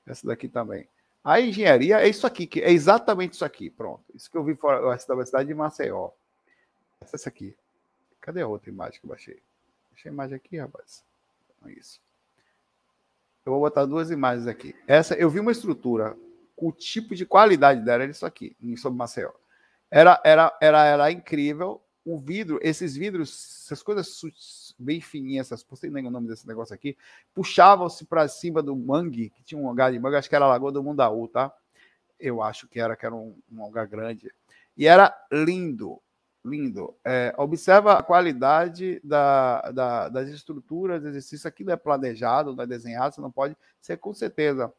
Essa 0.05 0.27
daqui 0.27 0.47
também. 0.47 0.87
A 1.23 1.39
engenharia 1.39 1.99
é 1.99 2.07
isso 2.07 2.25
aqui, 2.25 2.47
que 2.47 2.61
é 2.61 2.71
exatamente 2.71 3.33
isso 3.33 3.45
aqui, 3.45 3.69
pronto. 3.69 4.03
Isso 4.13 4.29
que 4.29 4.37
eu 4.37 4.43
vi 4.43 4.55
fora 4.55 4.81
da 4.81 5.13
Universidade 5.13 5.47
de 5.47 5.53
Maceió. 5.53 6.09
Essa 7.01 7.29
aqui. 7.29 7.55
Cadê 8.19 8.41
a 8.41 8.47
outra 8.47 8.69
imagem 8.69 8.99
que 8.99 9.05
eu 9.05 9.09
baixei? 9.09 9.41
Deixa 9.91 10.09
a 10.09 10.11
imagem 10.11 10.35
aqui, 10.35 10.57
rapaz. 10.57 11.03
Então, 11.57 11.69
isso. 11.69 12.01
Eu 13.45 13.53
vou 13.53 13.61
botar 13.61 13.85
duas 13.85 14.11
imagens 14.11 14.47
aqui. 14.47 14.75
Essa, 14.87 15.15
eu 15.15 15.29
vi 15.29 15.39
uma 15.39 15.51
estrutura 15.51 16.17
o 16.62 16.72
tipo 16.72 17.16
de 17.16 17.26
qualidade 17.26 17.82
dela 17.82 18.03
era 18.03 18.12
isso 18.12 18.26
aqui, 18.26 18.55
sobre 18.78 18.97
Maceió. 18.97 19.32
Era, 19.89 20.22
era, 20.24 20.57
era, 20.62 20.86
era 20.86 21.12
incrível. 21.12 21.82
O 22.05 22.20
vidro, 22.20 22.60
esses 22.62 22.95
vidros, 22.95 23.64
essas 23.66 23.84
coisas 23.84 24.74
bem 24.80 24.99
fininhas, 25.01 25.47
essas, 25.47 25.66
não 25.70 25.76
sei 25.76 25.89
nem 25.89 26.07
o 26.07 26.12
nome 26.12 26.28
desse 26.28 26.47
negócio 26.47 26.74
aqui, 26.74 26.97
puxavam-se 27.34 28.05
para 28.05 28.28
cima 28.28 28.64
do 28.64 28.76
mangue, 28.76 29.30
que 29.30 29.43
tinha 29.43 29.60
um 29.60 29.68
lugar 29.68 29.91
de 29.91 29.99
mangue, 29.99 30.16
acho 30.16 30.30
que 30.30 30.36
era 30.36 30.45
a 30.45 30.49
Lagoa 30.49 30.72
do 30.72 30.84
Mundaú, 30.84 31.28
tá? 31.28 31.53
Eu 32.20 32.41
acho 32.41 32.68
que 32.68 32.80
era, 32.80 32.95
que 32.95 33.05
era 33.05 33.16
um, 33.16 33.38
um 33.51 33.66
lugar 33.66 33.86
grande. 33.88 34.32
E 34.76 34.88
era 34.88 35.14
lindo. 35.32 36.01
Lindo. 36.43 36.95
É, 37.03 37.34
observa 37.38 37.99
a 37.99 38.03
qualidade 38.03 38.99
da, 39.03 39.72
da, 39.72 40.10
das 40.10 40.30
estruturas 40.30 41.01
do 41.01 41.10
exercício. 41.10 41.47
Aquilo 41.47 41.72
é 41.72 41.76
planejado, 41.76 42.55
não 42.55 42.64
é 42.64 42.68
desenhado, 42.68 43.14
você 43.14 43.22
não 43.22 43.32
pode 43.32 43.55
ser 43.82 43.97
com 43.97 44.14
certeza. 44.14 44.74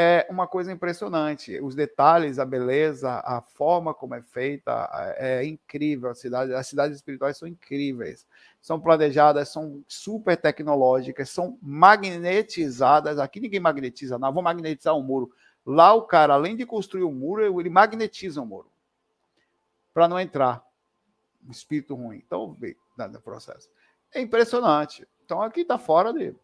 É 0.00 0.24
uma 0.30 0.46
coisa 0.46 0.70
impressionante. 0.70 1.58
Os 1.60 1.74
detalhes, 1.74 2.38
a 2.38 2.44
beleza, 2.44 3.20
a 3.24 3.40
forma 3.40 3.92
como 3.92 4.14
é 4.14 4.22
feita 4.22 4.88
é 5.16 5.44
incrível. 5.44 6.08
A 6.08 6.14
cidade, 6.14 6.54
as 6.54 6.68
cidades 6.68 6.94
espirituais 6.94 7.36
são 7.36 7.48
incríveis. 7.48 8.24
São 8.62 8.78
planejadas, 8.78 9.48
são 9.48 9.82
super 9.88 10.36
tecnológicas, 10.36 11.30
são 11.30 11.58
magnetizadas. 11.60 13.18
Aqui 13.18 13.40
ninguém 13.40 13.58
magnetiza, 13.58 14.20
não. 14.20 14.32
Vou 14.32 14.40
magnetizar 14.40 14.94
um 14.94 15.02
muro. 15.02 15.32
Lá 15.66 15.92
o 15.94 16.02
cara, 16.02 16.34
além 16.34 16.54
de 16.54 16.64
construir 16.64 17.02
o 17.02 17.08
um 17.08 17.12
muro, 17.12 17.60
ele 17.60 17.68
magnetiza 17.68 18.40
o 18.40 18.44
um 18.44 18.46
muro 18.46 18.70
para 19.92 20.06
não 20.06 20.20
entrar 20.20 20.64
um 21.44 21.50
espírito 21.50 21.96
ruim. 21.96 22.22
Então, 22.24 22.52
vê 22.52 22.76
no 22.96 23.20
processo. 23.20 23.68
É 24.14 24.20
impressionante. 24.20 25.04
Então, 25.24 25.42
aqui 25.42 25.62
está 25.62 25.76
fora 25.76 26.12
de. 26.12 26.36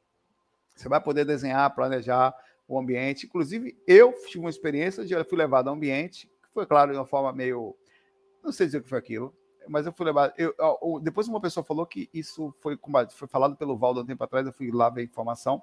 Você 0.74 0.88
vai 0.88 1.00
poder 1.00 1.24
desenhar, 1.24 1.72
planejar 1.72 2.34
o 2.66 2.78
ambiente. 2.78 3.26
Inclusive, 3.26 3.76
eu 3.86 4.12
tive 4.26 4.38
uma 4.38 4.50
experiência 4.50 5.04
de 5.04 5.12
eu 5.12 5.24
fui 5.24 5.38
levado 5.38 5.68
a 5.68 5.72
um 5.72 5.74
ambiente, 5.74 6.26
que 6.42 6.48
foi, 6.52 6.66
claro, 6.66 6.92
de 6.92 6.98
uma 6.98 7.06
forma 7.06 7.32
meio. 7.32 7.76
Não 8.42 8.52
sei 8.52 8.66
dizer 8.66 8.78
o 8.78 8.82
que 8.82 8.88
foi 8.88 8.98
aquilo, 8.98 9.34
mas 9.68 9.86
eu 9.86 9.92
fui 9.92 10.06
levado. 10.06 10.32
Eu, 10.36 10.54
eu, 10.58 11.00
depois, 11.00 11.28
uma 11.28 11.40
pessoa 11.40 11.64
falou 11.64 11.86
que 11.86 12.08
isso 12.12 12.54
foi, 12.60 12.78
foi 13.10 13.28
falado 13.28 13.56
pelo 13.56 13.76
Valdo 13.76 14.00
um 14.00 14.06
tempo 14.06 14.22
atrás. 14.24 14.46
Eu 14.46 14.52
fui 14.52 14.70
lá 14.70 14.90
ver 14.90 15.02
a 15.02 15.04
informação. 15.04 15.62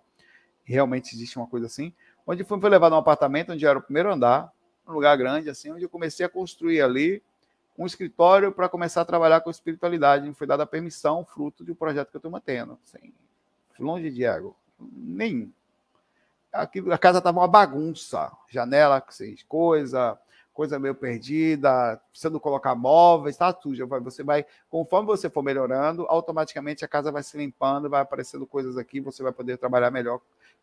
Realmente 0.64 1.16
existe 1.16 1.38
uma 1.38 1.48
coisa 1.48 1.66
assim. 1.66 1.94
Onde 2.26 2.44
fui, 2.44 2.60
fui 2.60 2.70
levado 2.70 2.94
a 2.94 2.96
um 2.98 3.00
apartamento 3.00 3.52
onde 3.52 3.66
era 3.66 3.78
o 3.78 3.82
primeiro 3.82 4.12
andar, 4.12 4.52
um 4.88 4.94
lugar 4.94 5.18
grande, 5.18 5.50
assim, 5.50 5.72
onde 5.72 5.84
eu 5.84 5.90
comecei 5.90 6.26
a 6.26 6.30
construir 6.30 6.82
ali 6.82 7.22
um 7.78 7.86
escritório 7.86 8.52
para 8.52 8.70
começar 8.70 9.02
a 9.02 9.06
trabalhar 9.06 9.42
com 9.42 9.50
espiritualidade. 9.50 10.28
Me 10.28 10.34
foi 10.34 10.46
dada 10.46 10.64
a 10.64 10.68
permissão, 10.68 11.26
fruto 11.26 11.66
de 11.66 11.72
um 11.72 11.76
projeto 11.76 12.10
que 12.10 12.16
eu 12.16 12.20
estou 12.20 12.32
mantendo. 12.32 12.78
Assim, 12.84 13.12
longe 13.80 14.10
de 14.12 14.24
ego. 14.24 14.56
Aqui, 16.52 16.84
a 16.92 16.98
casa 16.98 17.20
estava 17.20 17.40
uma 17.40 17.48
bagunça. 17.48 18.32
Janela 18.50 19.04
sem 19.10 19.36
coisa, 19.48 20.20
coisa 20.54 20.78
meio 20.78 20.94
perdida, 20.94 22.00
precisando 22.10 22.40
colocar 22.40 22.76
móveis, 22.76 23.38
tá 23.38 23.54
tudo. 23.54 23.88
Você 24.04 24.24
vai, 24.24 24.46
conforme 24.70 25.08
você 25.08 25.30
for 25.30 25.42
melhorando, 25.42 26.06
automaticamente 26.10 26.84
a 26.84 26.88
casa 26.88 27.12
vai 27.12 27.24
se 27.24 27.38
limpando, 27.38 27.90
vai 27.90 28.02
aparecendo 28.02 28.46
coisas 28.46 28.78
aqui, 28.78 29.00
você 29.00 29.24
vai 29.24 29.32
poder 29.32 29.58
trabalhar 29.58 29.92
melhor, 29.92 30.20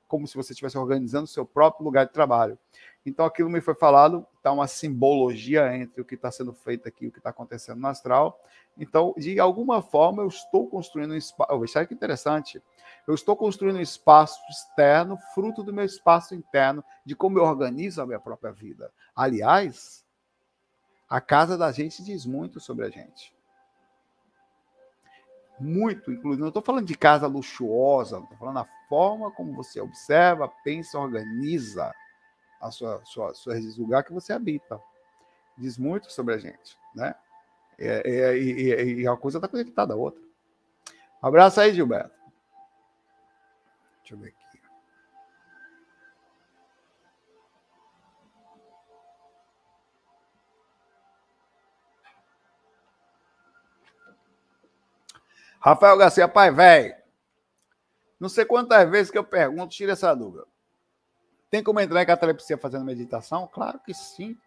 como 0.06 0.26
se 0.26 0.36
você 0.36 0.52
estivesse 0.52 0.76
organizando 0.76 1.24
o 1.24 1.28
seu 1.28 1.46
próprio 1.46 1.84
lugar 1.84 2.06
de 2.06 2.12
trabalho. 2.12 2.58
Então, 3.04 3.24
aquilo 3.24 3.48
me 3.48 3.60
foi 3.60 3.74
falado, 3.74 4.26
está 4.36 4.52
uma 4.52 4.66
simbologia 4.66 5.74
entre 5.74 6.02
o 6.02 6.04
que 6.04 6.14
está 6.14 6.30
sendo 6.30 6.52
feito 6.52 6.86
aqui 6.86 7.06
e 7.06 7.08
o 7.08 7.12
que 7.12 7.18
está 7.18 7.30
acontecendo 7.30 7.80
no 7.80 7.88
astral. 7.88 8.38
Então, 8.76 9.14
de 9.16 9.40
alguma 9.40 9.80
forma, 9.80 10.22
eu 10.22 10.28
estou 10.28 10.68
construindo 10.68 11.12
um 11.12 11.16
espaço. 11.16 11.50
Oh, 11.52 11.86
que 11.86 11.94
interessante. 11.94 12.62
Eu 13.08 13.14
estou 13.14 13.34
construindo 13.34 13.76
um 13.76 13.80
espaço 13.80 14.38
externo, 14.50 15.16
fruto 15.34 15.62
do 15.62 15.72
meu 15.72 15.86
espaço 15.86 16.34
interno, 16.34 16.84
de 17.06 17.16
como 17.16 17.38
eu 17.38 17.42
organizo 17.42 18.02
a 18.02 18.06
minha 18.06 18.20
própria 18.20 18.52
vida. 18.52 18.92
Aliás, 19.16 20.04
a 21.08 21.18
casa 21.18 21.56
da 21.56 21.72
gente 21.72 22.04
diz 22.04 22.26
muito 22.26 22.60
sobre 22.60 22.84
a 22.84 22.90
gente. 22.90 23.34
Muito, 25.58 26.12
inclusive. 26.12 26.42
Não 26.42 26.48
estou 26.48 26.62
falando 26.62 26.84
de 26.86 26.94
casa 26.98 27.26
luxuosa, 27.26 28.18
estou 28.18 28.36
falando 28.36 28.56
da 28.56 28.68
forma 28.90 29.30
como 29.30 29.54
você 29.54 29.80
observa, 29.80 30.52
pensa, 30.62 30.98
organiza 30.98 31.90
a 32.60 32.70
sua, 32.70 33.02
sua, 33.06 33.32
sua 33.32 33.54
lugar 33.78 34.04
que 34.04 34.12
você 34.12 34.34
habita. 34.34 34.78
Diz 35.56 35.78
muito 35.78 36.12
sobre 36.12 36.34
a 36.34 36.38
gente, 36.38 36.78
né? 36.94 37.14
É, 37.78 38.02
é, 38.04 38.38
e, 38.38 39.00
e, 39.00 39.08
a 39.08 39.16
coisa 39.16 39.38
está 39.38 39.48
conectada 39.48 39.94
à 39.94 39.96
outra. 39.96 40.20
Um 41.22 41.26
abraço 41.26 41.58
aí, 41.58 41.72
Gilberto. 41.72 42.17
Deixa 44.08 44.14
eu 44.14 44.18
ver 44.18 44.28
aqui. 44.28 44.58
Rafael 55.60 55.98
Garcia, 55.98 56.26
pai 56.26 56.50
velho. 56.50 56.96
Não 58.18 58.30
sei 58.30 58.46
quantas 58.46 58.88
vezes 58.90 59.10
que 59.10 59.18
eu 59.18 59.24
pergunto, 59.24 59.74
tira 59.74 59.92
essa 59.92 60.14
dúvida. 60.14 60.46
Tem 61.50 61.62
como 61.62 61.78
entrar 61.78 62.02
em 62.02 62.06
catalepsia 62.06 62.56
fazendo 62.56 62.86
meditação? 62.86 63.46
Claro 63.46 63.78
que 63.80 63.92
sim. 63.92 64.38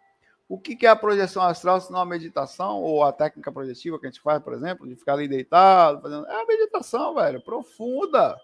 O 0.48 0.58
que 0.58 0.84
é 0.84 0.88
a 0.88 0.96
projeção 0.96 1.42
astral 1.42 1.80
se 1.80 1.92
não 1.92 2.00
a 2.00 2.06
meditação 2.06 2.82
ou 2.82 3.04
a 3.04 3.12
técnica 3.12 3.52
projetiva 3.52 3.98
que 4.00 4.06
a 4.06 4.10
gente 4.10 4.20
faz, 4.20 4.42
por 4.42 4.54
exemplo, 4.54 4.88
de 4.88 4.96
ficar 4.96 5.12
ali 5.12 5.28
deitado, 5.28 6.02
fazendo. 6.02 6.26
É 6.26 6.42
a 6.42 6.46
meditação, 6.46 7.14
velho, 7.14 7.40
profunda. 7.40 8.36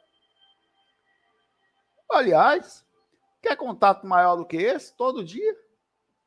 Aliás, 2.11 2.85
quer 3.43 3.57
contato 3.57 4.07
maior 4.07 4.37
do 4.37 4.47
que 4.47 4.57
esse? 4.57 4.95
Todo 4.95 5.25
dia? 5.25 5.57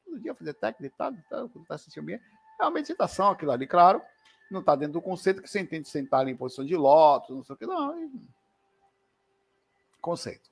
Todo 0.06 0.20
dia 0.20 0.36
fazer 0.36 0.54
técnica, 0.54 0.82
deitado, 0.82 1.16
deitado, 1.16 1.50
quando 1.50 1.64
está 1.64 1.76
assistindo 1.76 2.06
bem. 2.06 2.20
É 2.60 2.64
uma 2.64 2.72
meditação 2.72 3.30
aquilo 3.30 3.52
ali, 3.52 3.66
claro. 3.66 4.02
Não 4.50 4.60
está 4.60 4.76
dentro 4.76 4.94
do 4.94 5.02
conceito 5.02 5.42
que 5.42 5.50
você 5.50 5.60
entende 5.60 5.88
sentar 5.88 6.22
ali 6.22 6.32
em 6.32 6.38
posição 6.38 6.66
de 6.66 6.76
lótus, 6.76 7.36
não 7.36 7.44
sei 7.44 7.56
o 7.56 7.58
que, 7.58 7.66
não. 7.66 8.12
Conceito. 10.02 10.52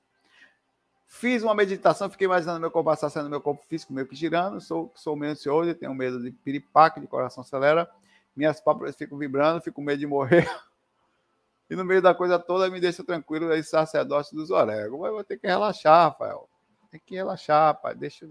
Fiz 1.06 1.42
uma 1.42 1.54
meditação, 1.54 2.08
fiquei 2.08 2.24
imaginando 2.24 2.60
meu 2.60 2.70
corpo 2.70 2.88
assassino, 2.88 3.28
meu 3.28 3.40
corpo 3.40 3.64
físico 3.66 3.92
meio 3.92 4.06
que 4.06 4.14
girando. 4.14 4.60
Sou, 4.60 4.92
sou 4.94 5.16
meio 5.16 5.32
ansioso, 5.32 5.74
tenho 5.74 5.92
medo 5.92 6.22
de 6.22 6.30
piripaque, 6.30 7.00
de 7.00 7.06
coração 7.06 7.42
acelera. 7.42 7.90
Minhas 8.34 8.60
pálpebras 8.60 8.94
ficam 8.96 9.18
vibrando, 9.18 9.60
fico 9.60 9.76
com 9.76 9.82
medo 9.82 9.98
de 9.98 10.06
morrer. 10.06 10.48
E 11.70 11.76
no 11.76 11.84
meio 11.84 12.02
da 12.02 12.14
coisa 12.14 12.38
toda 12.38 12.68
me 12.68 12.80
deixa 12.80 13.04
tranquilo 13.04 13.50
aí, 13.50 13.62
sacerdote 13.62 14.34
dos 14.34 14.50
orégãos. 14.50 15.00
Mas 15.00 15.12
vou 15.12 15.24
ter 15.24 15.38
que 15.38 15.46
relaxar, 15.46 16.10
Rafael. 16.10 16.48
Tem 16.90 17.00
que 17.00 17.14
relaxar, 17.14 17.80
pai. 17.80 17.94
Deixa. 17.94 18.28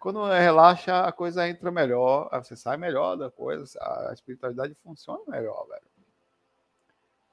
Quando 0.00 0.24
relaxa, 0.26 1.02
a 1.04 1.12
coisa 1.12 1.48
entra 1.48 1.70
melhor. 1.70 2.28
Você 2.32 2.56
sai 2.56 2.76
melhor 2.76 3.16
da 3.16 3.30
coisa. 3.30 3.78
A 3.80 4.12
espiritualidade 4.12 4.74
funciona 4.82 5.22
melhor, 5.28 5.66
velho 5.68 5.90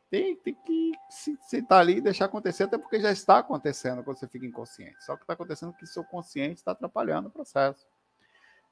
tem, 0.09 0.35
tem 0.37 0.53
que 0.53 0.91
sentar 1.41 1.81
ali 1.81 1.97
e 1.97 2.01
deixar 2.01 2.25
acontecer, 2.25 2.63
até 2.63 2.77
porque 2.77 2.99
já 2.99 3.11
está 3.11 3.39
acontecendo 3.39 4.03
quando 4.03 4.17
você 4.17 4.27
fica 4.27 4.45
inconsciente. 4.45 5.03
Só 5.03 5.15
que 5.15 5.23
está 5.23 5.33
acontecendo 5.33 5.73
que 5.73 5.85
seu 5.85 6.03
consciente 6.03 6.55
está 6.55 6.71
atrapalhando 6.71 7.27
o 7.27 7.31
processo. 7.31 7.85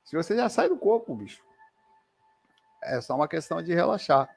Se 0.04 0.16
você 0.16 0.36
já 0.36 0.48
sai 0.48 0.70
do 0.70 0.78
corpo, 0.78 1.14
bicho, 1.16 1.44
é 2.82 3.02
só 3.02 3.16
uma 3.16 3.28
questão 3.28 3.62
de 3.62 3.74
relaxar. 3.74 4.30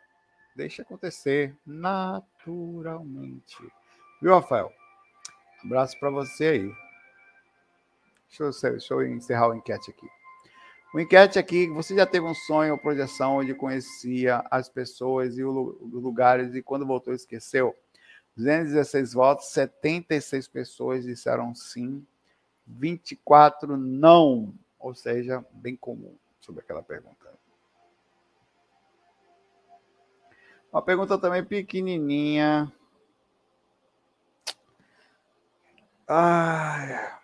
Deixa 0.58 0.82
acontecer 0.82 1.56
naturalmente. 1.64 3.56
Viu, 4.20 4.34
Rafael? 4.34 4.72
Abraço 5.64 5.96
para 6.00 6.10
você 6.10 6.46
aí. 6.46 6.72
Deixa 8.26 8.42
eu, 8.42 8.72
deixa 8.72 8.94
eu 8.94 9.06
encerrar 9.06 9.50
o 9.50 9.54
enquete 9.54 9.92
aqui. 9.92 10.08
O 10.92 10.98
enquete 10.98 11.38
aqui, 11.38 11.68
você 11.68 11.94
já 11.94 12.04
teve 12.04 12.26
um 12.26 12.34
sonho 12.34 12.72
ou 12.72 12.78
projeção 12.78 13.36
onde 13.36 13.54
conhecia 13.54 14.44
as 14.50 14.68
pessoas 14.68 15.38
e 15.38 15.44
os 15.44 15.76
lugares 15.92 16.52
e 16.52 16.60
quando 16.60 16.84
voltou 16.84 17.14
esqueceu? 17.14 17.72
216 18.36 19.12
votos, 19.12 19.52
76 19.52 20.48
pessoas 20.48 21.04
disseram 21.04 21.54
sim, 21.54 22.04
24 22.66 23.76
não, 23.76 24.52
ou 24.76 24.92
seja, 24.92 25.46
bem 25.52 25.76
comum 25.76 26.16
sobre 26.40 26.62
aquela 26.62 26.82
pergunta. 26.82 27.28
Uma 30.72 30.82
pergunta 30.82 31.18
também 31.18 31.44
pequenininha. 31.44 32.72
Ai, 36.06 37.18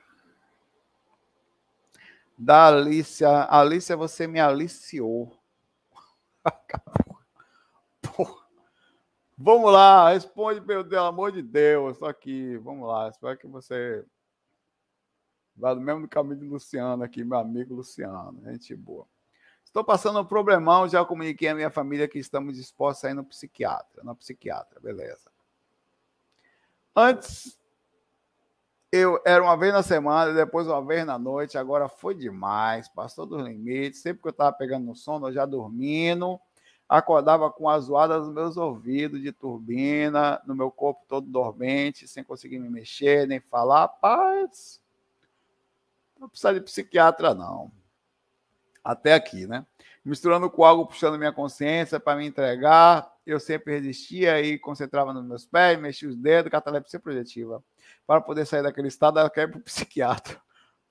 da 2.38 2.68
Alicia. 2.68 3.46
Alicia, 3.50 3.96
você 3.96 4.26
me 4.26 4.40
aliciou. 4.40 5.36
Vamos 9.36 9.72
lá, 9.72 10.10
responde, 10.10 10.60
pelo 10.60 11.04
amor 11.04 11.32
de 11.32 11.42
Deus. 11.42 11.98
Só 11.98 12.06
aqui, 12.06 12.56
vamos 12.58 12.86
lá. 12.86 13.08
Espero 13.08 13.36
que 13.36 13.48
você 13.48 14.04
vá 15.56 15.74
do 15.74 15.80
mesmo 15.80 16.08
caminho 16.08 16.38
de 16.38 16.46
Luciano 16.46 17.02
aqui, 17.02 17.24
meu 17.24 17.38
amigo 17.38 17.74
Luciano. 17.74 18.40
Gente 18.44 18.76
boa. 18.76 19.08
Estou 19.74 19.82
passando 19.82 20.20
um 20.20 20.24
problemão, 20.24 20.86
já 20.86 21.04
comuniquei 21.04 21.48
à 21.48 21.54
minha 21.56 21.68
família 21.68 22.06
que 22.06 22.16
estamos 22.16 22.54
dispostos 22.54 23.06
a 23.06 23.10
ir 23.10 23.14
no 23.14 23.24
psiquiatra. 23.24 24.04
No 24.04 24.14
psiquiatra, 24.14 24.78
beleza. 24.78 25.32
Antes 26.94 27.58
eu 28.92 29.20
era 29.26 29.42
uma 29.42 29.56
vez 29.56 29.72
na 29.72 29.82
semana, 29.82 30.32
depois 30.32 30.68
uma 30.68 30.80
vez 30.80 31.04
na 31.04 31.18
noite, 31.18 31.58
agora 31.58 31.88
foi 31.88 32.14
demais, 32.14 32.86
passou 32.86 33.26
dos 33.26 33.42
limites. 33.42 34.00
Sempre 34.00 34.22
que 34.22 34.28
eu 34.28 34.30
estava 34.30 34.52
pegando 34.52 34.86
no 34.86 34.94
sono, 34.94 35.26
eu 35.26 35.32
já 35.32 35.44
dormindo, 35.44 36.38
acordava 36.88 37.50
com 37.50 37.68
a 37.68 37.76
zoada 37.80 38.20
nos 38.20 38.32
meus 38.32 38.56
ouvidos 38.56 39.20
de 39.20 39.32
turbina, 39.32 40.40
no 40.46 40.54
meu 40.54 40.70
corpo 40.70 41.04
todo 41.08 41.26
dormente, 41.26 42.06
sem 42.06 42.22
conseguir 42.22 42.60
me 42.60 42.70
mexer, 42.70 43.26
nem 43.26 43.40
falar. 43.40 43.88
Paz, 43.88 44.80
não 46.16 46.28
precisa 46.28 46.54
de 46.54 46.60
psiquiatra, 46.60 47.34
não. 47.34 47.72
Até 48.84 49.14
aqui, 49.14 49.46
né? 49.46 49.64
misturando 50.04 50.50
com 50.50 50.64
algo 50.64 50.86
puxando 50.86 51.16
minha 51.16 51.32
consciência 51.32 51.98
para 51.98 52.18
me 52.18 52.26
entregar. 52.26 53.10
Eu 53.24 53.40
sempre 53.40 53.72
resistia 53.72 54.40
e 54.42 54.58
concentrava 54.58 55.14
nos 55.14 55.24
meus 55.24 55.46
pés, 55.46 55.80
mexia 55.80 56.08
os 56.08 56.16
dedos, 56.16 56.50
catalepsia 56.50 57.00
projetiva. 57.00 57.64
Para 58.06 58.20
poder 58.20 58.44
sair 58.46 58.62
daquele 58.62 58.88
estado, 58.88 59.18
ela 59.18 59.30
quer 59.30 59.48
ir 59.48 59.50
para 59.50 59.60
o 59.60 59.62
psiquiatra. 59.62 60.38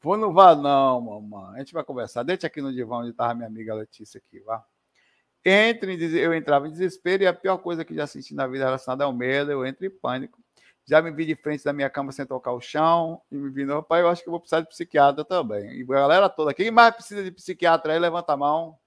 Vou 0.01 0.17
não 0.17 0.33
vá, 0.33 0.55
não, 0.55 0.99
mamãe. 0.99 1.55
A 1.55 1.59
gente 1.59 1.73
vai 1.73 1.83
conversar. 1.83 2.23
Deixa 2.23 2.47
aqui 2.47 2.61
no 2.61 2.73
divã 2.73 2.97
onde 2.97 3.11
estava 3.11 3.35
minha 3.35 3.47
amiga 3.47 3.75
Letícia 3.75 4.17
aqui, 4.17 4.39
vá. 4.41 4.65
Entre, 5.45 6.19
eu 6.19 6.33
entrava 6.33 6.67
em 6.67 6.71
desespero 6.71 7.23
e 7.23 7.27
a 7.27 7.33
pior 7.33 7.57
coisa 7.57 7.85
que 7.85 7.93
já 7.93 8.07
senti 8.07 8.33
na 8.33 8.47
vida 8.47 8.65
relacionada 8.65 9.03
ao 9.03 9.13
medo, 9.13 9.51
eu 9.51 9.65
entro 9.65 9.85
em 9.85 9.89
pânico. 9.89 10.42
Já 10.85 11.01
me 11.01 11.11
vi 11.11 11.25
de 11.25 11.35
frente 11.35 11.63
da 11.63 11.71
minha 11.71 11.89
cama 11.89 12.11
sem 12.11 12.25
tocar 12.25 12.51
o 12.51 12.59
chão 12.59 13.21
e 13.31 13.35
me 13.35 13.49
vi, 13.49 13.65
pai, 13.87 14.01
eu 14.01 14.09
acho 14.09 14.23
que 14.23 14.29
vou 14.29 14.39
precisar 14.39 14.61
de 14.61 14.67
psiquiatra 14.67 15.23
também. 15.23 15.79
E 15.79 15.83
a 15.83 15.85
galera 15.85 16.29
toda, 16.29 16.53
quem 16.53 16.69
mais 16.71 16.93
precisa 16.93 17.23
de 17.23 17.31
psiquiatra 17.31 17.93
aí, 17.93 17.99
levanta 17.99 18.33
a 18.33 18.37
mão. 18.37 18.77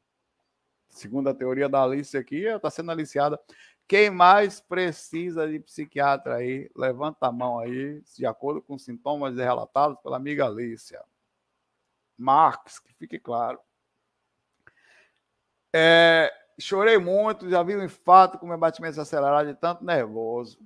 Segundo 0.89 1.29
a 1.29 1.35
teoria 1.35 1.69
da 1.69 1.83
Alice 1.83 2.17
aqui, 2.17 2.47
está 2.47 2.71
sendo 2.71 2.91
aliciada. 2.91 3.41
Quem 3.89 4.11
mais 4.11 4.61
precisa 4.61 5.49
de 5.49 5.61
psiquiatra 5.61 6.37
aí, 6.37 6.71
levanta 6.77 7.27
a 7.27 7.33
mão 7.33 7.59
aí, 7.59 8.03
de 8.17 8.27
acordo 8.27 8.61
com 8.61 8.79
sintomas 8.79 9.37
relatados 9.37 9.99
pela 10.03 10.17
amiga 10.17 10.47
Alicia. 10.47 11.03
Marx, 12.19 12.79
que 12.79 12.93
fique 12.95 13.19
claro. 13.19 13.61
É, 15.73 16.33
chorei 16.59 16.99
muito, 16.99 17.49
já 17.49 17.63
vi 17.63 17.77
um 17.77 17.85
infarto 17.85 18.39
com 18.39 18.47
meu 18.47 18.59
batimento 18.59 19.01
acelerado 19.01 19.47
de 19.47 19.55
tanto 19.55 19.85
nervoso. 19.85 20.59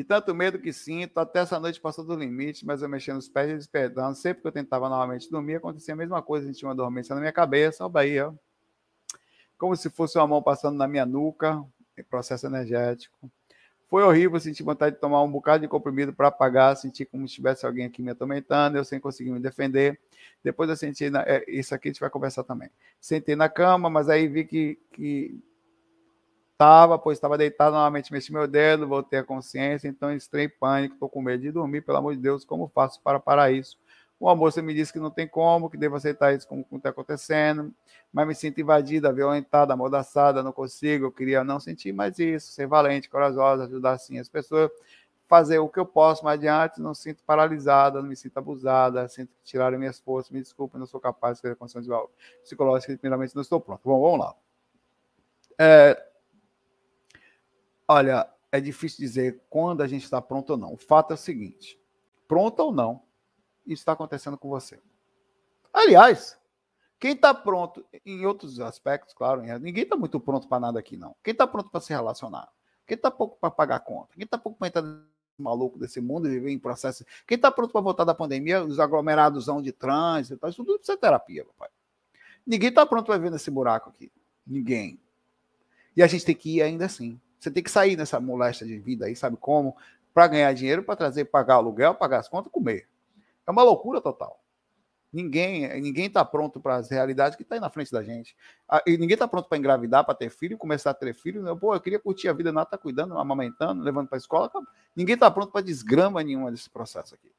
De 0.00 0.04
tanto 0.04 0.34
medo 0.34 0.58
que 0.58 0.72
sinto, 0.72 1.18
até 1.18 1.40
essa 1.40 1.60
noite 1.60 1.78
passou 1.78 2.02
do 2.02 2.14
limite, 2.14 2.64
mas 2.64 2.80
eu 2.80 2.88
mexendo 2.88 3.18
os 3.18 3.28
pés 3.28 3.50
e 3.50 3.54
despertando. 3.54 4.16
Sempre 4.16 4.40
que 4.40 4.48
eu 4.48 4.52
tentava 4.52 4.88
novamente 4.88 5.30
dormir, 5.30 5.56
acontecia 5.56 5.92
a 5.92 5.96
mesma 5.96 6.22
coisa, 6.22 6.46
sentia 6.46 6.66
uma 6.66 6.74
dormência 6.74 7.14
na 7.14 7.20
minha 7.20 7.32
cabeça, 7.34 7.84
ó 7.84 7.88
Bahia. 7.90 8.32
Como 9.58 9.76
se 9.76 9.90
fosse 9.90 10.16
uma 10.16 10.26
mão 10.26 10.42
passando 10.42 10.78
na 10.78 10.88
minha 10.88 11.04
nuca, 11.04 11.62
processo 12.08 12.46
energético. 12.46 13.30
Foi 13.90 14.02
horrível, 14.02 14.40
senti 14.40 14.62
vontade 14.62 14.94
de 14.94 15.02
tomar 15.02 15.22
um 15.22 15.30
bocado 15.30 15.60
de 15.60 15.68
comprimido 15.68 16.14
para 16.14 16.28
apagar, 16.28 16.74
senti 16.78 17.04
como 17.04 17.28
se 17.28 17.34
tivesse 17.34 17.66
alguém 17.66 17.84
aqui 17.84 18.00
me 18.00 18.12
atormentando, 18.12 18.78
eu 18.78 18.84
sem 18.86 18.98
conseguir 18.98 19.32
me 19.32 19.38
defender. 19.38 20.00
Depois 20.42 20.70
eu 20.70 20.76
senti, 20.76 21.10
na, 21.10 21.20
é, 21.24 21.44
isso 21.46 21.74
aqui 21.74 21.88
a 21.88 21.92
gente 21.92 22.00
vai 22.00 22.08
conversar 22.08 22.42
também. 22.42 22.70
Sentei 22.98 23.36
na 23.36 23.50
cama, 23.50 23.90
mas 23.90 24.08
aí 24.08 24.26
vi 24.26 24.46
que, 24.46 24.78
que 24.92 25.38
estava, 26.60 26.98
pois 26.98 27.16
estava 27.16 27.38
deitado, 27.38 27.72
novamente 27.72 28.12
mexi 28.12 28.30
meu 28.30 28.46
dedo, 28.46 28.86
voltei 28.86 29.18
à 29.18 29.24
consciência, 29.24 29.88
então 29.88 30.12
entrei 30.12 30.44
em 30.44 30.48
pânico, 30.50 30.92
estou 30.92 31.08
com 31.08 31.22
medo 31.22 31.40
de 31.40 31.50
dormir, 31.50 31.80
pelo 31.80 31.96
amor 31.96 32.14
de 32.14 32.20
Deus, 32.20 32.44
como 32.44 32.68
faço 32.68 33.00
para 33.00 33.18
parar 33.18 33.50
isso? 33.50 33.78
Uma 34.20 34.36
moça 34.36 34.60
me 34.60 34.74
disse 34.74 34.92
que 34.92 34.98
não 34.98 35.10
tem 35.10 35.26
como, 35.26 35.70
que 35.70 35.78
devo 35.78 35.96
aceitar 35.96 36.34
isso 36.34 36.46
como 36.46 36.66
está 36.74 36.90
acontecendo, 36.90 37.72
mas 38.12 38.28
me 38.28 38.34
sinto 38.34 38.60
invadida, 38.60 39.10
violentada, 39.10 39.72
amordaçada, 39.72 40.42
não 40.42 40.52
consigo, 40.52 41.06
eu 41.06 41.10
queria 41.10 41.42
não 41.42 41.58
sentir 41.58 41.94
mais 41.94 42.18
isso, 42.18 42.52
ser 42.52 42.66
valente, 42.66 43.08
corajosa, 43.08 43.64
ajudar 43.64 43.92
assim 43.92 44.18
as 44.18 44.28
pessoas, 44.28 44.70
fazer 45.26 45.60
o 45.60 45.68
que 45.68 45.80
eu 45.80 45.86
posso 45.86 46.22
mais 46.26 46.38
adiante, 46.38 46.78
não 46.78 46.92
sinto 46.92 47.24
paralisada, 47.24 48.02
não 48.02 48.08
me 48.10 48.16
sinto 48.16 48.36
abusada, 48.36 49.08
sinto 49.08 49.30
que 49.30 49.44
tiraram 49.44 49.78
minhas 49.78 49.98
forças, 49.98 50.30
me 50.30 50.42
desculpe, 50.42 50.76
não 50.76 50.84
sou 50.84 51.00
capaz 51.00 51.38
de 51.38 51.42
fazer 51.42 51.56
condições 51.56 51.86
psicológicas, 52.42 52.98
primeiramente 52.98 53.34
não 53.34 53.40
estou 53.40 53.58
pronto. 53.58 53.80
Bom, 53.82 53.98
vamos 53.98 54.18
lá. 54.26 54.34
É, 55.58 56.09
Olha, 57.92 58.32
é 58.52 58.60
difícil 58.60 59.00
dizer 59.00 59.42
quando 59.50 59.80
a 59.80 59.88
gente 59.88 60.04
está 60.04 60.22
pronto 60.22 60.50
ou 60.50 60.56
não. 60.56 60.74
O 60.74 60.76
fato 60.76 61.10
é 61.10 61.14
o 61.14 61.16
seguinte: 61.16 61.76
pronto 62.28 62.60
ou 62.60 62.72
não, 62.72 63.02
isso 63.66 63.80
está 63.80 63.90
acontecendo 63.90 64.38
com 64.38 64.48
você. 64.48 64.80
Aliás, 65.72 66.38
quem 67.00 67.14
está 67.14 67.34
pronto 67.34 67.84
em 68.06 68.24
outros 68.24 68.60
aspectos, 68.60 69.12
claro, 69.12 69.42
ninguém 69.58 69.82
está 69.82 69.96
muito 69.96 70.20
pronto 70.20 70.46
para 70.46 70.60
nada 70.60 70.78
aqui, 70.78 70.96
não. 70.96 71.16
Quem 71.20 71.32
está 71.32 71.48
pronto 71.48 71.68
para 71.68 71.80
se 71.80 71.92
relacionar? 71.92 72.48
Quem 72.86 72.94
está 72.94 73.10
pouco 73.10 73.36
para 73.40 73.50
pagar 73.50 73.80
conta? 73.80 74.14
Quem 74.14 74.22
está 74.22 74.38
pouco 74.38 74.56
para 74.56 74.68
entrar 74.68 74.82
nesse 74.82 75.02
maluco 75.36 75.76
desse 75.76 76.00
mundo 76.00 76.28
e 76.28 76.30
viver 76.30 76.52
em 76.52 76.60
processo? 76.60 77.04
Quem 77.26 77.34
está 77.34 77.50
pronto 77.50 77.72
para 77.72 77.80
voltar 77.80 78.04
da 78.04 78.14
pandemia, 78.14 78.62
os 78.62 78.78
aglomerados 78.78 79.46
de 79.64 79.72
trânsito, 79.72 80.46
isso 80.46 80.64
tudo 80.64 80.78
precisa 80.78 80.96
terapia, 80.96 81.44
papai. 81.44 81.70
Ninguém 82.46 82.68
está 82.68 82.86
pronto 82.86 83.06
para 83.06 83.16
viver 83.16 83.30
nesse 83.30 83.50
buraco 83.50 83.90
aqui. 83.90 84.12
Ninguém. 84.46 85.00
E 85.96 86.04
a 86.04 86.06
gente 86.06 86.24
tem 86.24 86.36
que 86.36 86.58
ir 86.58 86.62
ainda 86.62 86.86
assim. 86.86 87.20
Você 87.40 87.50
tem 87.50 87.62
que 87.62 87.70
sair 87.70 87.96
nessa 87.96 88.20
moléstia 88.20 88.66
de 88.66 88.78
vida 88.78 89.06
aí, 89.06 89.16
sabe 89.16 89.36
como? 89.38 89.74
Para 90.12 90.28
ganhar 90.28 90.52
dinheiro, 90.52 90.82
para 90.82 90.94
trazer, 90.94 91.24
pagar 91.24 91.54
aluguel, 91.54 91.94
pagar 91.94 92.18
as 92.18 92.28
contas, 92.28 92.52
comer. 92.52 92.86
É 93.46 93.50
uma 93.50 93.62
loucura 93.62 94.00
total. 94.00 94.38
Ninguém 95.12 95.80
ninguém 95.80 96.06
está 96.06 96.24
pronto 96.24 96.60
para 96.60 96.76
as 96.76 96.88
realidades 96.88 97.34
que 97.34 97.42
está 97.42 97.56
aí 97.56 97.60
na 97.60 97.70
frente 97.70 97.90
da 97.90 98.02
gente. 98.02 98.36
E 98.86 98.96
ninguém 98.96 99.14
está 99.14 99.26
pronto 99.26 99.48
para 99.48 99.58
engravidar, 99.58 100.04
para 100.04 100.14
ter 100.14 100.30
filho, 100.30 100.56
começar 100.56 100.90
a 100.90 100.94
ter 100.94 101.12
filho. 101.14 101.42
Né? 101.42 101.52
Pô, 101.58 101.74
eu 101.74 101.80
queria 101.80 101.98
curtir 101.98 102.28
a 102.28 102.32
vida, 102.32 102.52
nada 102.52 102.66
está 102.66 102.78
cuidando, 102.78 103.18
amamentando, 103.18 103.82
levando 103.82 104.06
para 104.06 104.18
a 104.18 104.20
escola. 104.20 104.50
Ninguém 104.94 105.14
está 105.14 105.30
pronto 105.30 105.50
para 105.50 105.62
desgrama 105.62 106.22
nenhuma 106.22 106.50
desse 106.52 106.70
processo 106.70 107.14
aqui. 107.14 107.32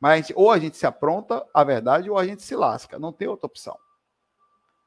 Mas 0.00 0.32
ou 0.34 0.50
a 0.50 0.58
gente 0.58 0.78
se 0.78 0.86
apronta 0.86 1.46
a 1.52 1.62
verdade, 1.62 2.10
ou 2.10 2.18
a 2.18 2.26
gente 2.26 2.42
se 2.42 2.56
lasca. 2.56 2.98
Não 2.98 3.12
tem 3.12 3.28
outra 3.28 3.46
opção. 3.46 3.78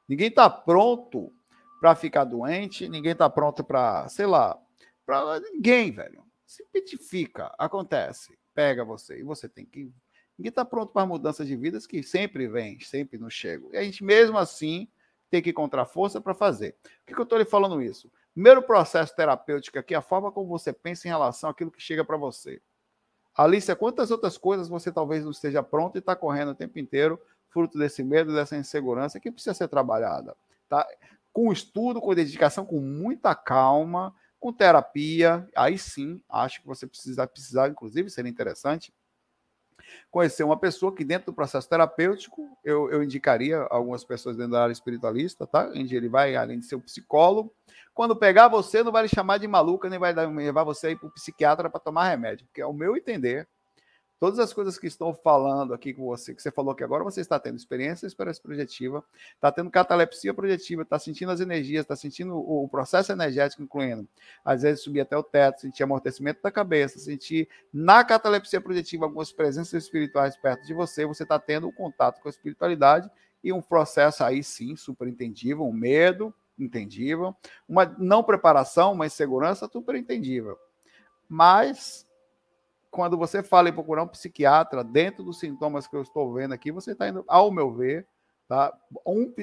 Ninguém 0.06 0.28
está 0.28 0.50
pronto 0.50 1.32
para 1.80 1.94
ficar 1.94 2.24
doente, 2.24 2.88
ninguém 2.88 3.12
está 3.12 3.28
pronto 3.28 3.62
para, 3.62 4.08
sei 4.08 4.26
lá, 4.26 4.58
para 5.04 5.40
ninguém, 5.40 5.90
velho. 5.90 6.24
Se 6.46 6.64
pitifica, 6.72 7.54
acontece, 7.58 8.38
pega 8.54 8.84
você 8.84 9.18
e 9.18 9.22
você 9.22 9.48
tem 9.48 9.64
que. 9.64 9.92
Ninguém 10.38 10.50
está 10.50 10.64
pronto 10.64 10.92
para 10.92 11.06
mudanças 11.06 11.46
de 11.46 11.56
vidas 11.56 11.86
que 11.86 12.02
sempre 12.02 12.48
vem, 12.48 12.80
sempre 12.80 13.18
nos 13.18 13.32
chegam. 13.32 13.70
E 13.72 13.76
a 13.76 13.82
gente 13.82 14.02
mesmo 14.02 14.36
assim 14.38 14.88
tem 15.30 15.42
que 15.42 15.50
encontrar 15.50 15.84
força 15.84 16.20
para 16.20 16.34
fazer. 16.34 16.76
Por 16.82 17.06
que, 17.06 17.14
que 17.14 17.20
eu 17.20 17.24
estou 17.24 17.38
lhe 17.38 17.44
falando 17.44 17.82
isso? 17.82 18.10
Primeiro 18.32 18.62
processo 18.62 19.14
terapêutico 19.14 19.78
aqui, 19.78 19.94
a 19.94 20.02
forma 20.02 20.32
como 20.32 20.48
você 20.48 20.72
pensa 20.72 21.06
em 21.06 21.10
relação 21.10 21.50
àquilo 21.50 21.70
que 21.70 21.80
chega 21.80 22.04
para 22.04 22.16
você. 22.16 22.60
Alicia, 23.36 23.74
quantas 23.74 24.10
outras 24.10 24.38
coisas 24.38 24.68
você 24.68 24.92
talvez 24.92 25.24
não 25.24 25.32
esteja 25.32 25.62
pronto 25.62 25.96
e 25.96 25.98
está 25.98 26.14
correndo 26.14 26.50
o 26.50 26.54
tempo 26.54 26.78
inteiro, 26.78 27.20
fruto 27.48 27.78
desse 27.78 28.02
medo, 28.02 28.32
dessa 28.32 28.56
insegurança, 28.56 29.18
que 29.18 29.30
precisa 29.30 29.54
ser 29.54 29.68
trabalhada. 29.68 30.36
Tá? 30.68 30.86
Com 31.34 31.52
estudo, 31.52 32.00
com 32.00 32.14
dedicação, 32.14 32.64
com 32.64 32.80
muita 32.80 33.34
calma, 33.34 34.14
com 34.38 34.52
terapia. 34.52 35.46
Aí 35.54 35.76
sim, 35.76 36.22
acho 36.30 36.62
que 36.62 36.66
você 36.66 36.86
precisa 36.86 37.26
precisar, 37.26 37.68
inclusive, 37.68 38.08
seria 38.08 38.30
interessante 38.30 38.94
conhecer 40.10 40.44
uma 40.44 40.56
pessoa 40.56 40.94
que 40.94 41.04
dentro 41.04 41.26
do 41.26 41.34
processo 41.34 41.68
terapêutico, 41.68 42.56
eu, 42.64 42.90
eu 42.90 43.02
indicaria 43.02 43.58
algumas 43.70 44.04
pessoas 44.04 44.36
dentro 44.36 44.52
da 44.52 44.62
área 44.62 44.72
espiritualista, 44.72 45.46
tá? 45.46 45.68
Onde 45.74 45.94
ele 45.94 46.08
vai, 46.08 46.36
além 46.36 46.58
de 46.58 46.66
ser 46.66 46.76
um 46.76 46.80
psicólogo, 46.80 47.52
quando 47.92 48.16
pegar 48.16 48.48
você, 48.48 48.82
não 48.82 48.92
vai 48.92 49.02
lhe 49.02 49.08
chamar 49.08 49.38
de 49.38 49.46
maluca, 49.46 49.90
nem 49.90 49.98
vai 49.98 50.14
levar 50.14 50.64
você 50.64 50.88
aí 50.88 50.96
para 50.96 51.08
o 51.08 51.12
psiquiatra 51.12 51.68
para 51.68 51.80
tomar 51.80 52.08
remédio, 52.08 52.46
porque, 52.46 52.62
ao 52.62 52.72
meu 52.72 52.96
entender, 52.96 53.48
Todas 54.24 54.38
as 54.38 54.54
coisas 54.54 54.78
que 54.78 54.86
estou 54.86 55.12
falando 55.12 55.74
aqui 55.74 55.92
com 55.92 56.06
você, 56.06 56.34
que 56.34 56.40
você 56.40 56.50
falou 56.50 56.74
que 56.74 56.82
agora 56.82 57.04
você 57.04 57.20
está 57.20 57.38
tendo 57.38 57.58
experiência 57.58 58.06
experiência 58.06 58.42
projetiva, 58.42 59.04
está 59.34 59.52
tendo 59.52 59.70
catalepsia 59.70 60.32
projetiva, 60.32 60.80
está 60.80 60.98
sentindo 60.98 61.30
as 61.30 61.40
energias, 61.40 61.82
está 61.82 61.94
sentindo 61.94 62.34
o, 62.34 62.66
processo 62.66 63.12
energético, 63.12 63.62
incluindo, 63.62 64.08
às 64.42 64.62
vezes, 64.62 64.82
subir 64.82 65.02
até 65.02 65.14
o 65.14 65.22
teto, 65.22 65.60
sentir 65.60 65.82
amortecimento 65.82 66.40
da 66.42 66.50
cabeça, 66.50 66.98
sentir 66.98 67.50
na 67.70 68.02
catalepsia 68.02 68.62
projetiva 68.62 69.04
algumas 69.04 69.30
presenças 69.30 69.84
espirituais 69.84 70.38
perto 70.38 70.64
de 70.64 70.72
você, 70.72 71.04
você 71.04 71.24
está 71.24 71.38
tendo 71.38 71.68
um 71.68 71.72
contato 71.72 72.22
com 72.22 72.28
a 72.28 72.30
espiritualidade 72.30 73.10
e 73.42 73.52
um 73.52 73.60
processo 73.60 74.24
aí 74.24 74.42
sim, 74.42 74.74
super 74.74 75.06
entendível, 75.06 75.66
um 75.66 75.72
medo 75.74 76.32
entendível, 76.58 77.36
uma 77.68 77.84
não 77.98 78.24
preparação, 78.24 78.94
uma 78.94 79.04
insegurança 79.04 79.68
super 79.70 79.94
entendível. 79.94 80.58
Mas 81.28 82.06
quando 82.94 83.18
você 83.18 83.42
fala 83.42 83.68
em 83.68 83.72
procurar 83.72 84.04
um 84.04 84.08
psiquiatra, 84.08 84.84
dentro 84.84 85.24
dos 85.24 85.40
sintomas 85.40 85.84
que 85.84 85.96
eu 85.96 86.02
estou 86.02 86.32
vendo 86.32 86.54
aqui, 86.54 86.70
você 86.70 86.92
está 86.92 87.08
indo, 87.08 87.24
ao 87.26 87.50
meu 87.50 87.72
ver, 87.72 88.06
tá? 88.46 88.72
Um, 89.04 89.34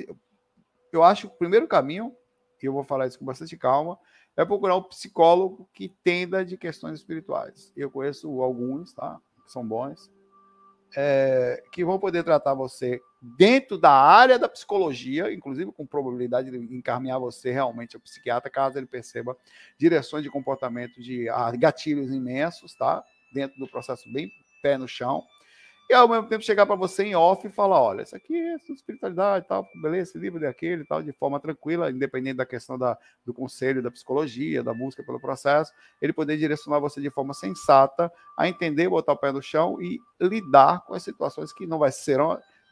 eu 0.90 1.04
acho 1.04 1.28
que 1.28 1.36
o 1.36 1.38
primeiro 1.38 1.68
caminho, 1.68 2.16
e 2.64 2.66
eu 2.66 2.72
vou 2.72 2.86
falar 2.86 3.08
isso 3.08 3.20
com 3.20 3.26
bastante 3.26 3.58
calma, 3.58 4.00
é 4.38 4.46
procurar 4.46 4.78
um 4.78 4.84
psicólogo 4.84 5.68
que 5.74 5.90
tenda 6.02 6.46
de 6.46 6.56
questões 6.56 7.00
espirituais. 7.00 7.74
Eu 7.76 7.92
conheço 7.92 8.42
alguns, 8.42 8.94
tá? 8.94 9.20
Que 9.44 9.52
são 9.52 9.68
bons, 9.68 10.10
é, 10.96 11.62
que 11.74 11.84
vão 11.84 12.00
poder 12.00 12.24
tratar 12.24 12.54
você 12.54 13.02
dentro 13.22 13.78
da 13.78 13.92
área 13.92 14.40
da 14.40 14.48
psicologia, 14.48 15.32
inclusive 15.34 15.74
com 15.74 15.86
probabilidade 15.86 16.50
de 16.50 16.74
encaminhar 16.74 17.20
você 17.20 17.52
realmente 17.52 17.98
ao 17.98 18.02
psiquiatra, 18.02 18.50
caso 18.50 18.78
ele 18.78 18.88
perceba 18.88 19.36
direções 19.78 20.24
de 20.24 20.30
comportamento 20.30 21.02
de 21.02 21.28
ah, 21.28 21.52
gatilhos 21.52 22.14
imensos, 22.14 22.74
tá? 22.76 23.04
Dentro 23.32 23.60
do 23.60 23.68
processo 23.68 24.12
bem 24.12 24.32
pé 24.62 24.78
no 24.78 24.88
chão, 24.88 25.24
e 25.92 25.94
ao 25.94 26.08
mesmo 26.08 26.26
tempo 26.26 26.42
chegar 26.42 26.66
para 26.66 26.78
você 26.78 27.04
em 27.04 27.16
off 27.16 27.46
e 27.46 27.52
falar: 27.52 27.82
olha, 27.82 28.04
isso 28.04 28.16
aqui 28.16 28.34
é 28.34 28.56
espiritualidade, 28.70 29.46
tal, 29.46 29.68
beleza, 29.82 30.12
esse 30.12 30.18
livro 30.18 30.40
daquele, 30.40 30.86
tal, 30.86 31.04
de 31.04 31.12
forma 31.12 31.38
tranquila, 31.38 31.92
independente 31.92 32.38
da 32.38 32.46
questão 32.46 32.78
da, 32.78 32.98
do 33.26 33.34
conselho, 33.34 33.84
da 33.84 33.92
psicologia, 33.92 34.64
da 34.64 34.74
busca 34.74 35.04
pelo 35.04 35.20
processo, 35.20 35.74
ele 36.02 36.14
poder 36.14 36.38
direcionar 36.38 36.80
você 36.80 37.02
de 37.02 37.10
forma 37.10 37.34
sensata 37.34 38.10
a 38.38 38.48
entender, 38.48 38.88
botar 38.88 39.12
o 39.12 39.18
pé 39.18 39.34
no 39.34 39.42
chão 39.42 39.82
e 39.82 40.00
lidar 40.18 40.80
com 40.86 40.94
as 40.94 41.04
situações 41.04 41.52
que 41.52 41.68
não 41.68 41.78
vai 41.78 41.92
ser 41.92 42.20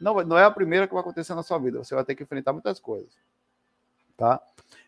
Não, 0.00 0.14
não 0.24 0.38
é 0.38 0.44
a 0.44 0.50
primeira 0.50 0.88
que 0.88 0.94
vai 0.94 1.02
acontecer 1.02 1.34
na 1.34 1.42
sua 1.42 1.58
vida. 1.58 1.84
Você 1.84 1.94
vai 1.94 2.06
ter 2.06 2.14
que 2.14 2.22
enfrentar 2.22 2.54
muitas 2.54 2.80
coisas. 2.80 3.12
Tá? 4.16 4.40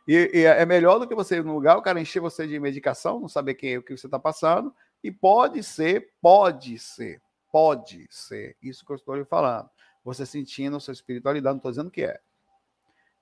E, 0.09 0.31
e 0.33 0.45
é 0.45 0.65
melhor 0.65 0.99
do 0.99 1.07
que 1.07 1.15
você 1.15 1.37
ir 1.37 1.45
no 1.45 1.53
lugar, 1.53 1.77
o 1.77 1.83
cara 1.83 2.01
encher 2.01 2.21
você 2.21 2.47
de 2.47 2.59
medicação, 2.59 3.21
não 3.21 3.29
saber 3.29 3.57
quem, 3.57 3.77
o 3.77 3.83
que 3.83 3.95
você 3.95 4.07
está 4.07 4.19
passando. 4.19 4.75
E 5.03 5.11
pode 5.11 5.63
ser, 5.63 6.13
pode 6.21 6.79
ser, 6.79 7.21
pode 7.51 8.07
ser, 8.11 8.57
isso 8.63 8.85
que 8.85 8.93
eu 8.93 8.97
estou 8.97 9.17
lhe 9.17 9.25
falando. 9.25 9.69
Você 10.05 10.25
sentindo 10.27 10.77
a 10.77 10.81
sua 10.81 10.93
espiritualidade, 10.93 11.53
não 11.53 11.59
estou 11.59 11.71
dizendo 11.71 11.91
que 11.91 12.03
é 12.03 12.21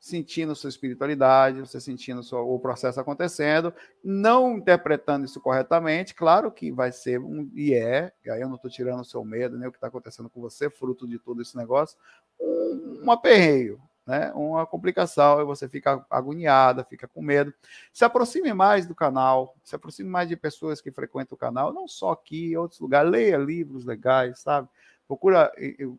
sentindo 0.01 0.57
sua 0.57 0.71
espiritualidade, 0.71 1.61
você 1.61 1.79
sentindo 1.79 2.23
o 2.33 2.59
processo 2.59 2.99
acontecendo, 2.99 3.73
não 4.03 4.57
interpretando 4.57 5.27
isso 5.27 5.39
corretamente, 5.41 6.15
claro 6.15 6.51
que 6.51 6.73
vai 6.73 6.91
ser 6.91 7.21
um, 7.21 7.51
e 7.55 7.75
é, 7.75 8.11
e 8.25 8.31
aí 8.31 8.41
eu 8.41 8.49
não 8.49 8.57
estou 8.57 8.71
tirando 8.71 9.01
o 9.01 9.05
seu 9.05 9.23
medo, 9.23 9.59
nem 9.59 9.69
o 9.69 9.71
que 9.71 9.77
está 9.77 9.89
acontecendo 9.89 10.31
com 10.31 10.41
você, 10.41 10.71
fruto 10.71 11.07
de 11.07 11.19
todo 11.19 11.43
esse 11.43 11.55
negócio, 11.55 11.99
um, 12.41 13.03
um 13.05 13.11
aperreio, 13.11 13.79
né? 14.07 14.33
uma 14.35 14.67
complicação, 14.67 15.41
e 15.41 15.45
você 15.45 15.69
fica 15.69 16.05
agoniada, 16.11 16.85
fica 16.85 17.07
com 17.07 17.23
medo. 17.23 17.53
Se 17.93 18.05
aproxime 18.05 18.53
mais 18.53 18.87
do 18.87 18.95
canal, 18.95 19.55
se 19.63 19.75
aproxime 19.75 20.09
mais 20.09 20.29
de 20.29 20.37
pessoas 20.37 20.81
que 20.81 20.91
frequentam 20.91 21.37
o 21.37 21.39
canal, 21.39 21.73
não 21.73 21.87
só 21.87 22.13
aqui, 22.13 22.53
em 22.53 22.57
outros 22.57 22.81
lugares, 22.81 23.11
leia 23.11 23.37
livros 23.37 23.85
legais, 23.85 24.41
sabe? 24.41 24.69
Procura 25.07 25.53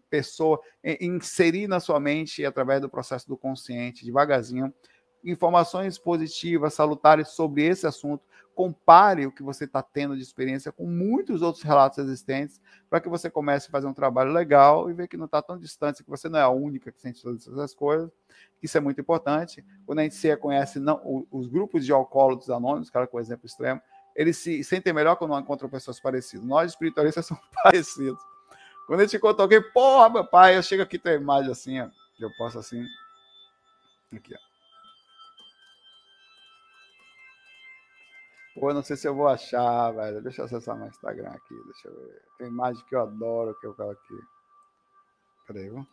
pessoa 0.10 0.62
inserir 1.02 1.68
na 1.68 1.82
sua 1.82 2.00
mente 2.00 2.46
através 2.46 2.80
do 2.80 2.88
processo 2.88 3.28
do 3.28 3.36
consciente, 3.36 4.06
devagarzinho, 4.06 4.74
informações 5.24 5.98
positivas, 5.98 6.74
salutares 6.74 7.28
sobre 7.30 7.66
esse 7.66 7.86
assunto. 7.86 8.24
Compare 8.62 9.26
o 9.26 9.32
que 9.32 9.42
você 9.42 9.64
está 9.64 9.82
tendo 9.82 10.16
de 10.16 10.22
experiência 10.22 10.72
com 10.72 10.86
muitos 10.86 11.42
outros 11.42 11.64
relatos 11.64 11.98
existentes, 11.98 12.62
para 12.88 13.02
que 13.02 13.10
você 13.10 13.28
comece 13.28 13.68
a 13.68 13.72
fazer 13.72 13.88
um 13.88 13.94
trabalho 13.94 14.32
legal 14.32 14.88
e 14.88 14.94
ver 14.94 15.08
que 15.08 15.18
não 15.18 15.26
está 15.26 15.42
tão 15.42 15.58
distante, 15.58 16.04
que 16.04 16.10
você 16.12 16.30
não 16.30 16.38
é 16.38 16.44
a 16.44 16.50
única 16.50 16.92
que 16.92 17.02
sente 17.02 17.24
todas 17.24 17.48
essas 17.48 17.74
coisas. 17.74 18.12
Isso 18.62 18.78
é 18.78 18.80
muito 18.80 19.02
importante. 19.02 19.66
Quando 19.84 19.98
a 19.98 20.04
gente 20.04 20.14
se 20.14 20.28
reconhece, 20.28 20.80
não, 20.80 21.26
os 21.32 21.48
grupos 21.48 21.84
de 21.84 21.92
alcoólatras 21.92 22.52
anônimos, 22.52 22.92
cara 22.92 23.08
com 23.08 23.20
exemplo 23.20 23.48
extremo, 23.48 23.82
eles 24.16 24.38
se 24.38 24.64
sentem 24.64 24.94
melhor 24.94 25.16
quando 25.16 25.36
encontram 25.40 25.68
pessoas 25.68 26.00
parecidas. 26.00 26.46
Nós 26.46 26.70
espiritualistas 26.70 27.26
somos 27.26 27.44
parecidos. 27.64 28.22
Quando 28.86 29.00
a 29.00 29.06
gente 29.06 29.18
conta 29.18 29.42
alguém, 29.42 29.60
porra, 29.72 30.08
meu 30.08 30.28
pai, 30.28 30.56
eu 30.56 30.62
chego 30.62 30.84
aqui 30.84 31.00
tem 31.00 31.14
a 31.14 31.16
imagem 31.16 31.52
assim, 31.52 31.82
ó, 31.82 31.90
que 32.16 32.24
eu 32.24 32.30
posso 32.38 32.60
assim. 32.60 32.86
Aqui, 34.14 34.36
ó. 34.36 34.51
Pô, 38.54 38.74
não 38.74 38.84
sei 38.84 38.98
se 38.98 39.08
eu 39.08 39.16
vou 39.16 39.28
achar, 39.28 39.92
velho. 39.92 40.22
Deixa 40.22 40.42
eu 40.42 40.46
acessar 40.46 40.78
meu 40.78 40.88
Instagram 40.88 41.30
aqui, 41.30 41.56
deixa 41.66 41.88
eu 41.88 41.96
ver. 41.96 42.22
Tem 42.38 42.48
imagem 42.48 42.84
que 42.86 42.96
eu 42.96 43.02
adoro 43.02 43.58
que 43.60 43.66
eu 43.66 43.92
aqui. 43.92 44.20
Peraí, 45.48 45.70
viu? 45.70 45.88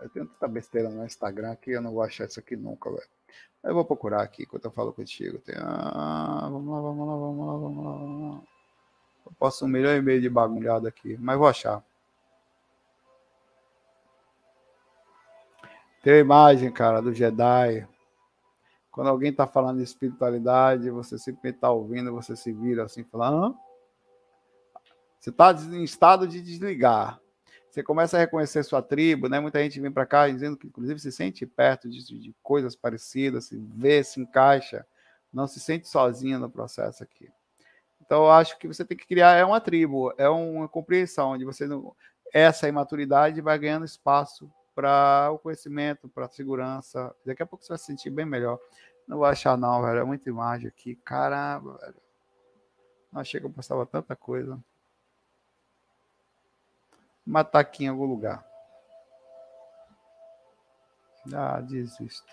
Eu 0.00 0.08
tenho 0.08 0.26
tanta 0.26 0.48
besteira 0.48 0.88
no 0.88 1.04
Instagram 1.04 1.54
que 1.56 1.70
eu 1.70 1.82
não 1.82 1.92
vou 1.92 2.02
achar 2.02 2.26
isso 2.26 2.40
aqui 2.40 2.56
nunca, 2.56 2.90
velho. 2.90 3.08
Eu 3.62 3.74
vou 3.74 3.84
procurar 3.84 4.22
aqui 4.22 4.42
enquanto 4.42 4.64
eu 4.64 4.70
falo 4.70 4.92
contigo. 4.92 5.38
Tem... 5.38 5.54
Ah, 5.58 6.48
vamos 6.50 6.74
lá, 6.74 6.80
vamos 6.80 7.08
lá, 7.08 7.16
vamos 7.16 7.46
lá, 7.46 7.52
vamos 7.52 7.84
lá, 7.84 7.92
vamos 7.92 8.34
lá. 8.34 8.42
Eu 9.26 9.32
posso 9.38 9.64
um 9.64 9.68
milhão 9.68 9.96
e 9.96 10.02
meio 10.02 10.20
de 10.20 10.28
bagulhada 10.28 10.88
aqui, 10.88 11.16
mas 11.18 11.38
vou 11.38 11.48
achar. 11.48 11.82
Tem 16.02 16.14
a 16.14 16.18
imagem, 16.18 16.70
cara, 16.70 17.00
do 17.00 17.14
Jedi. 17.14 17.88
Quando 18.94 19.08
alguém 19.08 19.32
está 19.32 19.44
falando 19.44 19.78
de 19.78 19.82
espiritualidade, 19.82 20.88
você 20.88 21.18
simplesmente 21.18 21.56
está 21.56 21.68
ouvindo, 21.68 22.12
você 22.12 22.36
se 22.36 22.52
vira 22.52 22.84
assim, 22.84 23.02
falando. 23.02 23.58
Você 25.18 25.30
está 25.30 25.50
em 25.52 25.82
estado 25.82 26.28
de 26.28 26.40
desligar. 26.40 27.20
Você 27.68 27.82
começa 27.82 28.16
a 28.16 28.20
reconhecer 28.20 28.62
sua 28.62 28.80
tribo, 28.80 29.28
né? 29.28 29.40
Muita 29.40 29.60
gente 29.60 29.80
vem 29.80 29.90
para 29.90 30.06
cá 30.06 30.28
dizendo 30.28 30.56
que, 30.56 30.68
inclusive, 30.68 31.00
se 31.00 31.10
sente 31.10 31.44
perto 31.44 31.90
de, 31.90 32.04
de 32.04 32.32
coisas 32.40 32.76
parecidas, 32.76 33.46
se 33.46 33.58
vê, 33.58 34.04
se 34.04 34.20
encaixa, 34.20 34.86
não 35.32 35.48
se 35.48 35.58
sente 35.58 35.88
sozinho 35.88 36.38
no 36.38 36.48
processo 36.48 37.02
aqui. 37.02 37.28
Então, 38.00 38.26
eu 38.26 38.30
acho 38.30 38.56
que 38.60 38.68
você 38.68 38.84
tem 38.84 38.96
que 38.96 39.08
criar 39.08 39.32
é 39.32 39.44
uma 39.44 39.60
tribo, 39.60 40.14
é 40.16 40.28
uma 40.28 40.68
compreensão 40.68 41.30
onde 41.30 41.44
você 41.44 41.66
não, 41.66 41.96
essa 42.32 42.68
imaturidade 42.68 43.40
vai 43.40 43.58
ganhando 43.58 43.84
espaço 43.84 44.48
para 44.74 45.30
o 45.32 45.38
conhecimento, 45.38 46.08
para 46.08 46.26
a 46.26 46.28
segurança. 46.28 47.14
Daqui 47.24 47.42
a 47.42 47.46
pouco 47.46 47.64
você 47.64 47.68
vai 47.68 47.78
se 47.78 47.86
sentir 47.86 48.10
bem 48.10 48.26
melhor. 48.26 48.58
Não 49.06 49.18
vou 49.18 49.26
achar 49.26 49.56
não, 49.56 49.82
velho. 49.82 50.00
É 50.00 50.04
muita 50.04 50.28
imagem 50.28 50.68
aqui. 50.68 50.96
Caramba, 50.96 51.78
velho. 51.78 52.02
Não 53.12 53.20
achei 53.20 53.38
que 53.38 53.46
eu 53.46 53.50
postava 53.50 53.86
tanta 53.86 54.16
coisa. 54.16 54.58
Tá 57.50 57.60
aqui 57.60 57.84
em 57.84 57.88
algum 57.88 58.06
lugar. 58.06 58.44
Ah, 61.32 61.60
desisto. 61.60 62.32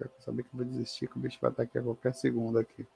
Eu 0.00 0.10
saber 0.20 0.44
que 0.44 0.50
eu 0.54 0.58
vou 0.58 0.64
desistir, 0.64 1.08
que 1.08 1.16
o 1.16 1.20
bicho 1.20 1.38
vai 1.40 1.50
estar 1.50 1.64
aqui 1.64 1.76
a 1.76 1.82
qualquer 1.82 2.14
segundo 2.14 2.58
aqui. 2.58 2.86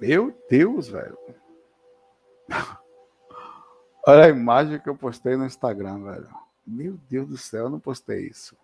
Meu 0.00 0.36
Deus, 0.48 0.88
velho. 0.88 1.18
Olha 4.08 4.26
a 4.26 4.28
imagem 4.28 4.78
que 4.78 4.88
eu 4.88 4.96
postei 4.96 5.36
no 5.36 5.44
Instagram, 5.44 6.04
velho. 6.04 6.28
Meu 6.64 6.96
Deus 7.10 7.28
do 7.28 7.36
céu, 7.36 7.64
eu 7.64 7.70
não 7.70 7.80
postei 7.80 8.28
isso. 8.28 8.56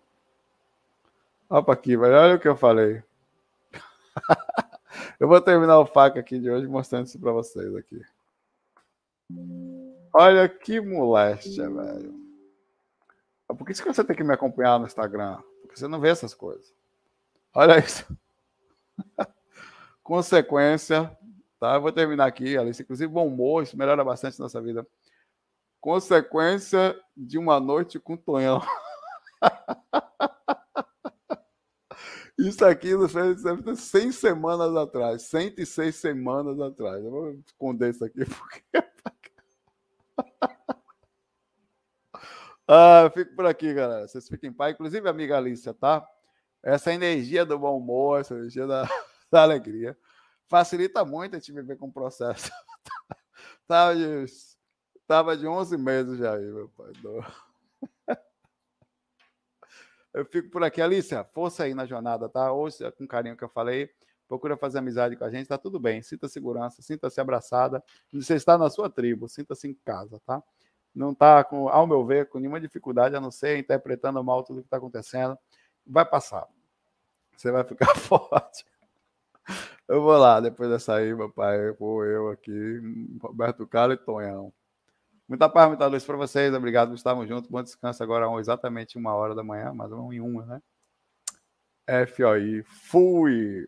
Olha 1.49 1.61
para 1.61 1.73
aqui, 1.73 1.97
velho. 1.97 2.15
Olha 2.15 2.35
o 2.35 2.39
que 2.39 2.47
eu 2.47 2.55
falei. 2.55 3.03
eu 5.19 5.27
vou 5.27 5.41
terminar 5.41 5.79
o 5.79 5.85
faca 5.85 6.21
aqui 6.21 6.39
de 6.39 6.49
hoje 6.49 6.65
mostrando 6.65 7.07
isso 7.07 7.19
para 7.19 7.33
vocês 7.33 7.75
aqui. 7.75 8.01
Olha 10.13 10.47
que 10.47 10.79
moléstia, 10.79 11.69
velho. 11.69 12.23
Por 13.47 13.67
que 13.67 13.73
você 13.73 14.03
tem 14.03 14.15
que 14.15 14.23
me 14.23 14.33
acompanhar 14.33 14.79
no 14.79 14.85
Instagram? 14.85 15.41
Porque 15.61 15.77
você 15.77 15.89
não 15.89 15.99
vê 15.99 16.09
essas 16.09 16.33
coisas. 16.33 16.73
Olha 17.53 17.79
isso. 17.79 18.05
Consequência, 20.01 21.11
tá? 21.59 21.75
Eu 21.75 21.81
vou 21.81 21.91
terminar 21.91 22.27
aqui, 22.27 22.57
Alice. 22.57 22.81
Inclusive, 22.81 23.11
bom 23.11 23.27
humor, 23.27 23.63
isso 23.63 23.77
melhora 23.77 24.05
bastante 24.05 24.39
nossa 24.39 24.61
vida. 24.61 24.87
Consequência 25.83 26.97
de 27.15 27.37
uma 27.37 27.59
noite 27.59 27.99
com 27.99 28.15
Tonhão. 28.15 28.61
Isso 32.39 32.63
aqui 32.63 32.95
não 32.95 33.09
fez 33.09 33.41
100 33.81 34.13
semanas 34.13 34.73
atrás, 34.77 35.23
106 35.23 35.93
semanas 35.93 36.57
atrás. 36.61 37.03
Eu 37.03 37.11
vou 37.11 37.31
esconder 37.45 37.89
isso 37.89 38.05
aqui 38.05 38.23
porque. 38.25 38.63
ah, 42.65 43.11
fico 43.13 43.35
por 43.35 43.45
aqui, 43.45 43.73
galera. 43.73 44.07
Vocês 44.07 44.29
fiquem 44.29 44.51
em 44.51 44.53
paz. 44.53 44.73
Inclusive, 44.73 45.09
amiga 45.09 45.37
Alicia, 45.37 45.73
tá? 45.73 46.07
Essa 46.63 46.93
energia 46.93 47.45
do 47.45 47.59
bom 47.59 47.77
humor, 47.77 48.21
essa 48.21 48.33
energia 48.33 48.65
da 48.65 48.87
da 49.29 49.43
alegria. 49.43 49.97
Facilita 50.47 51.03
muito 51.03 51.35
a 51.35 51.39
gente 51.39 51.51
viver 51.51 51.75
com 51.75 51.87
o 51.87 51.93
processo. 51.93 52.49
tava, 53.67 53.97
de, 53.97 54.25
tava 55.07 55.37
de 55.37 55.47
11 55.47 55.77
meses 55.77 56.17
já 56.17 56.35
aí, 56.35 56.45
meu 56.45 56.69
pai. 56.69 56.91
Eu 60.13 60.25
fico 60.25 60.49
por 60.49 60.63
aqui. 60.63 60.79
Alicia, 60.79 61.23
força 61.23 61.63
aí 61.63 61.73
na 61.73 61.85
jornada, 61.85 62.29
tá? 62.29 62.51
Ouça 62.51 62.91
com 62.91 63.07
carinho 63.07 63.35
que 63.35 63.43
eu 63.43 63.49
falei. 63.49 63.89
Procura 64.27 64.55
fazer 64.55 64.77
amizade 64.77 65.15
com 65.15 65.25
a 65.25 65.29
gente, 65.29 65.47
tá 65.47 65.57
tudo 65.57 65.79
bem. 65.79 66.01
Sinta 66.03 66.27
segurança, 66.27 66.81
sinta-se 66.81 67.19
abraçada. 67.19 67.83
Você 68.13 68.35
está 68.35 68.57
na 68.57 68.69
sua 68.69 68.89
tribo, 68.89 69.27
sinta-se 69.27 69.67
em 69.67 69.73
casa, 69.73 70.21
tá? 70.25 70.41
Não 70.93 71.15
tá, 71.15 71.43
com, 71.43 71.67
ao 71.67 71.87
meu 71.87 72.05
ver, 72.05 72.29
com 72.29 72.37
nenhuma 72.37 72.61
dificuldade, 72.61 73.15
a 73.15 73.21
não 73.21 73.31
ser 73.31 73.57
interpretando 73.57 74.23
mal 74.23 74.43
tudo 74.43 74.61
que 74.61 74.67
está 74.67 74.77
acontecendo. 74.77 75.37
Vai 75.85 76.05
passar. 76.05 76.47
Você 77.35 77.51
vai 77.51 77.63
ficar 77.63 77.93
forte. 77.97 78.65
Eu 79.87 80.01
vou 80.01 80.17
lá, 80.17 80.39
depois 80.39 80.69
dessa 80.69 80.95
aí, 80.95 81.13
meu 81.13 81.29
pai, 81.29 81.71
vou 81.73 82.05
eu 82.05 82.29
aqui, 82.29 82.81
Roberto 83.21 83.67
Carlos 83.67 83.97
e 83.97 84.05
Tonhão. 84.05 84.53
Muita 85.27 85.49
paz, 85.49 85.67
muita 85.69 85.87
luz 85.87 86.05
para 86.05 86.17
vocês. 86.17 86.53
Obrigado 86.53 86.89
por 86.89 86.95
estarmos 86.95 87.27
juntos. 87.27 87.49
Bom 87.49 87.63
descanso 87.63 88.03
agora, 88.03 88.27
exatamente 88.39 88.97
uma 88.97 89.13
hora 89.13 89.33
da 89.33 89.43
manhã, 89.43 89.73
mais 89.73 89.91
uma 89.91 90.13
em 90.13 90.19
uma, 90.19 90.45
né? 90.45 90.61
FOI. 92.07 92.63
Fui! 92.63 93.65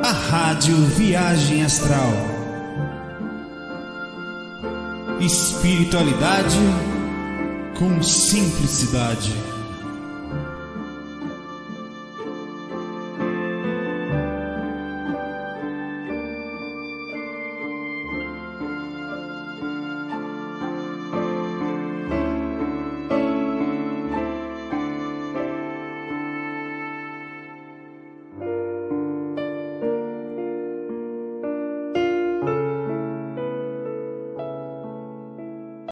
A 0.00 0.12
Rádio 0.12 0.76
Viagem 0.76 1.64
Astral. 1.64 2.12
Espiritualidade 5.18 6.56
com 7.76 8.00
simplicidade 8.00 9.34